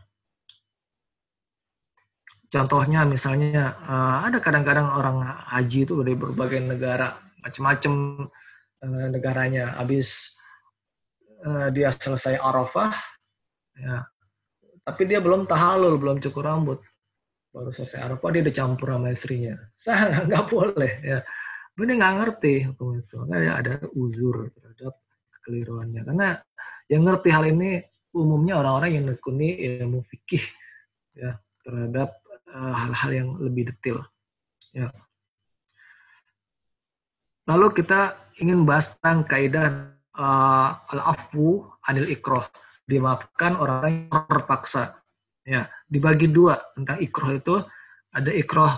Contohnya 2.48 3.04
misalnya 3.04 3.76
uh, 3.84 4.24
ada 4.24 4.40
kadang-kadang 4.40 4.88
orang 4.88 5.20
haji 5.52 5.84
itu 5.84 6.00
dari 6.00 6.16
berbagai 6.16 6.64
negara, 6.64 7.20
macam-macam 7.44 8.24
uh, 8.88 9.08
negaranya. 9.12 9.76
Habis 9.76 10.40
uh, 11.44 11.68
dia 11.76 11.92
selesai 11.92 12.40
Arafah, 12.40 12.96
ya, 13.76 14.08
tapi 14.88 15.12
dia 15.12 15.20
belum 15.20 15.44
tahalul, 15.44 16.00
belum 16.00 16.24
cukur 16.24 16.48
rambut. 16.48 16.80
Baru 17.52 17.76
selesai 17.76 18.00
Arafah 18.00 18.32
dia 18.32 18.48
udah 18.48 18.56
campur 18.56 18.96
sama 18.96 19.12
istrinya. 19.12 19.60
Saya 19.84 20.24
nggak 20.24 20.46
boleh 20.48 20.94
ya. 21.04 21.20
Ini 21.76 21.94
nggak 22.00 22.16
ngerti 22.24 22.54
hukum 22.72 22.96
itu. 22.96 23.28
Ada 23.28 23.92
uzur 23.92 24.56
terhadap 24.56 24.96
kekeliruannya. 25.48 26.04
Karena 26.04 26.36
yang 26.92 27.08
ngerti 27.08 27.32
hal 27.32 27.48
ini 27.48 27.80
umumnya 28.12 28.60
orang-orang 28.60 28.92
yang 29.00 29.06
nekuni 29.08 29.56
ilmu 29.64 30.04
fikih 30.04 30.44
ya 31.16 31.40
terhadap 31.64 32.20
Eh, 32.48 32.74
hal-hal 32.74 33.12
yang 33.12 33.30
lebih 33.44 33.70
detail. 33.70 34.08
Ya. 34.72 34.88
Lalu 37.44 37.84
kita 37.84 38.16
ingin 38.40 38.64
bahas 38.64 38.96
tentang 38.96 39.28
kaidah 39.28 39.92
uh, 40.16 40.80
al-afu 40.90 41.68
anil 41.84 42.08
ikroh. 42.08 42.48
Dimaafkan 42.88 43.60
orang 43.60 44.10
yang 44.10 44.24
terpaksa. 44.32 44.96
Ya, 45.44 45.68
dibagi 45.88 46.28
dua 46.28 46.60
tentang 46.76 47.00
ikroh 47.04 47.32
itu 47.36 47.56
ada 48.16 48.32
ikroh 48.32 48.74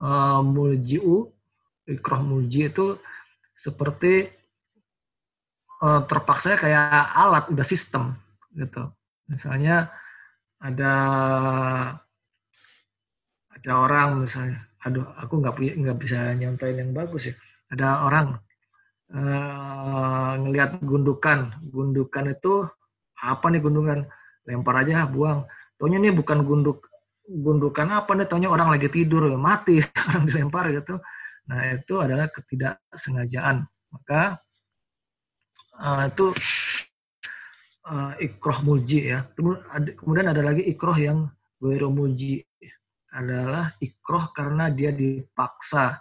uh, 0.00 0.40
mulji'u. 0.40 1.28
Ikroh 1.88 2.22
mulji 2.24 2.72
itu 2.72 2.96
seperti 3.52 4.32
uh, 5.80 6.00
terpaksa 6.04 6.56
kayak 6.60 7.12
alat, 7.16 7.44
udah 7.50 7.66
sistem 7.66 8.16
gitu. 8.54 8.92
Misalnya 9.26 9.90
ada 10.60 10.92
ada 13.50 13.72
orang 13.76 14.24
misalnya 14.24 14.64
aduh 14.80 15.04
aku 15.20 15.44
nggak 15.44 15.54
nggak 15.76 15.98
bisa 16.00 16.32
nyontoin 16.36 16.80
yang 16.80 16.92
bagus 16.92 17.32
ya. 17.32 17.34
Ada 17.70 18.04
orang 18.04 18.26
uh, 19.12 20.32
ngelihat 20.44 20.80
gundukan 20.84 21.60
gundukan 21.68 22.24
itu 22.32 22.68
apa 23.20 23.46
nih 23.52 23.60
gundukan? 23.60 24.08
Lempar 24.48 24.82
aja 24.82 25.04
buang. 25.04 25.44
Taunya 25.76 26.00
nih 26.00 26.12
bukan 26.16 26.44
gunduk 26.44 26.88
gundukan 27.28 27.86
apa 27.92 28.16
nih? 28.16 28.26
Taunya 28.26 28.48
orang 28.48 28.72
lagi 28.72 28.88
tidur 28.88 29.28
mati 29.36 29.80
orang 30.08 30.24
dilempar 30.24 30.72
gitu. 30.72 30.98
Nah 31.48 31.60
itu 31.76 31.94
adalah 32.00 32.26
ketidaksengajaan. 32.32 33.68
Maka 33.92 34.40
uh, 35.80 36.04
itu 36.06 36.26
uh, 37.88 38.12
ikroh 38.20 38.60
mulji 38.62 39.10
ya 39.10 39.26
kemudian 39.96 40.30
ada 40.30 40.44
lagi 40.44 40.62
ikroh 40.68 40.96
yang 40.96 41.32
wero 41.60 41.88
mulji 41.88 42.44
adalah 43.10 43.74
ikroh 43.82 44.30
karena 44.30 44.70
dia 44.70 44.94
dipaksa. 44.94 45.98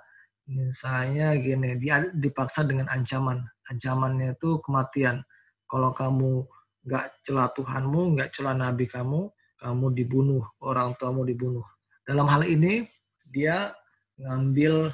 Misalnya 0.49 1.37
gini, 1.37 1.77
dia 1.77 2.09
dipaksa 2.09 2.65
dengan 2.65 2.89
ancaman. 2.89 3.45
Ancamannya 3.69 4.33
itu 4.37 4.61
kematian. 4.65 5.21
Kalau 5.69 5.93
kamu 5.93 6.45
nggak 6.85 7.21
celah 7.21 7.53
Tuhanmu, 7.53 8.17
nggak 8.17 8.33
celah 8.33 8.57
Nabi 8.57 8.89
kamu, 8.89 9.29
kamu 9.61 9.85
dibunuh, 9.93 10.41
orang 10.61 10.97
tuamu 10.97 11.21
dibunuh. 11.21 11.65
Dalam 12.01 12.25
hal 12.25 12.49
ini, 12.49 12.89
dia 13.29 13.73
ngambil 14.17 14.89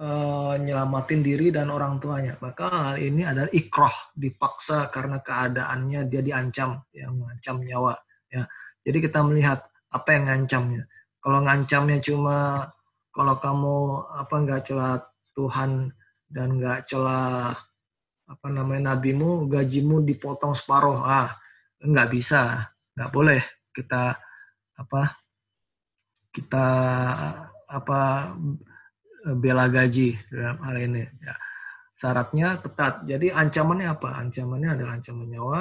uh, 0.00 0.54
nyelamatin 0.58 1.20
diri 1.20 1.50
dan 1.52 1.70
orang 1.70 1.98
tuanya. 1.98 2.34
Maka 2.40 2.94
hal 2.94 2.96
ini 3.02 3.22
adalah 3.26 3.50
ikroh, 3.50 4.14
dipaksa 4.14 4.88
karena 4.88 5.20
keadaannya 5.20 6.06
dia 6.06 6.22
diancam, 6.22 6.82
yang 6.94 7.18
mengancam 7.18 7.62
nyawa. 7.62 7.94
Ya. 8.30 8.46
Jadi 8.84 8.98
kita 9.04 9.24
melihat 9.24 9.64
apa 9.94 10.08
yang 10.10 10.26
ngancamnya 10.26 10.82
kalau 11.24 11.40
ngancamnya 11.40 11.98
cuma 12.04 12.68
kalau 13.14 13.38
kamu 13.38 13.76
apa 14.12 14.34
nggak 14.44 14.62
celah 14.66 15.00
Tuhan 15.32 15.88
dan 16.26 16.60
nggak 16.60 16.90
celah 16.90 17.56
apa 18.26 18.46
namanya 18.52 18.92
nabimu 18.92 19.46
gajimu 19.46 20.02
dipotong 20.02 20.52
separuh 20.52 21.00
ah 21.00 21.32
nggak 21.78 22.10
bisa 22.10 22.68
nggak 22.92 23.08
boleh 23.14 23.40
kita 23.70 24.18
apa 24.74 25.02
kita 26.34 26.66
apa 27.70 28.00
bela 29.32 29.72
gaji 29.72 30.20
dalam 30.28 30.60
hal 30.60 30.76
ini 30.76 31.02
ya. 31.24 31.34
Syaratnya 31.94 32.60
ketat. 32.60 33.08
Jadi 33.08 33.32
ancamannya 33.32 33.88
apa? 33.88 34.20
Ancamannya 34.20 34.70
adalah 34.76 34.92
ancaman 35.00 35.28
nyawa 35.30 35.60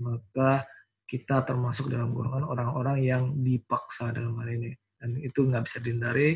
maka 0.00 0.66
kita 1.04 1.46
termasuk 1.46 1.92
dalam 1.92 2.10
golongan 2.10 2.48
orang-orang 2.48 2.98
yang 3.04 3.22
dipaksa 3.38 4.10
dalam 4.10 4.34
hal 4.42 4.48
ini. 4.50 4.74
Dan 4.98 5.20
itu 5.20 5.46
nggak 5.46 5.62
bisa 5.68 5.78
dihindari. 5.78 6.34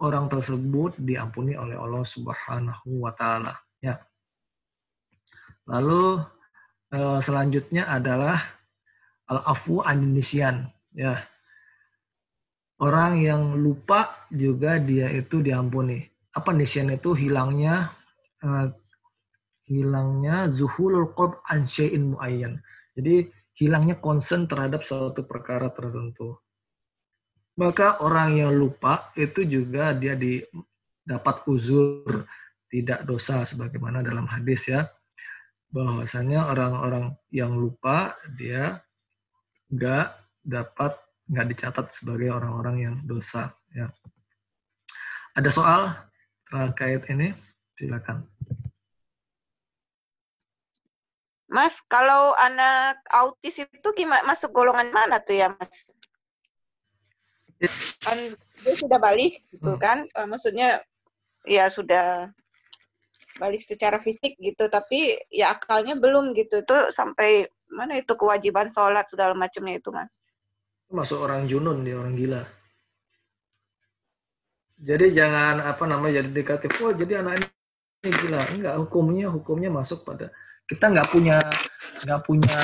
Orang 0.00 0.32
tersebut 0.32 0.96
diampuni 1.00 1.56
oleh 1.58 1.76
Allah 1.76 2.04
Subhanahu 2.06 3.04
wa 3.04 3.12
taala 3.12 3.52
ya. 3.82 4.00
Lalu 5.68 6.24
eh, 6.94 7.20
selanjutnya 7.20 7.88
adalah 7.88 8.38
al-afu 9.28 9.84
anisian 9.84 10.68
ya. 10.94 11.20
Orang 12.80 13.20
yang 13.20 13.60
lupa 13.60 14.26
juga 14.32 14.80
dia 14.80 15.12
itu 15.12 15.44
diampuni. 15.44 16.00
Apa 16.32 16.56
nisian 16.56 16.88
itu 16.88 17.12
hilangnya 17.12 17.92
eh, 18.40 18.72
hilangnya 19.68 20.48
zuhulul 20.48 21.12
qalb 21.12 21.44
an 21.46 21.68
syai'in 21.68 22.16
muayyan. 22.16 22.56
Jadi 22.96 23.28
hilangnya 23.60 24.00
konsen 24.00 24.48
terhadap 24.48 24.88
suatu 24.88 25.28
perkara 25.28 25.68
tertentu. 25.70 26.40
Maka 27.60 28.00
orang 28.00 28.40
yang 28.40 28.52
lupa 28.56 29.12
itu 29.12 29.44
juga 29.44 29.92
dia 29.92 30.16
di 30.16 30.40
dapat 31.04 31.44
uzur 31.44 32.24
tidak 32.70 33.04
dosa 33.04 33.44
sebagaimana 33.44 34.00
dalam 34.00 34.24
hadis 34.24 34.70
ya 34.70 34.88
bahwasanya 35.70 36.50
orang-orang 36.50 37.14
yang 37.30 37.54
lupa 37.54 38.16
dia 38.38 38.82
nggak 39.70 40.08
dapat 40.42 40.98
nggak 41.30 41.46
dicatat 41.54 41.86
sebagai 41.94 42.34
orang-orang 42.34 42.76
yang 42.82 42.94
dosa 43.06 43.54
ya. 43.70 43.86
Ada 45.38 45.50
soal 45.54 45.80
terkait 46.50 47.06
ini? 47.06 47.30
Silakan. 47.78 48.26
Mas, 51.50 51.78
kalau 51.86 52.34
anak 52.38 52.98
autis 53.10 53.62
itu 53.62 53.88
gimana? 53.94 54.22
Masuk 54.26 54.50
golongan 54.50 54.90
mana 54.90 55.22
tuh 55.22 55.38
ya, 55.38 55.54
Mas? 55.54 55.94
Kan 58.02 58.34
dia 58.62 58.74
sudah 58.74 58.98
balik 58.98 59.42
gitu 59.54 59.74
hmm. 59.74 59.82
kan? 59.82 60.06
Uh, 60.18 60.26
maksudnya 60.26 60.82
ya 61.46 61.70
sudah 61.70 62.30
balik 63.38 63.62
secara 63.62 63.98
fisik 64.02 64.34
gitu. 64.38 64.66
Tapi 64.66 65.18
ya 65.30 65.54
akalnya 65.54 65.94
belum 65.94 66.34
gitu. 66.34 66.62
Itu 66.62 66.90
sampai 66.90 67.46
mana 67.70 68.02
itu 68.02 68.12
kewajiban 68.18 68.70
sholat 68.74 69.06
segala 69.06 69.32
macamnya 69.32 69.78
itu 69.78 69.94
mas 69.94 70.10
masuk 70.90 71.22
orang 71.22 71.46
junun 71.46 71.86
dia 71.86 71.96
orang 71.96 72.14
gila. 72.18 72.42
Jadi 74.80 75.06
jangan 75.12 75.62
apa 75.62 75.84
namanya 75.86 76.20
jadi 76.20 76.30
negatif. 76.34 76.70
Oh 76.82 76.92
jadi 76.92 77.22
anak 77.22 77.46
ini 78.02 78.10
gila. 78.10 78.40
Enggak 78.50 78.74
hukumnya 78.82 79.26
hukumnya 79.30 79.70
masuk 79.70 80.02
pada 80.02 80.34
kita 80.70 80.86
nggak 80.86 81.10
punya 81.10 81.36
nggak 82.06 82.22
punya 82.22 82.60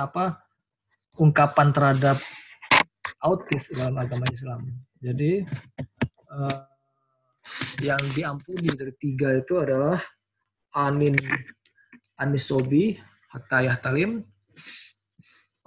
apa 0.00 0.40
ungkapan 1.20 1.68
terhadap 1.76 2.16
autis 3.20 3.68
dalam 3.68 4.00
agama 4.00 4.24
Islam. 4.32 4.64
Jadi 4.96 5.44
uh, 6.32 6.64
yang 7.84 8.00
diampuni 8.16 8.68
dari 8.72 8.94
tiga 8.96 9.36
itu 9.36 9.60
adalah 9.60 10.00
anin 10.72 11.16
anisobi 12.16 12.96
hatta 13.28 13.64
yahtalim 13.64 14.24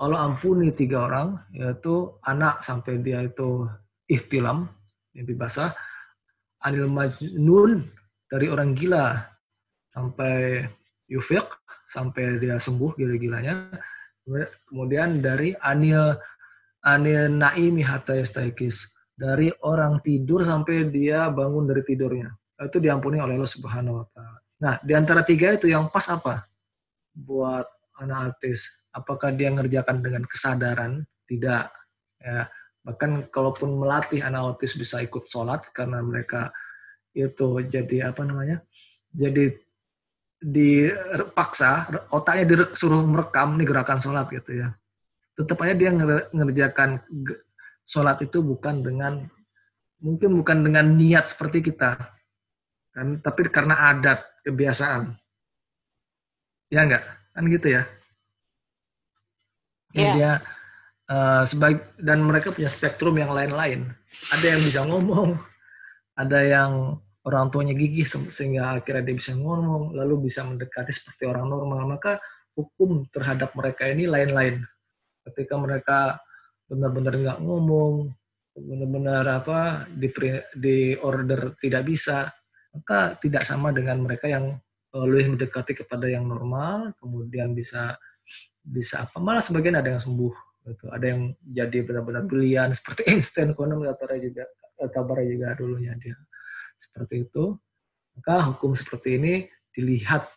Allah 0.02 0.26
ampuni 0.26 0.74
tiga 0.74 1.06
orang 1.06 1.38
yaitu 1.54 2.18
anak 2.26 2.66
sampai 2.66 3.00
dia 3.02 3.22
itu 3.24 3.70
ihtilam 4.10 4.66
mimpi 5.14 5.38
basah 5.38 5.70
anil 6.66 6.90
majnun 6.90 7.86
dari 8.26 8.50
orang 8.50 8.74
gila 8.74 9.22
sampai 9.94 10.66
yufiq 11.06 11.46
sampai 11.86 12.42
dia 12.42 12.58
sembuh 12.58 12.98
gila-gilanya 12.98 13.70
kemudian 14.66 15.22
dari 15.22 15.54
anil 15.62 16.18
anil 16.82 17.30
naimi 17.30 17.86
hatta 17.86 18.18
yastaikis 18.18 18.90
dari 19.14 19.54
orang 19.62 20.02
tidur 20.02 20.42
sampai 20.42 20.90
dia 20.90 21.30
bangun 21.30 21.70
dari 21.70 21.86
tidurnya 21.86 22.34
itu 22.58 22.82
diampuni 22.82 23.22
oleh 23.22 23.38
Allah 23.38 23.54
Subhanahu 23.54 24.02
wa 24.02 24.08
taala 24.10 24.44
Nah, 24.64 24.80
di 24.80 24.96
antara 24.96 25.28
tiga 25.28 25.52
itu 25.52 25.68
yang 25.68 25.92
pas 25.92 26.08
apa? 26.08 26.48
Buat 27.12 27.68
anak 28.00 28.32
artis. 28.32 28.64
Apakah 28.94 29.34
dia 29.34 29.50
ngerjakan 29.50 30.00
dengan 30.06 30.24
kesadaran? 30.30 31.02
Tidak. 31.26 31.66
Ya, 32.24 32.48
bahkan 32.86 33.26
kalaupun 33.28 33.82
melatih 33.82 34.22
anak 34.22 34.56
autis 34.56 34.78
bisa 34.78 35.02
ikut 35.02 35.28
sholat 35.28 35.66
karena 35.74 36.00
mereka 36.00 36.54
itu 37.18 37.60
jadi 37.66 38.14
apa 38.14 38.22
namanya? 38.24 38.62
Jadi 39.14 39.50
dipaksa, 40.44 41.90
otaknya 42.12 42.70
disuruh 42.70 43.02
merekam 43.04 43.58
nih 43.58 43.68
gerakan 43.68 44.00
sholat 44.00 44.30
gitu 44.30 44.62
ya. 44.62 44.70
Tetap 45.34 45.58
aja 45.66 45.74
dia 45.74 45.92
ngerjakan 46.30 47.02
sholat 47.84 48.22
itu 48.24 48.40
bukan 48.40 48.80
dengan 48.86 49.26
mungkin 50.04 50.36
bukan 50.36 50.68
dengan 50.68 50.86
niat 51.00 51.32
seperti 51.32 51.64
kita 51.64 51.96
kan 52.94 53.24
tapi 53.24 53.48
karena 53.48 53.96
adat 53.96 54.20
kebiasaan 54.44 55.16
ya 56.68 56.84
enggak 56.84 57.04
kan 57.32 57.44
gitu 57.48 57.68
ya 57.80 57.84
yeah. 60.02 60.14
dia 60.14 60.32
uh, 61.10 61.44
sebagai 61.46 61.94
dan 62.02 62.20
mereka 62.26 62.50
punya 62.52 62.70
spektrum 62.70 63.16
yang 63.18 63.32
lain-lain. 63.32 63.94
Ada 64.34 64.58
yang 64.58 64.62
bisa 64.66 64.82
ngomong 64.86 65.38
ada 66.14 66.40
yang 66.46 67.02
orang 67.24 67.48
tuanya 67.50 67.74
gigih 67.74 68.06
sehingga 68.06 68.78
akhirnya 68.78 69.10
dia 69.10 69.16
bisa 69.16 69.32
ngomong 69.34 69.96
lalu 69.96 70.28
bisa 70.30 70.44
mendekati 70.44 70.92
seperti 70.92 71.30
orang 71.30 71.48
normal. 71.48 71.88
Maka 71.88 72.20
hukum 72.54 73.08
terhadap 73.10 73.56
mereka 73.58 73.90
ini 73.90 74.06
lain-lain. 74.06 74.62
Ketika 75.24 75.56
mereka 75.56 76.20
benar-benar 76.68 77.14
nggak 77.16 77.40
ngomong 77.42 78.12
benar-benar 78.54 79.26
apa 79.42 79.90
di, 79.90 80.14
di 80.54 80.94
order 81.02 81.58
tidak 81.58 81.90
bisa 81.90 82.30
maka 82.74 83.14
tidak 83.22 83.46
sama 83.46 83.70
dengan 83.70 84.02
mereka 84.02 84.26
yang 84.26 84.58
uh, 84.98 85.06
lebih 85.06 85.38
mendekati 85.38 85.78
kepada 85.78 86.10
yang 86.10 86.26
normal, 86.26 86.98
kemudian 86.98 87.54
bisa 87.54 87.94
bisa 88.64 89.04
apa 89.04 89.20
malah 89.20 89.44
sebagian 89.44 89.76
ada 89.76 89.94
yang 89.94 90.02
sembuh 90.02 90.34
gitu. 90.72 90.86
Ada 90.90 91.06
yang 91.12 91.22
jadi 91.44 91.78
benar-benar 91.84 92.24
brilian 92.24 92.72
seperti 92.78 93.12
Einstein 93.12 93.52
konon 93.52 93.84
katanya 93.84 94.20
juga 94.24 94.44
kabarnya 94.84 95.28
juga 95.28 95.48
dulunya 95.60 95.94
dia 96.00 96.16
seperti 96.80 97.28
itu. 97.28 97.56
Maka 98.14 98.54
hukum 98.54 98.78
seperti 98.78 99.20
ini 99.20 99.34
dilihat 99.74 100.30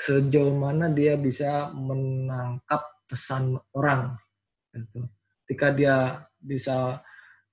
sejauh 0.00 0.56
mana 0.56 0.88
dia 0.88 1.14
bisa 1.20 1.68
menangkap 1.76 2.88
pesan 3.04 3.60
orang. 3.76 4.16
Gitu. 4.72 5.04
Ketika 5.44 5.66
dia 5.76 5.96
bisa 6.40 7.04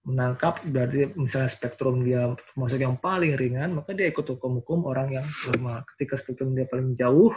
menangkap 0.07 0.63
dari 0.63 1.11
misalnya 1.13 1.51
spektrum 1.51 2.01
dia 2.07 2.31
masuk 2.55 2.79
yang 2.79 2.95
paling 2.97 3.35
ringan 3.35 3.75
maka 3.75 3.91
dia 3.91 4.07
ikut 4.07 4.23
hukum-hukum 4.23 4.87
orang 4.87 5.19
yang 5.19 5.27
normal 5.45 5.83
ketika 5.93 6.15
spektrum 6.15 6.55
dia 6.55 6.65
paling 6.65 6.95
jauh 6.95 7.35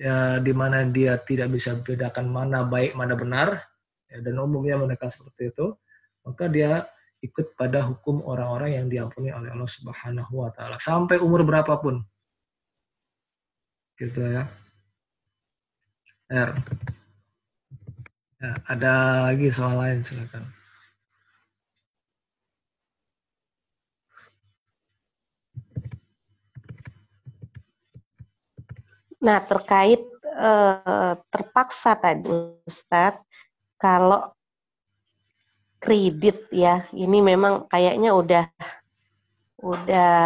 ya 0.00 0.40
di 0.40 0.52
mana 0.56 0.80
dia 0.88 1.20
tidak 1.20 1.52
bisa 1.52 1.76
bedakan 1.76 2.32
mana 2.32 2.64
baik 2.64 2.96
mana 2.96 3.12
benar. 3.12 3.60
Ya, 4.08 4.24
dan 4.24 4.40
umumnya 4.40 4.80
mereka 4.80 5.12
seperti 5.12 5.52
itu. 5.52 5.76
Maka 6.24 6.48
dia 6.48 6.88
ikut 7.20 7.52
pada 7.52 7.84
hukum 7.84 8.24
orang-orang 8.24 8.80
yang 8.80 8.86
diampuni 8.88 9.28
oleh 9.28 9.52
Allah 9.52 9.68
Subhanahu 9.68 10.32
wa 10.40 10.50
taala. 10.50 10.80
Sampai 10.80 11.20
umur 11.20 11.44
berapapun. 11.44 12.00
Gitu 14.00 14.24
ya. 14.24 14.48
R. 16.32 16.50
Ya, 18.40 18.56
ada 18.64 18.94
lagi 19.28 19.52
soal 19.52 19.76
lain 19.76 20.00
silakan 20.00 20.59
Nah, 29.20 29.38
terkait 29.44 30.00
eh, 30.24 31.14
terpaksa 31.28 31.92
tadi 32.00 32.32
Ustadz, 32.64 33.20
kalau 33.76 34.32
kredit 35.80 36.48
ya, 36.52 36.88
ini 36.96 37.20
memang 37.24 37.68
kayaknya 37.68 38.10
udah 38.16 38.44
udah 39.60 40.16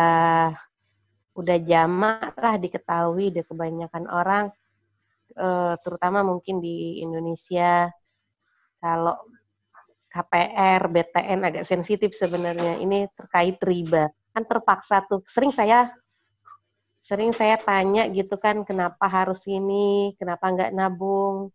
udah 1.34 1.58
jamak 1.66 2.34
lah 2.38 2.54
diketahui 2.54 3.34
di 3.34 3.42
kebanyakan 3.42 4.06
orang, 4.06 4.44
eh, 5.34 5.74
terutama 5.82 6.22
mungkin 6.22 6.62
di 6.62 7.02
Indonesia, 7.02 7.90
kalau 8.78 9.18
KPR, 10.14 10.86
BTN 10.86 11.40
agak 11.42 11.64
sensitif 11.66 12.14
sebenarnya. 12.14 12.78
Ini 12.78 13.10
terkait 13.18 13.58
riba. 13.58 14.06
Kan 14.30 14.46
terpaksa 14.46 15.02
tuh. 15.10 15.26
Sering 15.26 15.50
saya 15.50 15.90
sering 17.04 17.36
saya 17.36 17.60
tanya 17.60 18.08
gitu 18.08 18.40
kan 18.40 18.64
kenapa 18.64 19.04
harus 19.04 19.44
ini 19.44 20.16
kenapa 20.16 20.48
nggak 20.48 20.72
nabung 20.72 21.52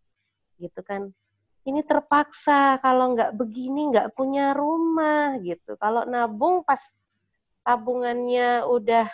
gitu 0.62 0.82
kan. 0.86 1.10
Ini 1.66 1.86
terpaksa 1.86 2.80
kalau 2.82 3.14
nggak 3.18 3.36
begini 3.36 3.92
nggak 3.92 4.14
punya 4.18 4.54
rumah 4.54 5.38
gitu. 5.42 5.76
Kalau 5.78 6.06
nabung 6.06 6.62
pas 6.66 6.80
tabungannya 7.66 8.64
udah 8.66 9.08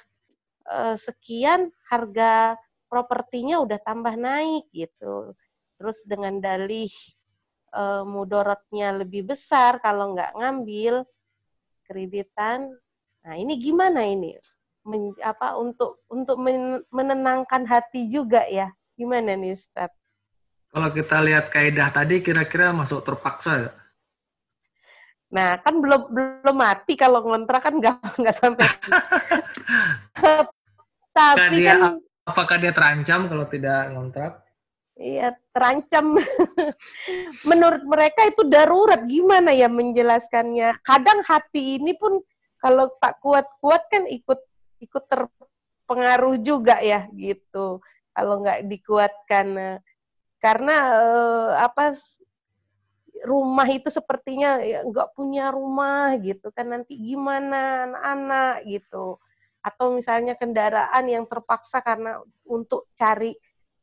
uh, 0.69 0.95
sekian 0.99 1.71
harga 1.89 2.55
propertinya 2.87 3.59
udah 3.63 3.79
tambah 3.81 4.13
naik 4.15 4.67
gitu. 4.71 5.33
Terus 5.75 5.97
dengan 6.07 6.39
dalih 6.39 6.91
uh, 7.75 8.03
mudorotnya 8.07 8.95
lebih 8.95 9.35
besar 9.35 9.83
kalau 9.83 10.15
nggak 10.15 10.31
ngambil 10.39 11.03
kreditan 11.85 12.71
nah 13.25 13.35
ini 13.37 13.57
gimana 13.57 14.05
ini 14.05 14.37
men, 14.85 15.11
apa 15.19 15.57
untuk 15.57 16.05
untuk 16.07 16.37
men, 16.37 16.85
menenangkan 16.93 17.65
hati 17.65 18.07
juga 18.07 18.45
ya. 18.47 18.71
Gimana 18.95 19.35
nih 19.35 19.57
Ustaz? 19.57 19.91
Kalau 20.71 20.89
kita 20.93 21.19
lihat 21.25 21.51
kaidah 21.51 21.89
tadi 21.91 22.21
kira-kira 22.21 22.71
masuk 22.71 23.03
terpaksa 23.03 23.67
gak? 23.67 23.75
Nah, 25.35 25.59
kan 25.59 25.83
belum 25.83 26.01
belum 26.15 26.55
mati 26.55 26.93
kalau 26.95 27.25
ngontrak 27.25 27.65
kan 27.65 27.75
nggak 27.81 27.97
nggak 28.21 28.35
sampai. 28.39 28.65
Tapi 31.15 31.57
dia, 31.59 31.75
kan 31.75 31.99
apakah 32.27 32.55
dia 32.59 32.71
terancam 32.71 33.27
kalau 33.27 33.45
tidak 33.49 33.91
ngontrak? 33.91 34.45
Iya, 34.95 35.35
terancam. 35.51 36.15
Menurut 37.51 37.83
mereka 37.83 38.31
itu 38.31 38.47
darurat. 38.47 39.03
Gimana 39.03 39.51
ya 39.51 39.67
menjelaskannya? 39.67 40.79
Kadang 40.87 41.19
hati 41.27 41.79
ini 41.79 41.91
pun 41.99 42.23
kalau 42.63 42.95
tak 43.03 43.19
kuat-kuat 43.19 43.91
kan 43.91 44.07
ikut 44.07 44.39
ikut 44.81 45.03
terpengaruh 45.07 46.35
juga 46.41 46.79
ya 46.81 47.07
gitu. 47.13 47.79
Kalau 48.15 48.35
nggak 48.43 48.67
dikuatkan 48.71 49.47
eh, 49.59 49.77
karena 50.39 50.75
uh, 50.93 51.49
apa 51.59 51.97
rumah 53.25 53.65
itu 53.67 53.89
sepertinya 53.89 54.61
ya, 54.61 54.85
nggak 54.85 55.15
punya 55.17 55.49
rumah 55.51 56.15
gitu 56.21 56.51
kan. 56.53 56.71
Nanti 56.71 56.95
gimana 56.99 57.89
anak-anak 57.89 58.53
gitu. 58.69 59.17
Atau 59.65 59.97
misalnya 59.97 60.37
kendaraan 60.37 61.05
yang 61.09 61.25
terpaksa 61.25 61.81
karena 61.81 62.21
untuk 62.45 62.87
cari 62.95 63.33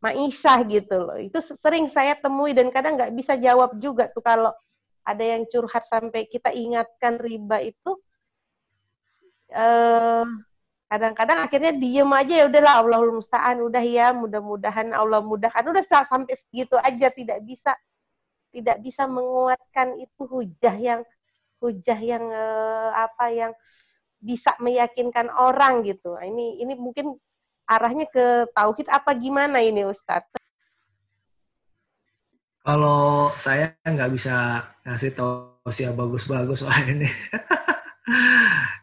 maisha 0.03 0.59
gitu 0.67 0.97
loh. 0.99 1.19
Itu 1.19 1.43
sering 1.43 1.91
saya 1.91 2.19
temui 2.19 2.55
dan 2.55 2.71
kadang 2.75 2.99
nggak 2.99 3.15
bisa 3.15 3.39
jawab 3.39 3.79
juga 3.79 4.11
tuh 4.11 4.23
kalau 4.23 4.53
ada 5.03 5.25
yang 5.25 5.47
curhat 5.51 5.87
sampai 5.91 6.31
kita 6.31 6.55
ingatkan 6.55 7.19
riba 7.19 7.59
itu 7.63 7.99
eh, 9.51 10.27
kadang-kadang 10.93 11.41
akhirnya 11.41 11.73
diem 11.73 12.11
aja 12.13 12.35
ya 12.37 12.45
udahlah 12.53 12.85
Allahul 12.85 13.17
musta'an 13.25 13.65
udah 13.65 13.81
ya 13.81 14.13
mudah-mudahan 14.13 14.93
Allah 14.93 15.25
mudahkan. 15.25 15.65
Udah 15.65 15.81
sampai 15.89 16.37
segitu 16.37 16.77
aja 16.77 17.09
tidak 17.09 17.41
bisa 17.41 17.73
tidak 18.53 18.77
bisa 18.85 19.09
menguatkan 19.09 19.97
itu 19.97 20.23
hujah 20.29 20.77
yang 20.77 21.01
hujah 21.65 21.97
yang 21.97 22.29
eh, 22.29 22.91
apa 22.93 23.27
yang 23.33 23.53
bisa 24.21 24.53
meyakinkan 24.61 25.33
orang 25.33 25.81
gitu. 25.89 26.13
Nah, 26.13 26.29
ini 26.29 26.61
ini 26.61 26.77
mungkin 26.77 27.17
arahnya 27.65 28.05
ke 28.13 28.53
tauhid 28.53 28.93
apa 28.93 29.17
gimana 29.17 29.65
ini 29.65 29.89
Ustadz? 29.89 30.37
Kalau 32.61 33.33
saya 33.41 33.73
nggak 33.81 34.13
bisa 34.13 34.61
ngasih 34.85 35.17
tausiah 35.17 35.97
bagus-bagus 35.97 36.61
soal 36.69 36.85
ini. 36.85 37.09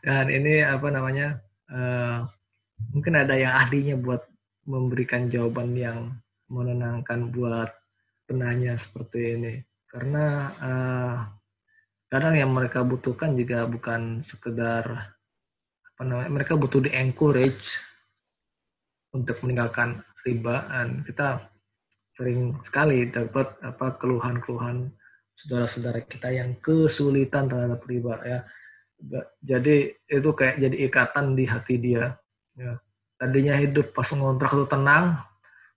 Dan 0.01 0.26
ini 0.34 0.66
apa 0.66 0.89
namanya 0.89 1.38
uh, 1.70 2.26
mungkin 2.94 3.14
ada 3.18 3.36
yang 3.38 3.54
ahlinya 3.56 3.96
buat 3.98 4.26
memberikan 4.70 5.30
jawaban 5.30 5.74
yang 5.74 6.14
menenangkan 6.50 7.30
buat 7.34 7.70
penanya 8.30 8.78
seperti 8.78 9.20
ini. 9.38 9.54
Karena 9.90 10.26
uh, 10.62 11.18
kadang 12.10 12.38
yang 12.38 12.54
mereka 12.54 12.86
butuhkan 12.86 13.38
juga 13.38 13.66
bukan 13.66 14.22
sekedar 14.26 15.14
apa 15.94 16.02
namanya 16.02 16.32
mereka 16.32 16.54
butuh 16.58 16.82
di 16.82 16.94
encourage 16.94 17.78
untuk 19.14 19.42
meninggalkan 19.46 20.02
riba 20.26 20.66
dan 20.70 21.02
kita 21.06 21.50
sering 22.14 22.56
sekali 22.62 23.10
dapat 23.10 23.58
apa 23.64 23.96
keluhan-keluhan 24.00 24.92
saudara-saudara 25.36 26.04
kita 26.04 26.30
yang 26.36 26.56
kesulitan 26.60 27.48
terhadap 27.48 27.80
riba 27.88 28.16
ya 28.28 28.40
jadi 29.39 29.95
itu 29.95 30.30
kayak 30.36 30.56
jadi 30.60 30.78
ikatan 30.91 31.34
di 31.34 31.45
hati 31.47 31.76
dia. 31.80 32.16
Ya. 32.60 32.76
tadinya 33.20 33.56
hidup 33.56 33.95
pas 33.95 34.08
ngontrak 34.12 34.52
itu 34.52 34.68
tenang 34.68 35.16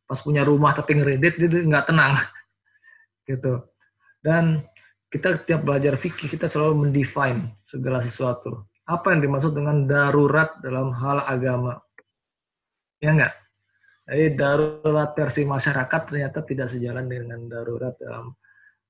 pas 0.06 0.18
punya 0.18 0.42
rumah 0.42 0.74
tapi 0.74 0.98
ngeredit 0.98 1.38
itu 1.38 1.56
nggak 1.66 1.86
tenang. 1.90 2.18
Gitu. 3.28 3.62
Dan 4.18 4.66
kita 5.06 5.38
tiap 5.46 5.62
belajar 5.62 5.94
fikih 5.94 6.26
kita 6.26 6.50
selalu 6.50 6.86
mendefine 6.86 7.54
segala 7.66 8.02
sesuatu. 8.02 8.66
Apa 8.86 9.14
yang 9.14 9.26
dimaksud 9.26 9.54
dengan 9.54 9.86
darurat 9.86 10.58
dalam 10.58 10.90
hal 10.90 11.22
agama? 11.22 11.78
Ya 12.98 13.14
enggak 13.14 13.34
jadi 14.02 14.34
darurat 14.34 15.14
versi 15.14 15.46
masyarakat 15.46 16.00
ternyata 16.10 16.42
tidak 16.42 16.68
sejalan 16.68 17.06
dengan 17.06 17.46
darurat 17.46 17.94
dalam 17.96 18.34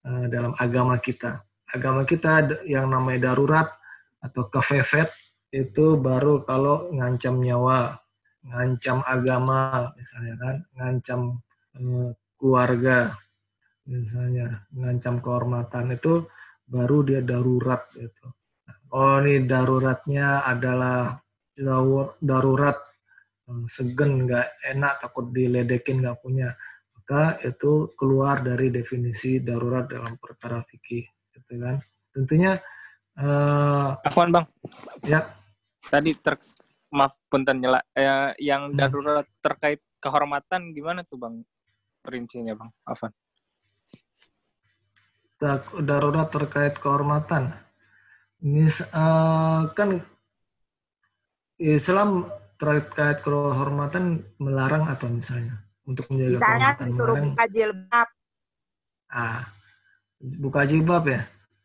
uh, 0.08 0.26
dalam 0.26 0.52
agama 0.56 0.96
kita. 0.98 1.44
Agama 1.68 2.02
kita 2.08 2.64
yang 2.64 2.88
namanya 2.88 3.32
darurat 3.32 3.68
atau 4.22 4.46
kefefet 4.46 5.10
itu 5.52 5.98
baru 5.98 6.46
kalau 6.48 6.88
ngancam 6.94 7.42
nyawa, 7.42 7.98
ngancam 8.46 9.04
agama 9.04 9.92
misalnya 9.98 10.34
kan, 10.40 10.56
ngancam 10.78 11.20
eh, 11.76 12.10
keluarga 12.38 12.98
misalnya, 13.84 14.64
ngancam 14.72 15.20
kehormatan 15.20 15.92
itu 15.98 16.24
baru 16.64 17.04
dia 17.04 17.20
darurat 17.20 17.84
itu. 17.98 18.26
Oh 18.92 19.20
ini 19.20 19.44
daruratnya 19.44 20.46
adalah 20.46 21.18
darurat 22.22 22.78
eh, 23.50 23.64
segen 23.68 24.24
nggak 24.24 24.48
enak 24.72 25.02
takut 25.04 25.28
diledekin 25.34 26.00
nggak 26.00 26.22
punya 26.24 26.56
maka 27.02 27.36
itu 27.42 27.90
keluar 27.98 28.40
dari 28.46 28.70
definisi 28.70 29.42
darurat 29.42 29.90
dalam 29.90 30.14
perkara 30.16 30.62
fikih 30.62 31.02
gitu 31.34 31.58
kan 31.58 31.82
tentunya 32.14 32.56
Uh, 33.18 33.96
Afwan 34.06 34.32
bang. 34.32 34.46
Ya. 35.04 35.28
Tadi 35.82 36.14
ter 36.16 36.38
maaf 36.92 37.16
punten 37.26 37.58
nyela 37.60 37.80
eh, 37.96 38.36
yang 38.40 38.72
hmm. 38.72 38.76
darurat 38.78 39.26
terkait 39.40 39.80
kehormatan 39.98 40.76
gimana 40.76 41.02
tuh 41.08 41.18
bang 41.18 41.40
rincinya 42.06 42.54
bang 42.56 42.70
Afwan? 42.84 43.12
Darurat 45.82 46.28
terkait 46.30 46.78
kehormatan. 46.78 47.50
Ini 48.42 48.66
uh, 48.94 49.70
kan 49.74 50.02
Islam 51.62 52.26
terkait 52.58 53.22
kehormatan 53.26 54.22
melarang 54.38 54.86
apa 54.86 55.10
misalnya 55.10 55.62
untuk 55.82 56.06
menjaga 56.14 56.38
misalnya 56.38 56.70
kehormatan 56.78 56.88
melarang 56.94 57.24
buka 57.34 57.44
jilbab 57.50 58.08
ah 59.10 59.42
buka 60.22 60.60
jilbab 60.70 61.04
ya 61.10 61.22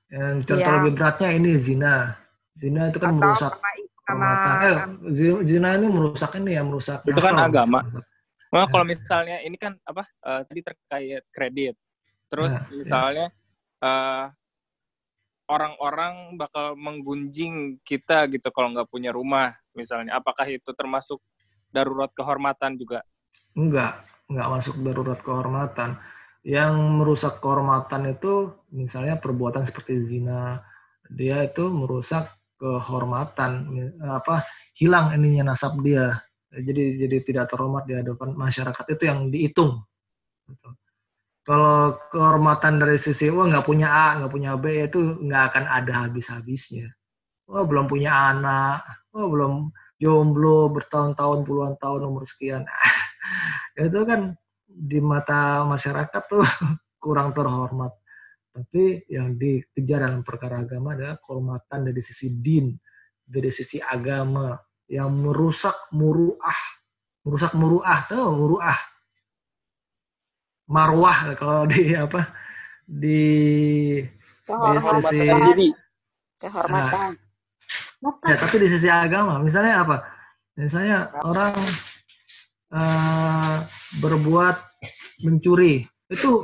yang 0.07 0.39
contoh 0.39 0.63
ya. 0.63 0.77
lebih 0.79 0.91
beratnya 0.95 1.29
ini 1.35 1.51
zina. 1.59 2.15
Zina 2.57 2.89
itu 2.89 2.97
kan 2.97 3.11
Atau 3.13 3.19
merusak 3.21 3.53
kehormatan. 4.07 4.89
Eh, 5.03 5.39
zina 5.45 5.69
ini 5.75 5.87
merusak 5.91 6.31
ini 6.39 6.51
ya, 6.55 6.63
merusak 6.63 6.99
Itu 7.03 7.21
kan 7.21 7.35
agama. 7.37 7.79
Nah, 8.47 8.65
kalau 8.71 8.85
misalnya 8.87 9.43
ini 9.43 9.59
kan 9.59 9.75
apa 9.83 10.07
uh, 10.23 10.41
tadi 10.47 10.63
terkait 10.63 11.23
kredit. 11.29 11.75
Terus 12.31 12.55
nah, 12.55 12.63
misalnya 12.71 13.27
ya. 13.27 13.83
uh, 13.83 14.25
orang-orang 15.51 16.39
bakal 16.39 16.75
menggunjing 16.79 17.79
kita 17.83 18.27
gitu 18.31 18.47
kalau 18.55 18.71
nggak 18.71 18.87
punya 18.87 19.11
rumah 19.11 19.51
misalnya. 19.75 20.15
Apakah 20.15 20.47
itu 20.47 20.71
termasuk 20.71 21.19
darurat 21.69 22.09
kehormatan 22.15 22.79
juga? 22.79 23.03
Enggak, 23.51 24.07
enggak 24.31 24.47
masuk 24.47 24.75
darurat 24.79 25.19
kehormatan 25.19 25.99
yang 26.47 27.03
merusak 27.03 27.43
kehormatan 27.43 28.15
itu 28.15 28.55
misalnya 28.71 29.19
perbuatan 29.19 29.67
seperti 29.67 29.99
zina 30.07 30.63
dia 31.11 31.43
itu 31.43 31.67
merusak 31.67 32.31
kehormatan 32.55 33.67
apa 34.07 34.47
hilang 34.79 35.11
ininya 35.11 35.51
nasab 35.51 35.75
dia. 35.83 36.23
Jadi 36.47 37.03
jadi 37.03 37.17
tidak 37.19 37.45
terhormat 37.51 37.83
di 37.83 37.99
hadapan 37.99 38.31
masyarakat 38.31 38.85
itu 38.95 39.03
yang 39.03 39.27
dihitung. 39.27 39.83
Gitu. 40.47 40.69
kalau 41.47 41.95
kehormatan 42.11 42.79
dari 42.79 42.99
sisi 42.99 43.31
wah 43.31 43.47
nggak 43.47 43.67
punya 43.67 43.87
A 43.87 44.07
nggak 44.19 44.31
punya 44.31 44.55
B 44.59 44.87
itu 44.87 44.99
nggak 44.99 45.43
akan 45.51 45.63
ada 45.67 45.93
habis-habisnya. 46.07 46.91
Wah 47.47 47.63
belum 47.67 47.91
punya 47.91 48.11
anak 48.31 48.83
wah 49.11 49.27
belum 49.27 49.53
jomblo 49.99 50.71
bertahun-tahun 50.71 51.43
puluhan 51.43 51.75
tahun 51.79 52.01
umur 52.07 52.23
sekian. 52.27 52.63
Itu 53.79 54.03
kan 54.07 54.35
di 54.77 55.01
mata 55.01 55.65
masyarakat 55.65 56.21
tuh 56.29 56.45
kurang 57.03 57.33
terhormat. 57.33 57.97
Tapi 58.53 59.05
yang 59.09 59.37
dikejar 59.37 60.05
dalam 60.05 60.21
perkara 60.21 60.61
agama 60.61 60.93
adalah 60.97 61.17
kehormatan 61.21 61.89
dari 61.89 62.01
sisi 62.01 62.33
din, 62.41 62.73
dari 63.21 63.49
sisi 63.53 63.77
agama 63.81 64.57
yang 64.89 65.13
merusak 65.13 65.89
muruah, 65.93 66.59
merusak 67.25 67.53
muruah 67.57 68.05
tuh 68.05 68.33
muruah. 68.33 68.79
Marwah 70.67 71.37
kalau 71.37 71.63
di 71.69 71.93
apa 72.05 72.21
di 72.85 73.21
di 74.47 74.79
sisi 75.01 75.21
kehormatan. 76.41 77.17
Nah, 77.97 78.13
ya 78.29 78.37
tapi 78.37 78.55
di 78.61 78.67
sisi 78.69 78.89
agama 78.89 79.41
misalnya 79.41 79.85
apa? 79.85 79.97
Misalnya 80.57 81.13
orang 81.21 81.53
uh, 82.73 83.63
berbuat 83.99 84.55
mencuri. 85.23 85.85
Itu 86.07 86.43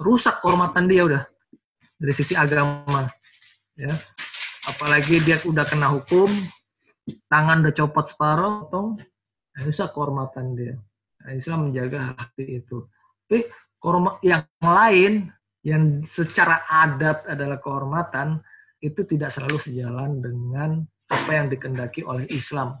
rusak 0.00 0.44
kehormatan 0.44 0.84
dia 0.90 1.02
udah 1.06 1.22
dari 1.96 2.14
sisi 2.14 2.36
agama 2.36 3.08
ya. 3.78 3.94
Apalagi 4.64 5.20
dia 5.20 5.40
udah 5.44 5.64
kena 5.68 5.92
hukum 5.92 6.32
tangan 7.28 7.60
udah 7.60 7.74
copot 7.76 8.04
separuh 8.08 8.68
potong 8.68 8.96
rusak 9.60 9.92
kehormatan 9.92 10.56
dia. 10.56 10.74
Nah, 11.24 11.32
Islam 11.32 11.70
menjaga 11.70 12.16
hati 12.16 12.64
itu. 12.64 12.88
Tapi 13.24 13.48
yang 14.24 14.44
lain 14.60 15.28
yang 15.64 16.04
secara 16.04 16.64
adat 16.68 17.28
adalah 17.28 17.60
kehormatan 17.60 18.40
itu 18.80 19.04
tidak 19.08 19.32
selalu 19.32 19.56
sejalan 19.56 20.20
dengan 20.20 20.84
apa 21.08 21.30
yang 21.32 21.48
dikendaki 21.48 22.04
oleh 22.04 22.28
Islam 22.28 22.80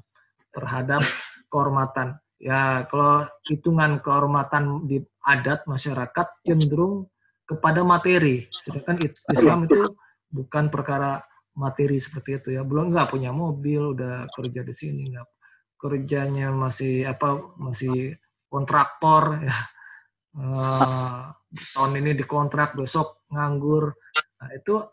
terhadap 0.52 1.00
kehormatan. 1.48 2.20
Ya, 2.44 2.84
kalau 2.92 3.24
hitungan 3.48 4.04
kehormatan 4.04 4.84
di 4.84 5.00
adat 5.24 5.64
masyarakat 5.64 6.44
cenderung 6.44 7.08
kepada 7.48 7.80
materi, 7.80 8.44
sedangkan 8.52 9.00
Islam 9.32 9.64
itu 9.64 9.96
bukan 10.28 10.68
perkara 10.68 11.24
materi 11.56 11.96
seperti 11.96 12.36
itu 12.36 12.48
ya. 12.52 12.60
Belum 12.60 12.92
nggak 12.92 13.16
punya 13.16 13.32
mobil, 13.32 13.96
udah 13.96 14.28
kerja 14.28 14.60
di 14.60 14.74
sini, 14.76 15.16
nggak 15.16 15.24
kerjanya 15.80 16.52
masih 16.52 17.08
apa 17.08 17.56
masih 17.56 18.12
kontraktor 18.52 19.40
ya. 19.40 19.56
Uh, 20.36 21.32
tahun 21.72 22.04
ini 22.04 22.12
dikontrak 22.12 22.76
besok 22.76 23.24
nganggur. 23.32 23.96
Nah, 24.36 24.50
itu 24.52 24.84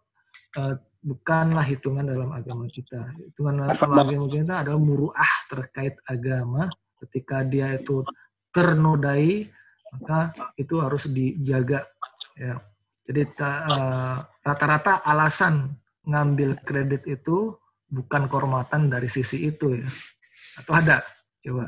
uh, 0.55 0.75
bukanlah 1.03 1.67
hitungan 1.67 2.07
dalam 2.07 2.31
agama 2.31 2.63
kita. 2.71 3.11
Hitungan 3.27 3.67
dalam 3.67 3.75
agama 3.75 4.29
kita 4.31 4.63
adalah 4.63 4.79
muruah 4.79 5.31
terkait 5.51 5.99
agama 6.07 6.71
ketika 7.07 7.41
dia 7.45 7.75
itu 7.77 8.05
ternodai 8.53 9.49
maka 9.91 10.31
itu 10.55 10.79
harus 10.79 11.03
dijaga 11.11 11.83
ya. 12.39 12.55
Jadi 13.01 13.21
eh, 13.27 14.17
rata-rata 14.45 15.03
uh, 15.03 15.09
alasan 15.11 15.75
ngambil 16.07 16.63
kredit 16.63 17.03
itu 17.09 17.57
bukan 17.91 18.29
kehormatan 18.31 18.87
dari 18.87 19.09
sisi 19.11 19.51
itu 19.51 19.75
ya. 19.75 19.87
Atau 20.63 20.73
ada? 20.77 20.97
Coba. 21.43 21.65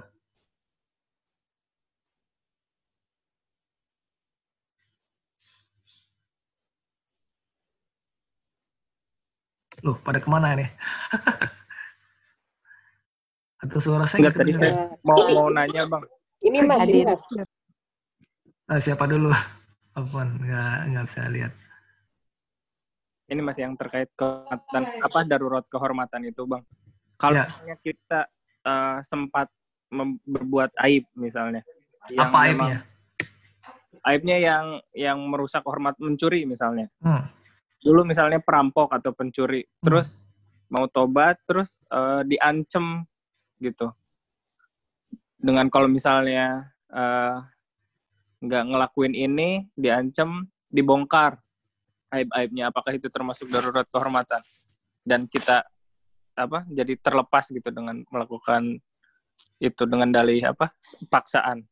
Loh, 9.84 10.00
pada 10.00 10.24
ke 10.24 10.30
mana 10.32 10.56
ini? 10.56 10.64
Atau 13.64 13.80
suara 13.80 14.04
saya 14.04 14.28
Enggak, 14.28 14.44
tadi 14.44 14.52
mau, 15.08 15.20
mau 15.32 15.48
nanya, 15.48 15.88
Bang. 15.88 16.04
Ini 16.44 16.60
Mas 16.68 16.84
hadir. 16.84 17.08
Ah, 18.68 18.80
siapa 18.84 19.08
dulu? 19.08 19.32
Apaan? 19.98 20.44
Nggak, 20.44 20.78
nggak 20.92 21.04
bisa 21.08 21.20
lihat. 21.32 21.54
Ini 23.32 23.40
masih 23.40 23.62
yang 23.72 23.76
terkait 23.80 24.12
kehormatan, 24.20 24.84
apa 25.00 25.20
darurat 25.24 25.66
kehormatan 25.72 26.28
itu, 26.28 26.44
Bang. 26.44 26.68
Kalau 27.16 27.40
ya. 27.40 27.76
kita 27.80 28.28
uh, 28.68 29.00
sempat 29.00 29.48
berbuat 30.28 30.76
aib, 30.84 31.08
misalnya. 31.16 31.64
Yang 32.12 32.20
apa 32.20 32.38
aibnya? 32.44 32.80
Aibnya 34.04 34.38
yang 34.44 34.66
yang 34.92 35.20
merusak 35.32 35.64
hormat 35.64 35.96
mencuri, 36.04 36.44
misalnya. 36.44 36.92
Hmm 37.00 37.44
dulu 37.84 38.08
misalnya 38.08 38.40
perampok 38.40 38.96
atau 38.96 39.12
pencuri 39.12 39.68
hmm. 39.68 39.84
terus 39.84 40.24
mau 40.72 40.88
tobat 40.88 41.38
terus 41.44 41.84
uh, 41.92 42.24
diancem 42.24 43.04
gitu. 43.60 43.92
Dengan 45.38 45.68
kalau 45.68 45.92
misalnya 45.92 46.72
uh, 46.90 47.44
nggak 48.44 48.64
ngelakuin 48.70 49.16
ini 49.16 49.68
diancem 49.76 50.48
dibongkar 50.72 51.40
aib-aibnya. 52.14 52.70
Apakah 52.70 52.94
itu 52.96 53.08
termasuk 53.10 53.50
darurat 53.50 53.88
kehormatan? 53.90 54.42
Dan 55.04 55.28
kita 55.28 55.68
apa 56.34 56.66
jadi 56.66 56.98
terlepas 56.98 57.54
gitu 57.54 57.70
dengan 57.70 58.02
melakukan 58.10 58.82
itu 59.62 59.84
dengan 59.86 60.10
dalih 60.10 60.42
apa 60.44 60.74
paksaan. 61.08 61.66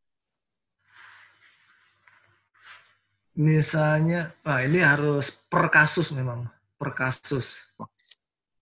Misalnya, 3.32 4.36
ah 4.44 4.60
ini 4.60 4.84
harus 4.84 5.32
per 5.32 5.72
kasus 5.72 6.12
memang, 6.12 6.52
per 6.76 6.92
kasus. 6.92 7.72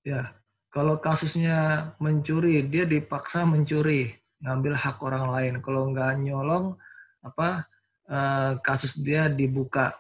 Ya, 0.06 0.39
kalau 0.70 1.02
kasusnya 1.02 1.92
mencuri, 1.98 2.62
dia 2.70 2.86
dipaksa 2.86 3.42
mencuri, 3.46 4.14
ngambil 4.46 4.74
hak 4.78 4.98
orang 5.02 5.26
lain. 5.34 5.54
Kalau 5.66 5.90
nggak 5.90 6.22
nyolong, 6.22 6.78
apa 7.26 7.66
eh, 8.06 8.52
kasus 8.62 8.98
dia 9.02 9.26
dibuka, 9.30 9.98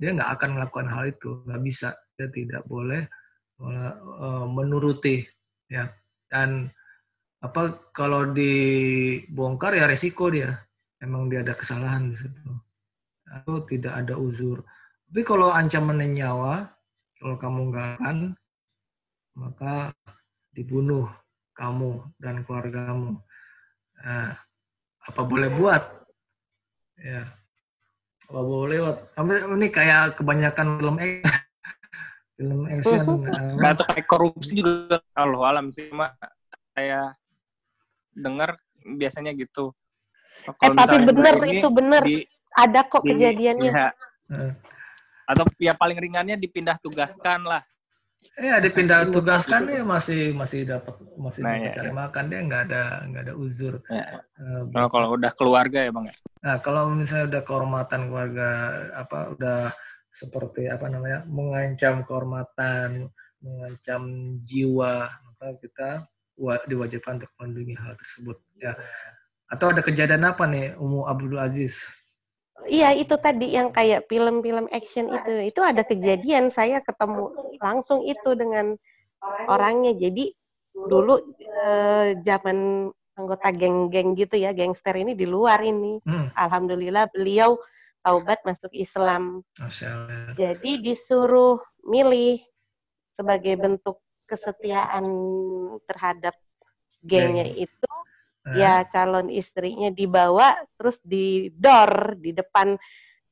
dia 0.00 0.16
nggak 0.16 0.30
akan 0.40 0.50
melakukan 0.56 0.88
hal 0.88 1.04
itu, 1.12 1.44
nggak 1.44 1.62
bisa, 1.62 1.92
dia 2.16 2.28
tidak 2.32 2.64
boleh 2.64 3.04
eh, 3.60 4.46
menuruti, 4.48 5.20
ya. 5.68 5.92
Dan 6.26 6.72
apa 7.44 7.92
kalau 7.92 8.32
dibongkar 8.32 9.76
ya 9.76 9.84
resiko 9.84 10.32
dia, 10.32 10.56
emang 10.98 11.28
dia 11.28 11.44
ada 11.44 11.52
kesalahan 11.52 12.08
di 12.10 12.16
situ 12.16 12.50
atau 13.26 13.62
tidak 13.68 13.92
ada 14.00 14.14
uzur. 14.16 14.64
Tapi 15.06 15.22
kalau 15.22 15.52
ancaman 15.52 16.02
nyawa, 16.02 16.66
kalau 17.20 17.36
kamu 17.36 17.60
nggak 17.70 17.88
akan, 18.00 18.16
maka 19.36 19.92
dibunuh 20.56 21.06
kamu 21.52 22.08
dan 22.16 22.42
keluargamu. 22.48 23.20
Nah, 24.00 24.32
apa 25.04 25.20
boleh 25.22 25.52
buat? 25.52 25.82
Ya, 26.96 27.28
apa 28.32 28.40
boleh 28.40 28.76
buat? 28.80 28.98
Tapi 29.12 29.32
ini 29.60 29.68
kayak 29.68 30.16
kebanyakan 30.16 30.80
film 30.80 30.96
film 32.40 32.60
action. 32.72 33.04
Atau 33.60 33.84
kayak 33.92 34.08
korupsi 34.08 34.64
juga 34.64 35.04
kalau 35.12 35.44
alam 35.44 35.68
sih, 35.68 35.92
mak 35.92 36.16
saya 36.72 37.12
dengar 38.16 38.56
biasanya 38.96 39.36
gitu. 39.36 39.72
eh, 40.44 40.72
tapi 40.72 41.04
benar 41.04 41.34
itu 41.48 41.68
benar. 41.68 42.02
Di, 42.04 42.24
ada 42.56 42.80
kok 42.88 43.04
di, 43.04 43.12
kejadiannya. 43.12 43.72
Ya. 43.72 43.88
Atau 45.28 45.44
ya 45.60 45.72
paling 45.76 45.96
ringannya 46.00 46.36
dipindah 46.40 46.80
tugaskan 46.80 47.44
lah. 47.44 47.64
Iya 48.36 48.60
dipindah 48.60 49.08
tugaskan 49.08 49.64
ya 49.64 49.80
masih 49.80 50.36
masih 50.36 50.68
dapat 50.68 50.92
masih 51.16 51.40
nah, 51.40 51.56
dapat 51.56 51.64
ya, 51.64 51.72
cari 51.72 51.88
ya. 51.88 51.94
makan 51.96 52.24
dia 52.28 52.40
nggak 52.44 52.62
ada 52.68 52.82
nggak 53.08 53.22
ada 53.24 53.34
uzur. 53.40 53.74
Ya. 53.88 54.20
Uh, 54.36 54.62
kalau, 54.76 54.88
kalau 54.92 55.08
udah 55.16 55.32
keluarga 55.32 55.78
ya 55.80 55.90
bang 55.92 56.06
ya. 56.12 56.16
Nah 56.44 56.56
kalau 56.60 56.92
misalnya 56.92 57.32
udah 57.32 57.42
kehormatan 57.48 58.00
keluarga 58.12 58.48
apa 58.92 59.18
udah 59.32 59.60
seperti 60.12 60.68
apa 60.68 60.84
namanya 60.92 61.24
mengancam 61.24 62.04
kehormatan, 62.04 63.08
mengancam 63.40 64.02
jiwa 64.44 65.08
maka 65.08 65.46
kita 65.60 65.88
diwajibkan 66.68 67.16
untuk 67.16 67.32
melindungi 67.40 67.74
hal 67.80 67.96
tersebut 67.96 68.36
ya. 68.60 68.76
Atau 69.48 69.72
ada 69.72 69.80
kejadian 69.80 70.28
apa 70.28 70.44
nih 70.44 70.76
Umu 70.76 71.08
Abdul 71.08 71.40
Aziz? 71.40 71.88
Iya 72.66 72.94
itu 72.98 73.14
tadi 73.18 73.54
yang 73.54 73.70
kayak 73.70 74.10
film-film 74.10 74.66
action 74.74 75.10
itu. 75.10 75.50
Itu 75.50 75.60
ada 75.62 75.86
kejadian 75.86 76.50
saya 76.50 76.82
ketemu 76.82 77.32
langsung 77.62 78.02
itu 78.02 78.34
dengan 78.34 78.74
orangnya. 79.48 79.94
Jadi 79.96 80.34
dulu 80.74 81.34
eh, 81.40 82.20
zaman 82.20 82.90
anggota 83.16 83.48
geng-geng 83.48 84.12
gitu 84.12 84.36
ya 84.36 84.52
gangster 84.52 84.92
ini 84.92 85.16
di 85.16 85.24
luar 85.24 85.64
ini. 85.64 85.98
Hmm. 86.04 86.28
alhamdulillah 86.36 87.08
beliau 87.10 87.56
taubat 88.04 88.44
masuk 88.46 88.70
Islam. 88.76 89.40
Jadi 90.36 90.78
disuruh 90.84 91.58
milih 91.82 92.38
sebagai 93.16 93.56
bentuk 93.56 93.98
kesetiaan 94.28 95.06
terhadap 95.88 96.36
gengnya 97.02 97.46
Geng. 97.46 97.66
itu 97.66 97.90
ya 98.54 98.86
calon 98.86 99.26
istrinya 99.32 99.90
dibawa 99.90 100.54
terus 100.78 101.02
di 101.02 101.50
door 101.50 102.14
di 102.20 102.30
depan 102.30 102.78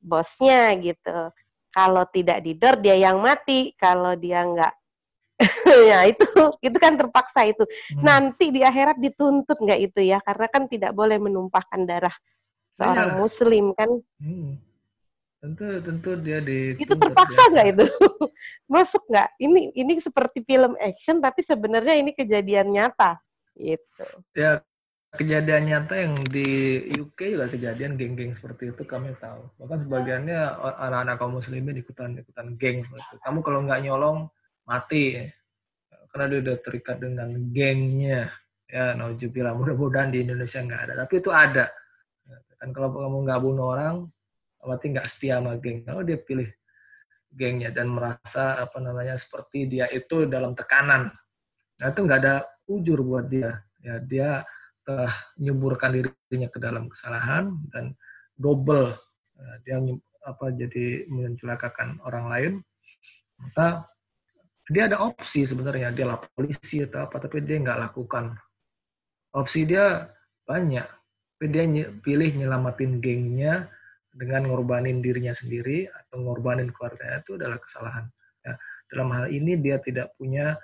bosnya 0.03 0.75
gitu. 0.83 1.31
Kalau 1.71 2.07
tidak 2.11 2.43
di 2.43 2.55
door 2.55 2.79
dia 2.79 2.95
yang 2.95 3.19
mati, 3.19 3.75
kalau 3.75 4.15
dia 4.15 4.43
enggak 4.43 4.73
ya 5.91 6.07
itu 6.07 6.23
itu 6.63 6.77
kan 6.79 6.95
terpaksa 6.95 7.43
itu. 7.43 7.63
Hmm. 7.95 8.03
Nanti 8.03 8.55
di 8.55 8.63
akhirat 8.63 8.95
dituntut 8.99 9.59
nggak 9.59 9.79
itu 9.91 9.99
ya 10.07 10.23
karena 10.23 10.47
kan 10.47 10.63
tidak 10.71 10.95
boleh 10.95 11.19
menumpahkan 11.19 11.83
darah 11.83 12.15
seorang 12.79 13.15
ya. 13.15 13.17
muslim 13.19 13.65
kan. 13.75 13.89
Hmm. 14.19 14.59
Tentu 15.43 15.65
tentu 15.83 16.11
dia 16.23 16.39
di 16.39 16.79
Itu 16.79 16.95
terpaksa 16.95 17.51
nggak 17.51 17.67
itu? 17.75 17.85
Masuk 18.73 19.03
nggak? 19.11 19.29
Ini 19.37 19.75
ini 19.75 19.93
seperti 19.99 20.39
film 20.47 20.73
action 20.79 21.19
tapi 21.19 21.43
sebenarnya 21.43 21.99
ini 21.99 22.15
kejadian 22.15 22.71
nyata 22.71 23.19
gitu. 23.59 24.07
Ya 24.33 24.63
kejadian 25.17 25.63
nyata 25.67 25.95
yang 25.97 26.13
di 26.27 26.47
UK 26.93 27.35
juga 27.35 27.47
kejadian 27.49 27.97
geng-geng 27.97 28.35
seperti 28.35 28.71
itu 28.71 28.83
kami 28.85 29.15
tahu. 29.17 29.47
Bahkan 29.59 29.87
sebagiannya 29.87 30.39
anak-anak 30.59 31.15
kaum 31.17 31.39
muslimin 31.39 31.79
ikutan 31.79 32.19
ikutan 32.19 32.55
geng 32.55 32.85
Kamu 33.23 33.39
kalau 33.41 33.63
nggak 33.65 33.81
nyolong 33.87 34.29
mati 34.67 35.31
karena 36.11 36.31
dia 36.31 36.39
udah 36.47 36.57
terikat 36.63 36.97
dengan 36.99 37.29
gengnya. 37.51 38.31
Ya, 38.65 38.95
naujubillah. 38.95 39.55
Mudah-mudahan 39.55 40.11
di 40.11 40.23
Indonesia 40.23 40.59
nggak 40.63 40.81
ada. 40.89 40.93
Tapi 41.05 41.13
itu 41.19 41.29
ada. 41.31 41.67
Kan 42.55 42.71
kalau 42.71 42.91
kamu 42.95 43.17
nggak 43.27 43.41
bunuh 43.43 43.65
orang, 43.75 43.95
berarti 44.63 44.85
nggak 44.95 45.07
setia 45.11 45.37
sama 45.37 45.59
geng. 45.59 45.83
Kalau 45.83 46.01
dia 46.01 46.17
pilih 46.17 46.49
gengnya 47.35 47.69
dan 47.69 47.91
merasa 47.91 48.63
apa 48.63 48.79
namanya 48.79 49.19
seperti 49.19 49.67
dia 49.67 49.91
itu 49.91 50.23
dalam 50.23 50.55
tekanan, 50.55 51.11
nah 51.83 51.87
itu 51.91 51.99
nggak 51.99 52.19
ada 52.23 52.47
ujur 52.71 53.03
buat 53.03 53.27
dia. 53.27 53.59
Ya, 53.83 53.99
dia 54.01 54.29
telah 54.85 55.11
nyemburkan 55.41 55.91
dirinya 55.97 56.49
ke 56.53 56.61
dalam 56.61 56.87
kesalahan 56.87 57.51
dan 57.73 57.97
double 58.37 58.93
ya, 59.33 59.51
dia 59.65 59.77
apa 60.25 60.45
jadi 60.53 61.09
mencelakakan 61.09 62.01
orang 62.05 62.25
lain 62.29 62.53
maka 63.41 63.89
dia 64.65 64.89
ada 64.89 64.97
opsi 65.01 65.45
sebenarnya 65.45 65.93
dia 65.93 66.09
lah 66.09 66.17
polisi 66.33 66.81
atau 66.81 67.05
apa 67.05 67.21
tapi 67.21 67.45
dia 67.45 67.61
nggak 67.61 67.79
lakukan. 67.89 68.33
Opsi 69.35 69.67
dia 69.67 70.09
banyak 70.45 70.87
tapi 71.35 71.45
dia 71.51 71.63
pilih 72.01 72.31
nyelamatin 72.31 73.03
gengnya 73.03 73.67
dengan 74.15 74.47
ngorbanin 74.47 75.03
dirinya 75.03 75.35
sendiri 75.35 75.85
atau 75.91 76.23
ngorbanin 76.23 76.71
keluarganya 76.71 77.21
itu 77.21 77.35
adalah 77.35 77.59
kesalahan. 77.59 78.07
Ya, 78.41 78.55
dalam 78.89 79.11
hal 79.11 79.27
ini 79.29 79.59
dia 79.59 79.77
tidak 79.83 80.15
punya 80.15 80.55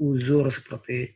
uzur 0.00 0.48
seperti 0.48 1.14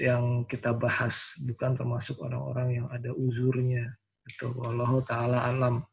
yang 0.00 0.42
kita 0.48 0.74
bahas 0.74 1.38
bukan 1.42 1.78
termasuk 1.78 2.18
orang-orang 2.22 2.82
yang 2.82 2.86
ada 2.90 3.14
uzurnya 3.14 3.94
itu 4.26 4.50
Allah 4.64 4.92
taala 5.06 5.38
alam 5.46 5.84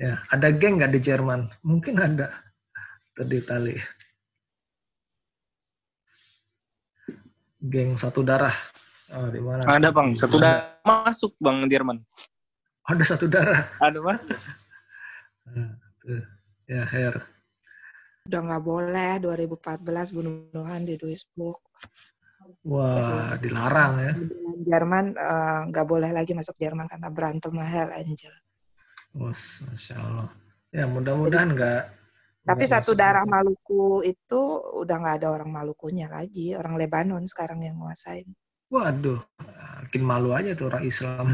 ya 0.00 0.18
ada 0.32 0.48
geng 0.50 0.82
nggak 0.82 0.92
di 0.96 1.00
Jerman 1.00 1.46
mungkin 1.62 1.94
ada 2.00 2.32
tadi 3.14 3.38
tali 3.44 3.76
geng 7.62 7.94
satu 7.94 8.26
darah 8.26 8.56
Oh, 9.14 9.28
di 9.30 9.38
mana? 9.38 9.62
Ada 9.68 9.92
bang, 9.94 10.16
satu 10.18 10.40
darah 10.40 10.80
masuk 10.82 11.38
bang 11.38 11.68
Jerman. 11.70 12.02
Ada 12.88 13.04
satu 13.14 13.30
darah. 13.30 13.70
Ada 13.78 14.00
masuk. 14.02 14.38
Nah, 15.44 15.76
ya 16.64 16.82
Her. 16.82 17.22
Udah 18.24 18.40
nggak 18.40 18.64
boleh 18.64 19.20
2014 19.20 20.16
bunuh-bunuhan 20.16 20.82
di 20.88 20.96
Duisburg. 20.96 21.60
Wah, 22.64 23.36
dilarang 23.40 23.92
ya. 24.00 24.12
Jerman 24.64 25.12
eh, 25.12 25.60
nggak 25.68 25.86
uh, 25.86 25.90
boleh 25.90 26.10
lagi 26.12 26.32
masuk 26.32 26.56
Jerman 26.56 26.88
karena 26.88 27.08
berantem 27.12 27.52
mahal 27.52 27.92
Angel. 27.92 28.32
Bos, 29.12 29.62
masya 29.68 29.94
Allah. 30.00 30.28
Ya 30.74 30.84
mudah-mudahan 30.88 31.54
nggak. 31.54 31.82
Tapi 32.44 32.64
satu 32.68 32.92
darah 32.92 33.24
Maluku 33.24 34.04
itu 34.04 34.40
udah 34.84 34.96
nggak 35.00 35.16
ada 35.24 35.28
orang 35.32 35.48
Malukunya 35.48 36.12
lagi, 36.12 36.52
orang 36.52 36.76
Lebanon 36.76 37.24
sekarang 37.24 37.64
yang 37.64 37.80
nguasain. 37.80 38.28
Waduh, 38.68 39.22
makin 39.80 40.02
malu 40.04 40.36
aja 40.36 40.52
tuh 40.52 40.68
orang 40.68 40.84
Islam. 40.84 41.26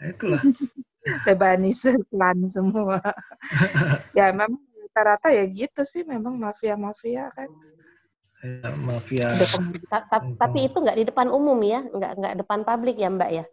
Nah, 0.00 0.06
itulah. 0.08 0.40
Lebanese 1.28 2.00
klan 2.08 2.38
semua. 2.48 2.96
ya 4.16 4.32
memang 4.32 4.56
rata-rata 4.88 5.28
ya 5.34 5.44
gitu 5.50 5.84
sih, 5.84 6.06
memang 6.08 6.40
mafia-mafia 6.40 7.28
kan. 7.36 7.50
Ya, 8.44 8.68
mafia. 8.76 9.28
Ta 9.88 10.04
tapi 10.12 10.68
itu 10.68 10.76
nggak 10.76 10.98
di 11.00 11.04
depan 11.08 11.32
umum 11.32 11.56
ya, 11.64 11.80
nggak 11.80 12.12
nggak 12.20 12.34
depan 12.44 12.60
publik 12.62 13.00
ya 13.00 13.08
Mbak 13.08 13.30
ya? 13.32 13.44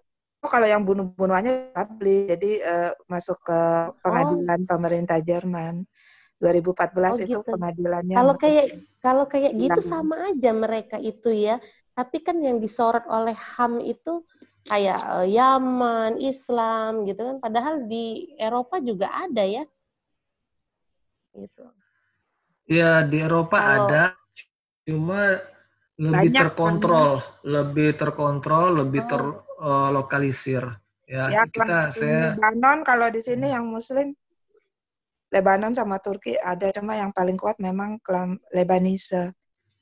Oh 0.42 0.50
kalau 0.52 0.68
yang 0.68 0.84
bunuh-bunuhannya 0.84 1.72
publik, 1.72 2.28
jadi 2.36 2.52
uh, 2.66 2.92
masuk 3.08 3.40
ke 3.40 3.60
pengadilan 4.04 4.60
oh. 4.60 4.68
pemerintah 4.68 5.18
Jerman. 5.24 5.88
2014 6.42 6.58
oh, 6.58 7.18
itu 7.22 7.38
gitu. 7.38 7.54
pengadilannya. 7.54 8.18
Kalau 8.18 8.34
kayak 8.34 8.66
kalau 8.98 9.30
kayak 9.30 9.54
gitu 9.62 9.78
sama 9.78 10.34
aja 10.34 10.50
mereka 10.50 10.98
itu 10.98 11.30
ya 11.30 11.62
tapi 11.94 12.24
kan 12.24 12.40
yang 12.42 12.58
disorot 12.58 13.04
oleh 13.06 13.36
HAM 13.36 13.84
itu 13.84 14.26
kayak 14.66 15.02
uh, 15.06 15.28
Yaman, 15.28 16.18
Islam 16.22 17.04
gitu 17.06 17.22
kan. 17.22 17.38
Padahal 17.38 17.86
di 17.86 18.34
Eropa 18.40 18.80
juga 18.80 19.12
ada 19.12 19.44
ya. 19.44 19.64
Gitu. 21.36 21.64
Ya 22.72 23.04
di 23.04 23.20
Eropa 23.20 23.58
Kalau, 23.60 23.88
ada, 23.92 24.04
cuma 24.88 25.38
lebih 26.02 26.34
terkontrol, 26.34 27.22
kan? 27.22 27.46
lebih 27.46 27.90
terkontrol, 27.94 28.68
lebih 28.86 29.02
oh. 29.06 29.10
terlokalisir. 29.10 30.64
Uh, 30.66 30.78
ya, 31.06 31.24
ya 31.30 31.44
kita 31.46 31.92
saya 31.94 32.34
Lebanon 32.40 32.82
kalau 32.88 33.08
di 33.12 33.22
sini 33.22 33.52
yang 33.52 33.68
Muslim 33.68 34.16
Lebanon 35.32 35.72
sama 35.72 36.00
Turki 36.00 36.36
ada 36.36 36.72
cuma 36.76 37.00
yang 37.00 37.16
paling 37.16 37.40
kuat 37.40 37.60
memang 37.60 38.00
Lebanese 38.52 39.36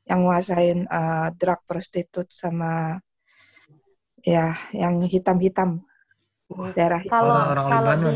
yang 0.10 0.26
nguasain 0.26 0.90
uh, 0.90 1.30
drug 1.38 1.62
prostitut 1.70 2.30
sama 2.34 2.98
ya 4.26 4.58
yang 4.74 5.06
hitam-hitam 5.06 5.86
daerah 6.74 7.02
kalau 7.06 7.38
orang 7.54 7.68
kalau 7.70 7.94
di 8.02 8.16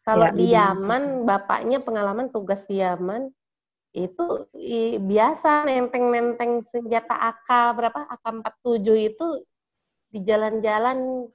kalau 0.00 0.26
ya, 0.26 0.34
di 0.34 0.46
Yaman 0.50 1.02
bapaknya 1.22 1.78
pengalaman 1.78 2.34
tugas 2.34 2.66
di 2.66 2.82
Yaman 2.82 3.30
itu 3.90 4.46
i, 4.54 4.96
biasa 5.02 5.66
nenteng-nenteng 5.66 6.62
senjata 6.62 7.10
AK 7.10 7.48
berapa 7.74 8.00
AK-47 8.18 8.86
itu 9.10 9.26
di 10.10 10.18
jalan-jalan 10.22 11.26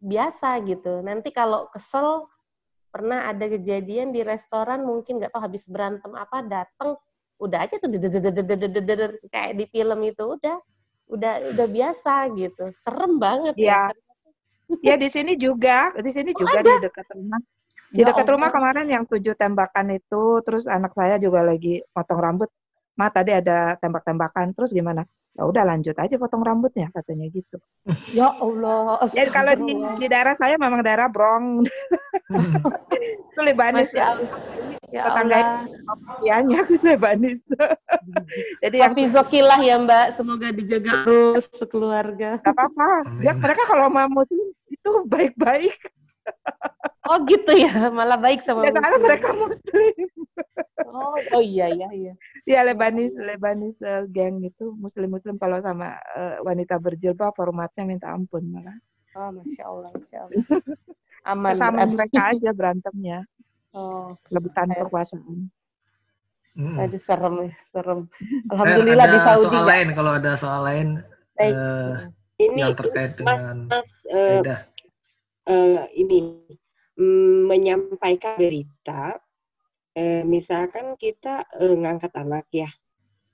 biasa 0.00 0.60
gitu. 0.68 1.00
Nanti 1.00 1.32
kalau 1.32 1.72
kesel 1.72 2.28
pernah 2.90 3.30
ada 3.30 3.46
kejadian 3.46 4.10
di 4.10 4.20
restoran 4.26 4.82
mungkin 4.82 5.22
nggak 5.22 5.30
tahu 5.30 5.42
habis 5.46 5.70
berantem 5.70 6.10
apa 6.18 6.42
datang 6.42 6.98
udah 7.40 7.64
aja 7.64 7.80
tuh 7.80 7.88
kayak 9.32 9.52
di 9.56 9.64
film 9.70 10.00
itu 10.04 10.24
udah 10.36 10.58
udah 11.08 11.32
udah 11.54 11.66
biasa 11.70 12.34
gitu 12.34 12.68
serem 12.76 13.16
banget 13.16 13.54
ya 13.56 13.88
ya 14.82 14.94
di 14.98 15.08
sini 15.08 15.38
juga 15.38 15.90
di 15.98 16.10
sini 16.12 16.30
oh, 16.34 16.38
juga 16.44 16.58
ada? 16.60 16.72
di 16.76 16.84
dekat 16.86 17.06
rumah 17.14 17.40
di 17.90 18.06
ya 18.06 18.06
dekat 18.06 18.26
rumah 18.30 18.54
kemarin 18.54 18.86
yang 18.86 19.02
tujuh 19.02 19.34
tembakan 19.34 19.98
itu 19.98 20.22
terus 20.46 20.62
anak 20.70 20.94
saya 20.94 21.18
juga 21.18 21.42
lagi 21.42 21.82
potong 21.90 22.22
rambut. 22.22 22.50
Ma 22.94 23.10
tadi 23.10 23.34
ada 23.34 23.74
tembak-tembakan 23.82 24.54
terus 24.54 24.70
gimana? 24.70 25.02
Ya 25.34 25.46
udah 25.46 25.62
lanjut 25.62 25.94
aja 25.94 26.14
potong 26.18 26.42
rambutnya 26.42 26.90
katanya 26.94 27.26
gitu. 27.30 27.58
Ya 28.18 28.30
Allah. 28.30 29.02
Ya 29.14 29.26
kalau 29.30 29.54
di, 29.58 29.74
di 30.02 30.06
daerah 30.06 30.34
saya 30.38 30.54
memang 30.58 30.82
daerah 30.86 31.10
Brong. 31.10 31.66
Itu 33.30 33.40
Lebanis 33.42 33.90
Ya 34.90 35.06
tetangga 35.06 35.38
ianya 36.26 36.66
aku 36.66 36.74
Lebanis. 36.82 37.38
Jadi 38.58 38.76
yang 38.82 38.94
Fizokilah 38.94 39.62
ya 39.62 39.78
Mbak, 39.78 40.06
semoga 40.18 40.50
dijaga 40.50 41.06
terus 41.06 41.46
sekeluarga. 41.54 42.42
Gak 42.42 42.50
apa-apa. 42.50 43.06
Ya 43.22 43.30
mereka 43.38 43.70
kalau 43.70 43.86
mau 43.86 44.10
muslim 44.10 44.50
itu 44.66 44.90
baik-baik. 45.06 45.78
Oh 47.10 47.18
gitu 47.26 47.52
ya, 47.58 47.90
malah 47.90 48.14
baik 48.14 48.46
sama 48.46 48.68
ya, 48.68 48.70
karena 48.70 48.98
mereka 49.02 49.34
muslim. 49.34 50.08
Oh, 50.86 51.18
oh 51.18 51.42
iya 51.42 51.66
iya 51.72 51.88
iya. 51.90 52.14
Ya 52.46 52.60
Lebanis 52.62 53.10
Lebanis 53.18 53.74
uh, 53.82 54.06
geng 54.06 54.46
itu 54.46 54.78
muslim-muslim 54.78 55.34
kalau 55.40 55.58
sama 55.58 55.98
uh, 56.14 56.38
wanita 56.46 56.78
berjilbab 56.78 57.34
formatnya 57.34 57.82
minta 57.82 58.14
ampun 58.14 58.46
malah. 58.54 58.78
Oh, 59.18 59.34
masya 59.34 59.64
Allah, 59.66 59.90
masya 59.90 60.18
Allah. 60.22 60.44
Aman. 61.34 61.58
Sama 61.58 61.82
mereka 61.90 62.20
aja 62.30 62.50
berantemnya. 62.54 63.18
Oh, 63.74 64.14
rebutan 64.30 64.70
kekuasaan. 64.70 65.50
Hmm. 66.54 66.76
Aduh 66.78 66.98
serem 67.02 67.34
ya, 67.46 67.52
serem. 67.70 68.00
Alhamdulillah 68.50 69.06
ada 69.06 69.14
di 69.14 69.20
Saudi. 69.22 69.46
Soal 69.50 69.66
lain 69.66 69.88
kalau 69.94 70.12
ada 70.18 70.32
soal 70.34 70.60
lain 70.66 70.88
uh, 71.38 72.10
ini 72.42 72.58
yang 72.58 72.74
terkait 72.74 73.14
dengan 73.14 73.70
mas, 73.70 73.90
uh, 74.10 74.42
uh, 75.50 75.84
ini 75.90 76.46
um, 76.94 77.50
menyampaikan 77.50 78.38
berita. 78.38 79.18
Uh, 79.90 80.22
misalkan 80.22 80.94
kita 80.94 81.42
uh, 81.58 81.74
ngangkat 81.74 82.14
anak 82.14 82.46
ya. 82.54 82.70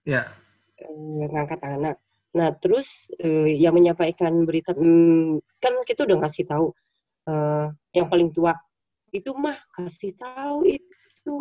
Ya. 0.08 0.32
Uh, 0.80 1.28
ngangkat 1.28 1.60
anak. 1.60 2.00
Nah 2.32 2.56
terus 2.56 3.12
uh, 3.20 3.48
yang 3.48 3.76
menyampaikan 3.76 4.48
berita, 4.48 4.72
um, 4.72 5.38
kan 5.60 5.76
kita 5.84 6.08
udah 6.08 6.24
ngasih 6.24 6.48
tahu 6.48 6.72
uh, 7.28 7.68
yang 7.92 8.08
paling 8.08 8.32
tua 8.32 8.56
itu 9.14 9.32
mah 9.32 9.56
kasih 9.72 10.12
tahu 10.16 10.66
itu 10.66 11.34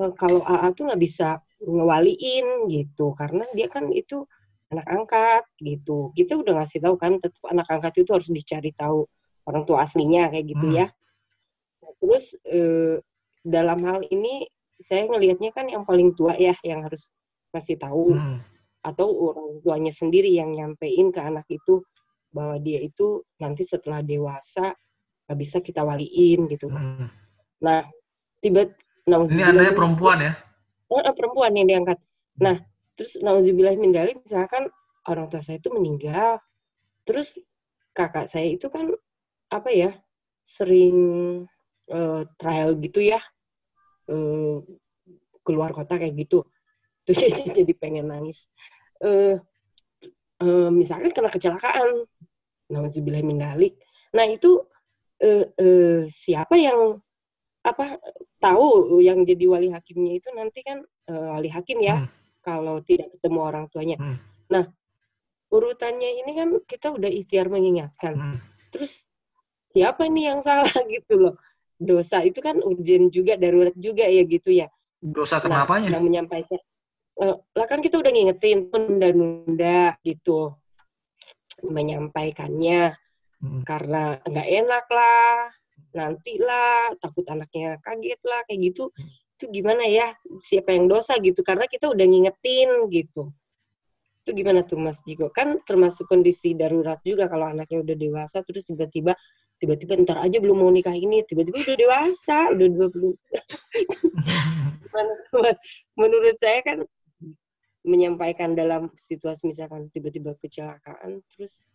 uh, 0.00 0.12
kalau 0.16 0.42
AA 0.42 0.74
tuh 0.74 0.90
nggak 0.90 1.02
bisa 1.02 1.38
ngewaliin 1.60 2.70
gitu 2.72 3.12
karena 3.14 3.44
dia 3.52 3.68
kan 3.68 3.92
itu 3.92 4.24
anak 4.70 4.86
angkat 4.86 5.44
gitu 5.60 6.14
kita 6.16 6.38
udah 6.38 6.62
ngasih 6.62 6.80
tahu 6.80 6.94
kan 6.96 7.18
tetap 7.18 7.42
anak 7.50 7.66
angkat 7.68 8.00
itu 8.00 8.10
harus 8.14 8.30
dicari 8.30 8.72
tahu 8.72 9.04
orang 9.50 9.66
tua 9.66 9.82
aslinya 9.82 10.30
kayak 10.30 10.46
gitu 10.46 10.66
hmm. 10.70 10.76
ya 10.78 10.86
nah, 11.82 11.92
terus 11.98 12.24
uh, 12.46 12.96
dalam 13.42 13.82
hal 13.84 14.00
ini 14.08 14.46
saya 14.80 15.10
ngelihatnya 15.10 15.50
kan 15.52 15.68
yang 15.68 15.84
paling 15.84 16.16
tua 16.16 16.38
ya 16.38 16.56
yang 16.64 16.86
harus 16.86 17.12
ngasih 17.52 17.76
tahu 17.76 18.16
hmm. 18.16 18.40
atau 18.86 19.08
orang 19.10 19.60
tuanya 19.60 19.92
sendiri 19.92 20.32
yang 20.32 20.54
nyampein 20.54 21.12
ke 21.12 21.20
anak 21.20 21.44
itu 21.52 21.84
bahwa 22.30 22.56
dia 22.62 22.80
itu 22.80 23.26
nanti 23.42 23.66
setelah 23.66 24.00
dewasa 24.00 24.72
nggak 25.26 25.38
bisa 25.38 25.58
kita 25.62 25.82
waliin 25.82 26.46
gitu. 26.50 26.70
Hmm. 26.70 27.10
Nah, 27.62 27.86
tiba 28.42 28.66
ini 29.06 29.42
anaknya 29.42 29.74
perempuan 29.74 30.18
ya? 30.22 30.32
Uh, 30.90 31.14
perempuan 31.14 31.54
yang 31.54 31.66
diangkat. 31.70 31.98
Nah, 32.38 32.58
terus 32.94 33.18
nauzubillah 33.18 33.74
min 33.78 33.94
misalkan 33.94 34.70
orang 35.06 35.30
tua 35.30 35.42
saya 35.42 35.58
itu 35.58 35.70
meninggal, 35.70 36.38
terus 37.06 37.38
kakak 37.94 38.30
saya 38.30 38.54
itu 38.54 38.70
kan 38.70 38.90
apa 39.50 39.70
ya 39.74 39.90
sering 40.40 40.96
uh, 41.90 42.22
trial 42.38 42.78
gitu 42.78 43.02
ya 43.02 43.20
uh, 44.08 44.62
keluar 45.44 45.74
kota 45.74 45.98
kayak 45.98 46.16
gitu 46.16 46.46
terus 47.04 47.26
jadi 47.50 47.72
pengen 47.74 48.08
nangis 48.08 48.46
uh, 49.02 49.36
uh, 50.40 50.70
misalkan 50.70 51.10
kena 51.10 51.28
kecelakaan 51.28 52.06
nauzubillah 52.70 53.20
min 53.26 53.42
nah 54.10 54.26
itu 54.26 54.62
uh, 55.22 55.44
uh, 55.46 56.00
siapa 56.06 56.54
yang 56.56 56.98
apa 57.60 58.00
tahu 58.40 58.98
yang 59.04 59.20
jadi 59.28 59.44
wali 59.44 59.68
hakimnya 59.68 60.16
itu 60.16 60.28
nanti 60.32 60.64
kan 60.64 60.80
uh, 61.12 61.36
wali 61.36 61.52
hakim 61.52 61.84
ya 61.84 62.00
hmm. 62.00 62.08
kalau 62.40 62.80
tidak 62.80 63.12
ketemu 63.12 63.38
orang 63.44 63.64
tuanya. 63.68 63.96
Hmm. 64.00 64.16
Nah 64.48 64.64
urutannya 65.52 66.24
ini 66.24 66.32
kan 66.32 66.48
kita 66.64 66.88
udah 66.96 67.10
ikhtiar 67.12 67.52
mengingatkan. 67.52 68.16
Hmm. 68.16 68.38
Terus 68.72 69.09
siapa 69.70 70.10
nih 70.10 70.34
yang 70.34 70.40
salah 70.42 70.66
gitu 70.94 71.14
loh? 71.16 71.34
Dosa 71.80 72.20
itu 72.20 72.44
kan 72.44 72.60
urgent 72.60 73.08
juga 73.08 73.40
darurat 73.40 73.72
juga 73.78 74.04
ya 74.04 74.22
gitu 74.28 74.52
ya. 74.52 74.68
Dosa 75.00 75.40
nah, 75.40 75.64
kenapanya? 75.64 75.88
Nah, 75.88 75.94
yang 75.96 76.04
menyampaikan 76.04 76.60
uh, 77.20 77.36
lah 77.54 77.66
kan 77.68 77.84
kita 77.84 78.00
udah 78.00 78.10
ngingetin 78.10 78.72
nunda-nunda 78.72 80.00
gitu 80.02 80.56
menyampaikannya 81.60 82.96
hmm. 83.44 83.62
karena 83.68 84.16
nggak 84.24 84.48
enak 84.48 84.86
lah 84.88 85.52
nanti 85.92 86.40
lah 86.40 86.94
takut 87.02 87.26
anaknya 87.28 87.76
kaget 87.84 88.20
lah 88.24 88.40
kayak 88.48 88.72
gitu 88.72 88.84
itu 89.40 89.44
gimana 89.50 89.84
ya 89.88 90.12
siapa 90.36 90.72
yang 90.72 90.88
dosa 90.88 91.16
gitu 91.20 91.40
karena 91.44 91.68
kita 91.68 91.88
udah 91.88 92.06
ngingetin 92.06 92.88
gitu 92.92 93.32
itu 94.20 94.30
gimana 94.36 94.60
tuh 94.60 94.76
Mas 94.76 95.00
Jiko 95.02 95.32
kan 95.32 95.64
termasuk 95.64 96.04
kondisi 96.06 96.52
darurat 96.52 97.00
juga 97.02 97.26
kalau 97.26 97.48
anaknya 97.48 97.80
udah 97.80 97.96
dewasa 97.96 98.44
terus 98.44 98.68
tiba-tiba 98.68 99.16
tiba-tiba 99.60 100.00
ntar 100.02 100.18
aja 100.24 100.40
belum 100.40 100.64
mau 100.64 100.72
nikah 100.72 100.96
ini 100.96 101.20
tiba-tiba 101.28 101.60
udah 101.60 101.76
dewasa 101.76 102.38
udah 102.56 102.66
20 102.90 103.12
gimana 104.88 105.12
tuh 105.28 105.38
Mas 105.44 105.58
menurut 106.00 106.36
saya 106.40 106.64
kan 106.64 106.78
menyampaikan 107.84 108.56
dalam 108.56 108.88
situasi 108.96 109.52
misalkan 109.52 109.92
tiba-tiba 109.92 110.32
kecelakaan 110.40 111.20
terus 111.32 111.68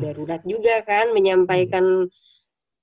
darurat 0.00 0.40
juga 0.46 0.80
kan 0.86 1.12
menyampaikan 1.12 2.08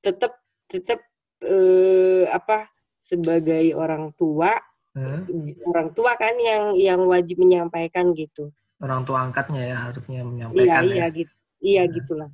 tetap 0.04 0.38
tetap 0.70 1.02
eh, 1.42 2.30
apa 2.30 2.70
sebagai 3.00 3.74
orang 3.74 4.14
tua 4.20 4.54
hmm? 4.94 5.26
orang 5.72 5.90
tua 5.96 6.14
kan 6.20 6.36
yang 6.38 6.76
yang 6.76 7.02
wajib 7.08 7.40
menyampaikan 7.42 8.12
gitu 8.14 8.52
orang 8.84 9.02
tua 9.08 9.26
angkatnya 9.26 9.64
ya 9.74 9.78
harusnya 9.90 10.22
menyampaikan 10.22 10.84
iya 10.86 10.92
iya 10.92 11.06
ya. 11.08 11.08
gitu 11.16 11.34
iya 11.64 11.84
nah. 11.84 11.94
gitulah 11.96 12.30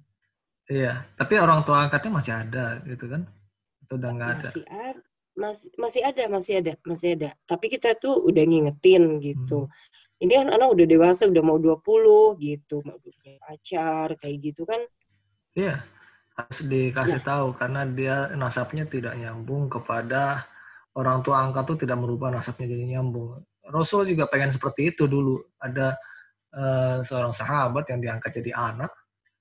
iya 0.70 1.08
tapi 1.16 1.40
orang 1.40 1.64
tua 1.68 1.88
angkatnya 1.88 2.12
masih 2.12 2.34
ada 2.34 2.66
gitu 2.88 3.06
kan 3.10 3.28
itu 3.84 3.94
udah 4.00 4.10
nggak 4.16 4.30
ada 4.30 4.50
masih 4.50 4.66
ada 4.68 5.02
masih 5.34 5.70
masih 5.82 6.02
ada 6.06 6.24
masih 6.30 6.54
ada 6.62 6.74
masih 6.86 7.10
ada 7.18 7.30
tapi 7.50 7.66
kita 7.68 7.98
tuh 7.98 8.22
udah 8.22 8.44
ngingetin 8.46 9.18
gitu 9.20 9.66
hmm. 9.66 10.24
ini 10.24 10.34
kan 10.40 10.48
anak 10.54 10.70
udah 10.72 10.86
dewasa 10.86 11.26
udah 11.26 11.44
mau 11.44 11.58
20 11.58 12.38
gitu 12.40 12.86
mau 12.86 12.98
punya 13.02 13.40
pacar 13.42 14.14
kayak 14.22 14.38
gitu 14.54 14.64
kan 14.64 14.82
iya 15.58 15.84
harus 16.34 16.60
dikasih 16.66 17.22
ya. 17.22 17.26
tahu 17.26 17.48
karena 17.54 17.86
dia 17.86 18.16
nasabnya 18.34 18.90
tidak 18.90 19.14
nyambung 19.18 19.70
kepada 19.70 20.50
orang 20.98 21.26
tua 21.26 21.42
angkat 21.42 21.64
tuh 21.66 21.78
tidak 21.86 21.98
merubah 22.02 22.30
nasabnya 22.30 22.70
jadi 22.70 22.98
nyambung. 22.98 23.42
Rasul 23.70 24.06
juga 24.10 24.30
pengen 24.30 24.54
seperti 24.54 24.94
itu 24.94 25.10
dulu. 25.10 25.42
Ada 25.58 25.98
uh, 26.54 26.98
seorang 27.02 27.34
sahabat 27.34 27.90
yang 27.90 28.00
diangkat 28.02 28.44
jadi 28.44 28.52
anak, 28.54 28.92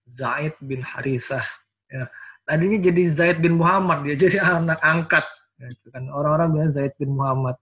Zaid 0.08 0.54
bin 0.62 0.82
Harisah. 0.82 1.44
Ya. 1.90 2.08
Tadinya 2.42 2.78
jadi 2.82 3.02
Zaid 3.10 3.38
bin 3.38 3.58
Muhammad, 3.58 4.02
dia 4.06 4.16
jadi 4.18 4.38
anak 4.58 4.80
angkat. 4.82 5.24
Ya, 5.60 5.66
itu 5.70 5.86
kan 5.94 6.10
orang-orang 6.10 6.48
bilang 6.50 6.72
Zaid 6.74 6.94
bin 6.98 7.14
Muhammad. 7.14 7.56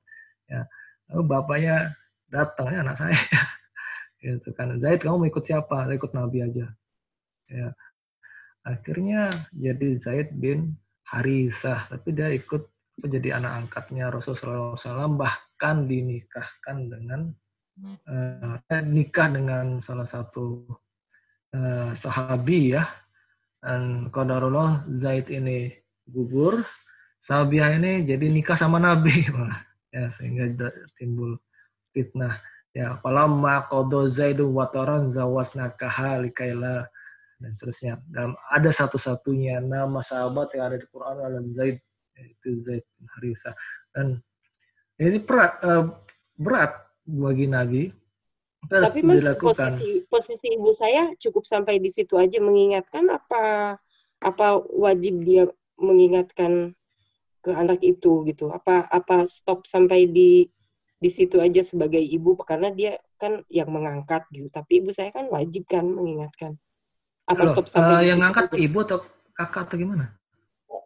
Ya. 0.48 0.64
Lalu 1.10 1.22
bapaknya 1.26 1.76
datang, 2.30 2.72
ya 2.72 2.80
anak 2.80 2.96
saya. 2.96 3.18
gitu 4.22 4.50
kan. 4.56 4.76
Zaid 4.80 5.04
kamu 5.04 5.16
mau 5.24 5.28
ikut 5.28 5.44
siapa? 5.44 5.88
Ikut 5.92 6.12
Nabi 6.16 6.46
aja. 6.46 6.66
Ya 7.50 7.74
akhirnya 8.64 9.32
jadi 9.56 9.96
Zaid 9.96 10.28
bin 10.36 10.76
Harisah 11.08 11.88
tapi 11.88 12.12
dia 12.12 12.28
ikut 12.30 12.68
jadi 13.00 13.40
anak 13.40 13.66
angkatnya 13.66 14.12
Rasulullah 14.12 14.76
SAW 14.76 15.16
bahkan 15.16 15.88
dinikahkan 15.88 16.76
dengan 16.92 17.32
uh, 18.04 18.60
nikah 18.84 19.28
dengan 19.32 19.80
salah 19.80 20.04
satu 20.04 20.68
uh, 21.54 21.90
sahabi 21.94 22.76
ya 22.76 22.84
dan 23.60 24.08
qadarullah 24.08 24.88
Zaid 24.96 25.28
ini 25.28 25.70
gugur 26.08 26.64
sahabiah 27.20 27.76
ini 27.76 28.08
jadi 28.08 28.26
nikah 28.32 28.56
sama 28.56 28.80
Nabi 28.80 29.28
ya 29.94 30.08
sehingga 30.08 30.70
timbul 30.96 31.36
fitnah 31.92 32.40
ya 32.72 32.96
falamma 33.02 33.66
qada 33.68 34.06
Zaidu 34.08 34.48
wataran 34.54 35.10
zawasnakaha 35.10 36.22
likaila 36.24 36.88
dan 37.40 37.56
seterusnya. 37.56 37.94
Dan 38.12 38.36
ada 38.52 38.70
satu-satunya 38.70 39.64
nama 39.64 40.04
sahabat 40.04 40.52
yang 40.54 40.64
ada 40.70 40.76
di 40.76 40.86
Quran 40.92 41.16
adalah 41.18 41.42
Zaid, 41.48 41.80
yaitu 42.14 42.60
Zaid 42.60 42.84
bin 43.00 43.08
Harisa. 43.16 43.50
Dan 43.96 44.20
ini 45.00 45.18
berat, 45.24 45.56
uh, 45.64 45.88
berat 46.36 46.76
bagi 47.08 47.48
Nabi. 47.48 47.82
Tapi 48.68 49.00
mas, 49.00 49.24
posisi 49.40 50.04
posisi 50.06 50.46
ibu 50.52 50.70
saya 50.76 51.10
cukup 51.16 51.48
sampai 51.48 51.80
di 51.80 51.88
situ 51.88 52.20
aja 52.20 52.38
mengingatkan 52.38 53.08
apa 53.08 53.76
apa 54.20 54.46
wajib 54.60 55.24
dia 55.24 55.48
mengingatkan 55.80 56.76
ke 57.40 57.50
anak 57.56 57.80
itu 57.80 58.28
gitu 58.28 58.52
apa 58.52 58.84
apa 58.84 59.24
stop 59.24 59.64
sampai 59.64 60.04
di 60.12 60.44
di 61.00 61.08
situ 61.08 61.40
aja 61.40 61.64
sebagai 61.64 62.04
ibu 62.04 62.36
karena 62.44 62.68
dia 62.68 63.00
kan 63.16 63.40
yang 63.48 63.72
mengangkat 63.72 64.28
gitu 64.28 64.52
tapi 64.52 64.84
ibu 64.84 64.92
saya 64.92 65.08
kan 65.08 65.32
wajib 65.32 65.64
kan 65.64 65.88
mengingatkan 65.88 66.60
apa 67.24 67.48
Halo, 67.48 67.52
stop 67.56 67.66
sampai 67.72 67.96
uh, 67.96 68.04
yang 68.04 68.20
ngangkat 68.20 68.52
ibu 68.60 68.78
atau 68.84 68.98
kakak 69.32 69.70
atau 69.70 69.76
gimana? 69.80 70.06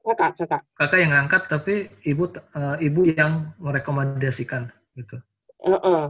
Kakak, 0.04 0.30
kakak. 0.36 0.62
Kakak 0.76 0.98
yang 1.00 1.12
ngangkat 1.16 1.42
tapi 1.48 1.74
ibu 2.04 2.24
uh, 2.30 2.76
ibu 2.78 3.00
yang 3.08 3.56
merekomendasikan 3.56 4.68
gitu. 4.94 5.18
Uh 5.64 5.76
-uh. 5.80 6.04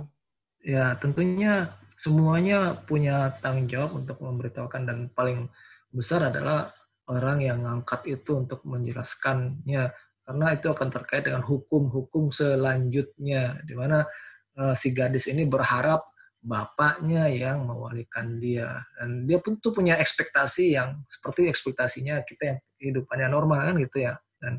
Ya 0.65 0.97
tentunya 0.97 1.77
semuanya 1.95 2.81
punya 2.89 3.37
tanggung 3.45 3.69
jawab 3.69 4.01
untuk 4.01 4.17
memberitahukan 4.25 4.83
dan 4.89 4.99
paling 5.13 5.47
besar 5.93 6.33
adalah 6.33 6.73
orang 7.05 7.45
yang 7.45 7.61
ngangkat 7.69 8.01
itu 8.09 8.41
untuk 8.41 8.65
menjelaskannya. 8.65 9.93
Karena 10.25 10.47
itu 10.57 10.73
akan 10.73 10.89
terkait 10.89 11.29
dengan 11.29 11.45
hukum-hukum 11.45 12.33
selanjutnya 12.33 13.61
di 13.61 13.77
mana 13.77 14.09
uh, 14.57 14.73
si 14.73 14.97
gadis 14.97 15.29
ini 15.29 15.45
berharap 15.45 16.01
bapaknya 16.41 17.29
yang 17.29 17.69
mewalikan 17.69 18.41
dia. 18.41 18.89
Dan 18.97 19.29
dia 19.29 19.37
pun 19.45 19.61
tuh 19.61 19.77
punya 19.77 20.01
ekspektasi 20.01 20.81
yang 20.81 21.05
seperti 21.13 21.53
ekspektasinya 21.53 22.25
kita 22.25 22.43
yang 22.57 22.59
kehidupannya 22.81 23.29
normal 23.29 23.69
kan 23.69 23.77
gitu 23.85 23.97
ya. 24.01 24.17
Dan 24.41 24.57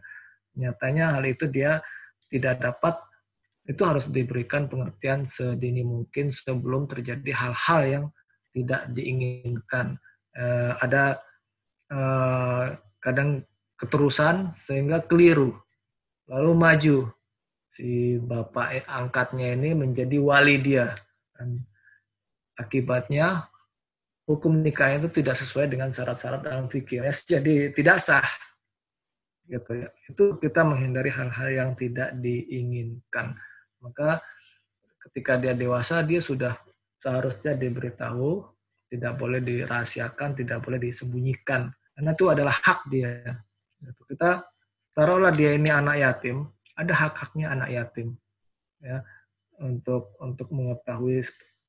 nyatanya 0.53 1.18
hal 1.18 1.26
itu 1.26 1.49
dia 1.49 1.82
tidak 2.30 2.61
dapat 2.61 2.95
itu 3.66 3.82
harus 3.82 4.06
diberikan 4.14 4.70
pengertian 4.70 5.26
sedini 5.26 5.82
mungkin 5.82 6.30
sebelum 6.30 6.86
terjadi 6.86 7.32
hal-hal 7.34 7.82
yang 7.86 8.06
tidak 8.54 8.88
diinginkan 8.94 9.98
eh, 10.38 10.72
ada 10.80 11.18
eh, 11.90 12.66
kadang 13.02 13.42
keterusan 13.76 14.54
sehingga 14.62 15.04
keliru 15.04 15.58
lalu 16.30 16.52
maju 16.54 16.98
si 17.68 18.22
bapak 18.22 18.88
angkatnya 18.88 19.54
ini 19.58 19.76
menjadi 19.76 20.18
wali 20.22 20.62
dia 20.64 20.96
dan 21.36 21.66
Akibatnya 22.56 23.52
hukum 24.24 24.64
nikah 24.64 24.96
itu 24.96 25.12
tidak 25.12 25.36
sesuai 25.36 25.68
dengan 25.68 25.92
syarat-syarat 25.92 26.48
dalam 26.48 26.72
fikih. 26.72 27.04
Jadi 27.04 27.76
tidak 27.76 28.00
sah. 28.00 28.24
Gitu 29.44 29.86
ya. 29.86 29.92
Itu 30.08 30.40
kita 30.40 30.64
menghindari 30.64 31.12
hal-hal 31.12 31.50
yang 31.52 31.72
tidak 31.76 32.16
diinginkan. 32.24 33.36
Maka 33.81 34.22
ketika 35.10 35.39
dia 35.39 35.53
dewasa 35.56 36.02
dia 36.02 36.19
sudah 36.19 36.56
seharusnya 36.99 37.57
diberitahu, 37.57 38.43
tidak 38.89 39.14
boleh 39.19 39.41
dirahasiakan, 39.41 40.38
tidak 40.38 40.61
boleh 40.64 40.80
disembunyikan. 40.80 41.72
Karena 41.95 42.11
itu 42.11 42.26
adalah 42.27 42.56
hak 42.56 42.88
dia. 42.91 43.39
Kita 44.10 44.45
taruhlah 44.95 45.31
dia 45.31 45.53
ini 45.56 45.69
anak 45.69 45.97
yatim, 45.99 46.47
ada 46.76 46.93
hak-haknya 46.93 47.52
anak 47.52 47.69
yatim. 47.72 48.15
Ya, 48.84 49.02
untuk 49.60 50.14
untuk 50.19 50.52
mengetahui 50.52 51.23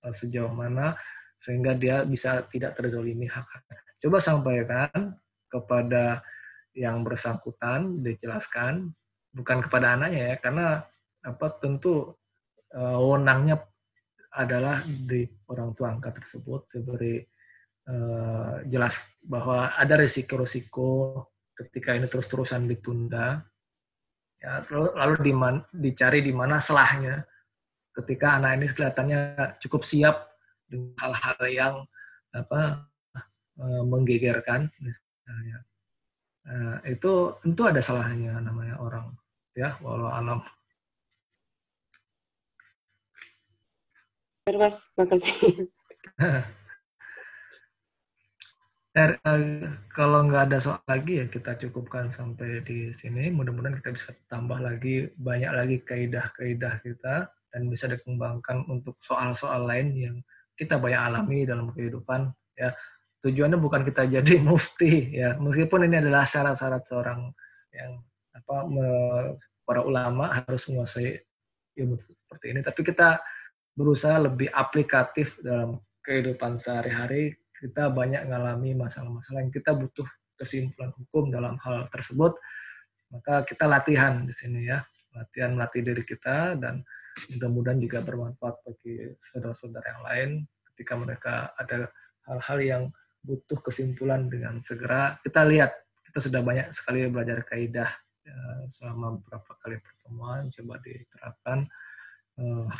Eh, 0.07 0.15
sejauh 0.15 0.55
mana 0.55 0.95
sehingga 1.43 1.75
dia 1.75 2.07
bisa 2.07 2.47
tidak 2.47 2.79
terzolimi 2.79 3.27
hak 3.27 3.45
coba 3.99 4.23
sampaikan 4.23 5.19
kepada 5.51 6.23
yang 6.73 7.03
bersangkutan 7.03 8.01
dijelaskan 8.07 8.95
bukan 9.35 9.59
kepada 9.67 9.99
anaknya 9.99 10.33
ya 10.33 10.37
karena 10.39 10.67
apa 11.27 11.47
tentu 11.59 12.15
uh, 12.73 12.99
wewenangnya 13.03 13.59
adalah 14.31 14.85
di 14.87 15.27
orang 15.51 15.75
tua 15.75 15.97
angkat 15.97 16.23
tersebut 16.23 16.71
diberi 16.71 17.19
uh, 17.91 18.63
jelas 18.69 19.03
bahwa 19.25 19.75
ada 19.75 19.95
risiko-risiko 19.99 21.19
ketika 21.57 21.97
ini 21.97 22.07
terus-terusan 22.07 22.69
ditunda. 22.69 23.43
Ya 24.37 24.63
lalu 24.71 25.33
di 25.33 25.33
dicari 25.89 26.21
di 26.21 26.31
mana 26.31 26.61
selahnya 26.61 27.25
ketika 27.97 28.37
anak 28.37 28.61
ini 28.61 28.67
kelihatannya 28.69 29.21
cukup 29.65 29.83
siap 29.89 30.29
dengan 30.69 30.93
hal-hal 31.01 31.41
yang 31.49 31.75
apa 32.37 32.85
uh, 33.59 33.83
menggegerkan 33.89 34.69
misalnya. 34.79 35.65
Uh, 36.47 36.79
itu 36.87 37.35
tentu 37.43 37.67
ada 37.67 37.83
salahnya 37.83 38.39
namanya 38.39 38.79
orang 38.79 39.11
ya 39.57 39.75
walau 39.83 40.13
alam 40.13 40.39
Mas, 44.47 44.87
makasih. 44.95 45.67
Er, 48.97 49.21
kalau 49.93 50.25
nggak 50.25 50.49
ada 50.49 50.57
soal 50.63 50.81
lagi 50.89 51.21
ya 51.21 51.27
kita 51.29 51.59
cukupkan 51.67 52.09
sampai 52.09 52.63
di 52.63 52.95
sini. 52.95 53.29
Mudah-mudahan 53.29 53.77
kita 53.83 53.91
bisa 53.93 54.15
tambah 54.31 54.57
lagi 54.63 55.11
banyak 55.19 55.51
lagi 55.53 55.77
kaidah-kaidah 55.85 56.81
kita 56.81 57.29
dan 57.29 57.63
bisa 57.69 57.91
dikembangkan 57.91 58.65
untuk 58.71 58.97
soal-soal 59.05 59.69
lain 59.69 59.93
yang 59.99 60.17
kita 60.57 60.81
banyak 60.81 60.97
alami 60.97 61.45
dalam 61.45 61.75
kehidupan. 61.75 62.33
Ya 62.57 62.73
tujuannya 63.27 63.59
bukan 63.59 63.83
kita 63.83 64.07
jadi 64.07 64.35
mufti 64.47 65.19
ya 65.19 65.35
meskipun 65.43 65.91
ini 65.91 66.07
adalah 66.07 66.23
syarat-syarat 66.23 66.87
seorang 66.87 67.35
yang 67.75 67.99
apa 68.31 68.57
me, 68.71 68.87
para 69.67 69.83
ulama 69.83 70.31
harus 70.31 70.71
menguasai 70.71 71.19
ilmu 71.77 71.99
seperti 71.99 72.55
ini 72.55 72.61
tapi 72.63 72.81
kita 72.87 73.19
berusaha 73.77 74.17
lebih 74.19 74.49
aplikatif 74.51 75.37
dalam 75.45 75.79
kehidupan 76.01 76.57
sehari-hari 76.57 77.37
kita 77.57 77.93
banyak 77.93 78.25
mengalami 78.25 78.73
masalah-masalah 78.77 79.45
yang 79.45 79.53
kita 79.53 79.77
butuh 79.77 80.09
kesimpulan 80.37 80.93
hukum 80.97 81.29
dalam 81.33 81.57
hal 81.61 81.89
tersebut 81.93 82.37
maka 83.11 83.47
kita 83.47 83.65
latihan 83.71 84.27
di 84.27 84.35
sini 84.35 84.67
ya. 84.67 84.83
Latihan 85.17 85.57
melatih 85.57 85.81
diri 85.81 86.05
kita 86.05 86.59
dan 86.61 86.85
mudah-mudahan 87.33 87.81
juga 87.81 88.05
bermanfaat 88.05 88.57
bagi 88.67 89.17
saudara-saudara 89.23 89.87
yang 89.89 90.03
lain. 90.05 90.31
Ketika 90.73 90.93
mereka 90.99 91.35
ada 91.57 91.89
hal-hal 92.29 92.59
yang 92.61 92.83
butuh 93.25 93.59
kesimpulan 93.65 94.29
dengan 94.31 94.63
segera 94.63 95.19
kita 95.25 95.43
lihat 95.43 95.75
kita 96.07 96.19
sudah 96.23 96.47
banyak 96.47 96.71
sekali 96.71 97.11
belajar 97.11 97.43
kaidah 97.43 97.91
ya, 98.23 98.39
selama 98.71 99.19
beberapa 99.19 99.51
kali 99.59 99.83
pertemuan 99.83 100.47
coba 100.55 100.79
diterapkan 100.79 101.67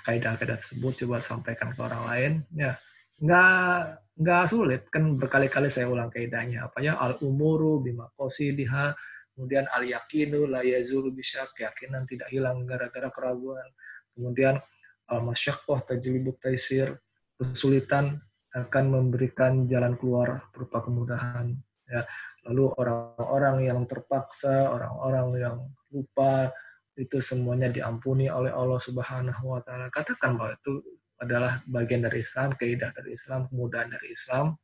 kaidah-kaidah 0.05 0.61
tersebut 0.61 1.05
coba 1.05 1.25
sampaikan 1.25 1.73
ke 1.73 1.81
orang 1.81 2.03
lain 2.05 2.33
ya 2.53 2.77
nggak 3.21 3.73
nggak 4.17 4.43
sulit. 4.49 4.83
Kan 4.93 5.17
berkali-kali 5.17 5.73
saya 5.73 5.89
ulang 5.89 6.13
kaidahnya 6.13 6.69
apa 6.69 6.85
ya 6.85 6.97
al 7.01 7.17
umuru 7.25 7.81
bima 7.81 8.09
diha 8.37 8.93
kemudian 9.33 9.69
al 9.73 9.85
yakinu 9.85 10.49
la 10.49 10.65
yazulu 10.65 11.13
bisa 11.13 11.45
keyakinan 11.57 12.05
tidak 12.09 12.29
hilang 12.33 12.65
gara-gara 12.69 13.09
keraguan. 13.13 13.69
Kemudian 14.17 14.61
al 15.09 15.21
masyaqqah 15.25 15.89
tajlibut 15.89 16.41
taisir 16.41 16.97
kesulitan 17.37 18.21
akan 18.57 18.85
memberikan 18.89 19.69
jalan 19.69 19.97
keluar 20.01 20.49
berupa 20.53 20.81
kemudahan 20.85 21.57
ya. 21.89 22.05
Lalu 22.49 22.73
orang-orang 22.79 23.57
yang 23.69 23.81
terpaksa 23.89 24.71
orang-orang 24.71 25.29
yang 25.41 25.57
lupa 25.93 26.53
itu 26.97 27.21
semuanya 27.21 27.69
diampuni 27.69 28.33
oleh 28.33 28.51
Allah 28.51 28.81
Subhanahu 28.81 29.45
wa 29.45 29.61
taala. 29.61 29.93
Katakan 29.93 30.41
bahwa 30.41 30.57
itu 30.57 30.81
adalah 31.21 31.61
bagian 31.69 32.05
dari 32.05 32.25
Islam, 32.25 32.57
keidah 32.57 32.93
dari 32.93 33.17
Islam, 33.17 33.49
kemudahan 33.53 33.89
dari 33.93 34.13
Islam 34.13 34.57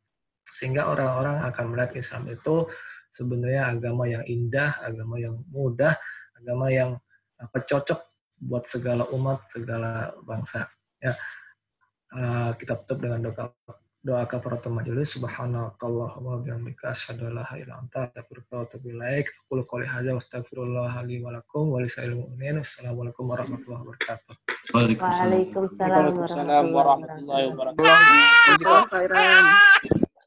sehingga 0.49 0.91
orang-orang 0.91 1.39
akan 1.49 1.65
melihat 1.71 1.93
Islam 1.97 2.27
itu 2.29 2.67
sebenarnya 3.15 3.73
agama 3.73 4.05
yang 4.11 4.25
indah, 4.27 4.81
agama 4.83 5.17
yang 5.21 5.39
mudah, 5.49 5.95
agama 6.37 6.67
yang 6.73 6.91
apa 7.39 7.59
cocok 7.63 8.01
buat 8.43 8.67
segala 8.67 9.07
umat, 9.15 9.47
segala 9.47 10.11
bangsa. 10.27 10.67
Ya. 10.99 11.15
Uh, 12.13 12.53
kita 12.61 12.77
tutup 12.85 13.09
dengan 13.09 13.33
doa 13.33 13.57
doa 14.03 14.27
kafaratul 14.27 14.75
majelis 14.75 15.15
subhanakallahumma 15.15 16.43
bihamdika 16.43 16.91
asyhadu 16.91 17.27
an 17.31 17.35
la 17.39 17.47
ilaha 17.47 17.55
illa 17.63 17.75
anta 17.79 17.99
astaghfiruka 18.03 18.57
wa 18.57 18.63
atubu 18.67 18.91
ilaik. 18.91 19.27
Aqulu 19.47 19.63
qouli 19.71 19.87
hadza 19.87 20.11
wa 20.11 20.21
astaghfirullah 20.23 20.93
li 21.07 21.23
wa 21.23 21.31
lakum 21.31 21.71
wa 21.71 21.79
lisa'il 21.79 22.19
mu'minin. 22.19 22.67
Assalamualaikum 22.67 23.31
warahmatullahi 23.31 23.83
wabarakatuh. 23.87 24.35
Waalaikumsalam 24.75 26.67
warahmatullahi 26.75 27.45
wabarakatuh. 27.55 27.87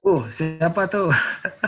Uh, 0.05 0.23
siapa 0.31 0.87
tuh? 0.87 1.11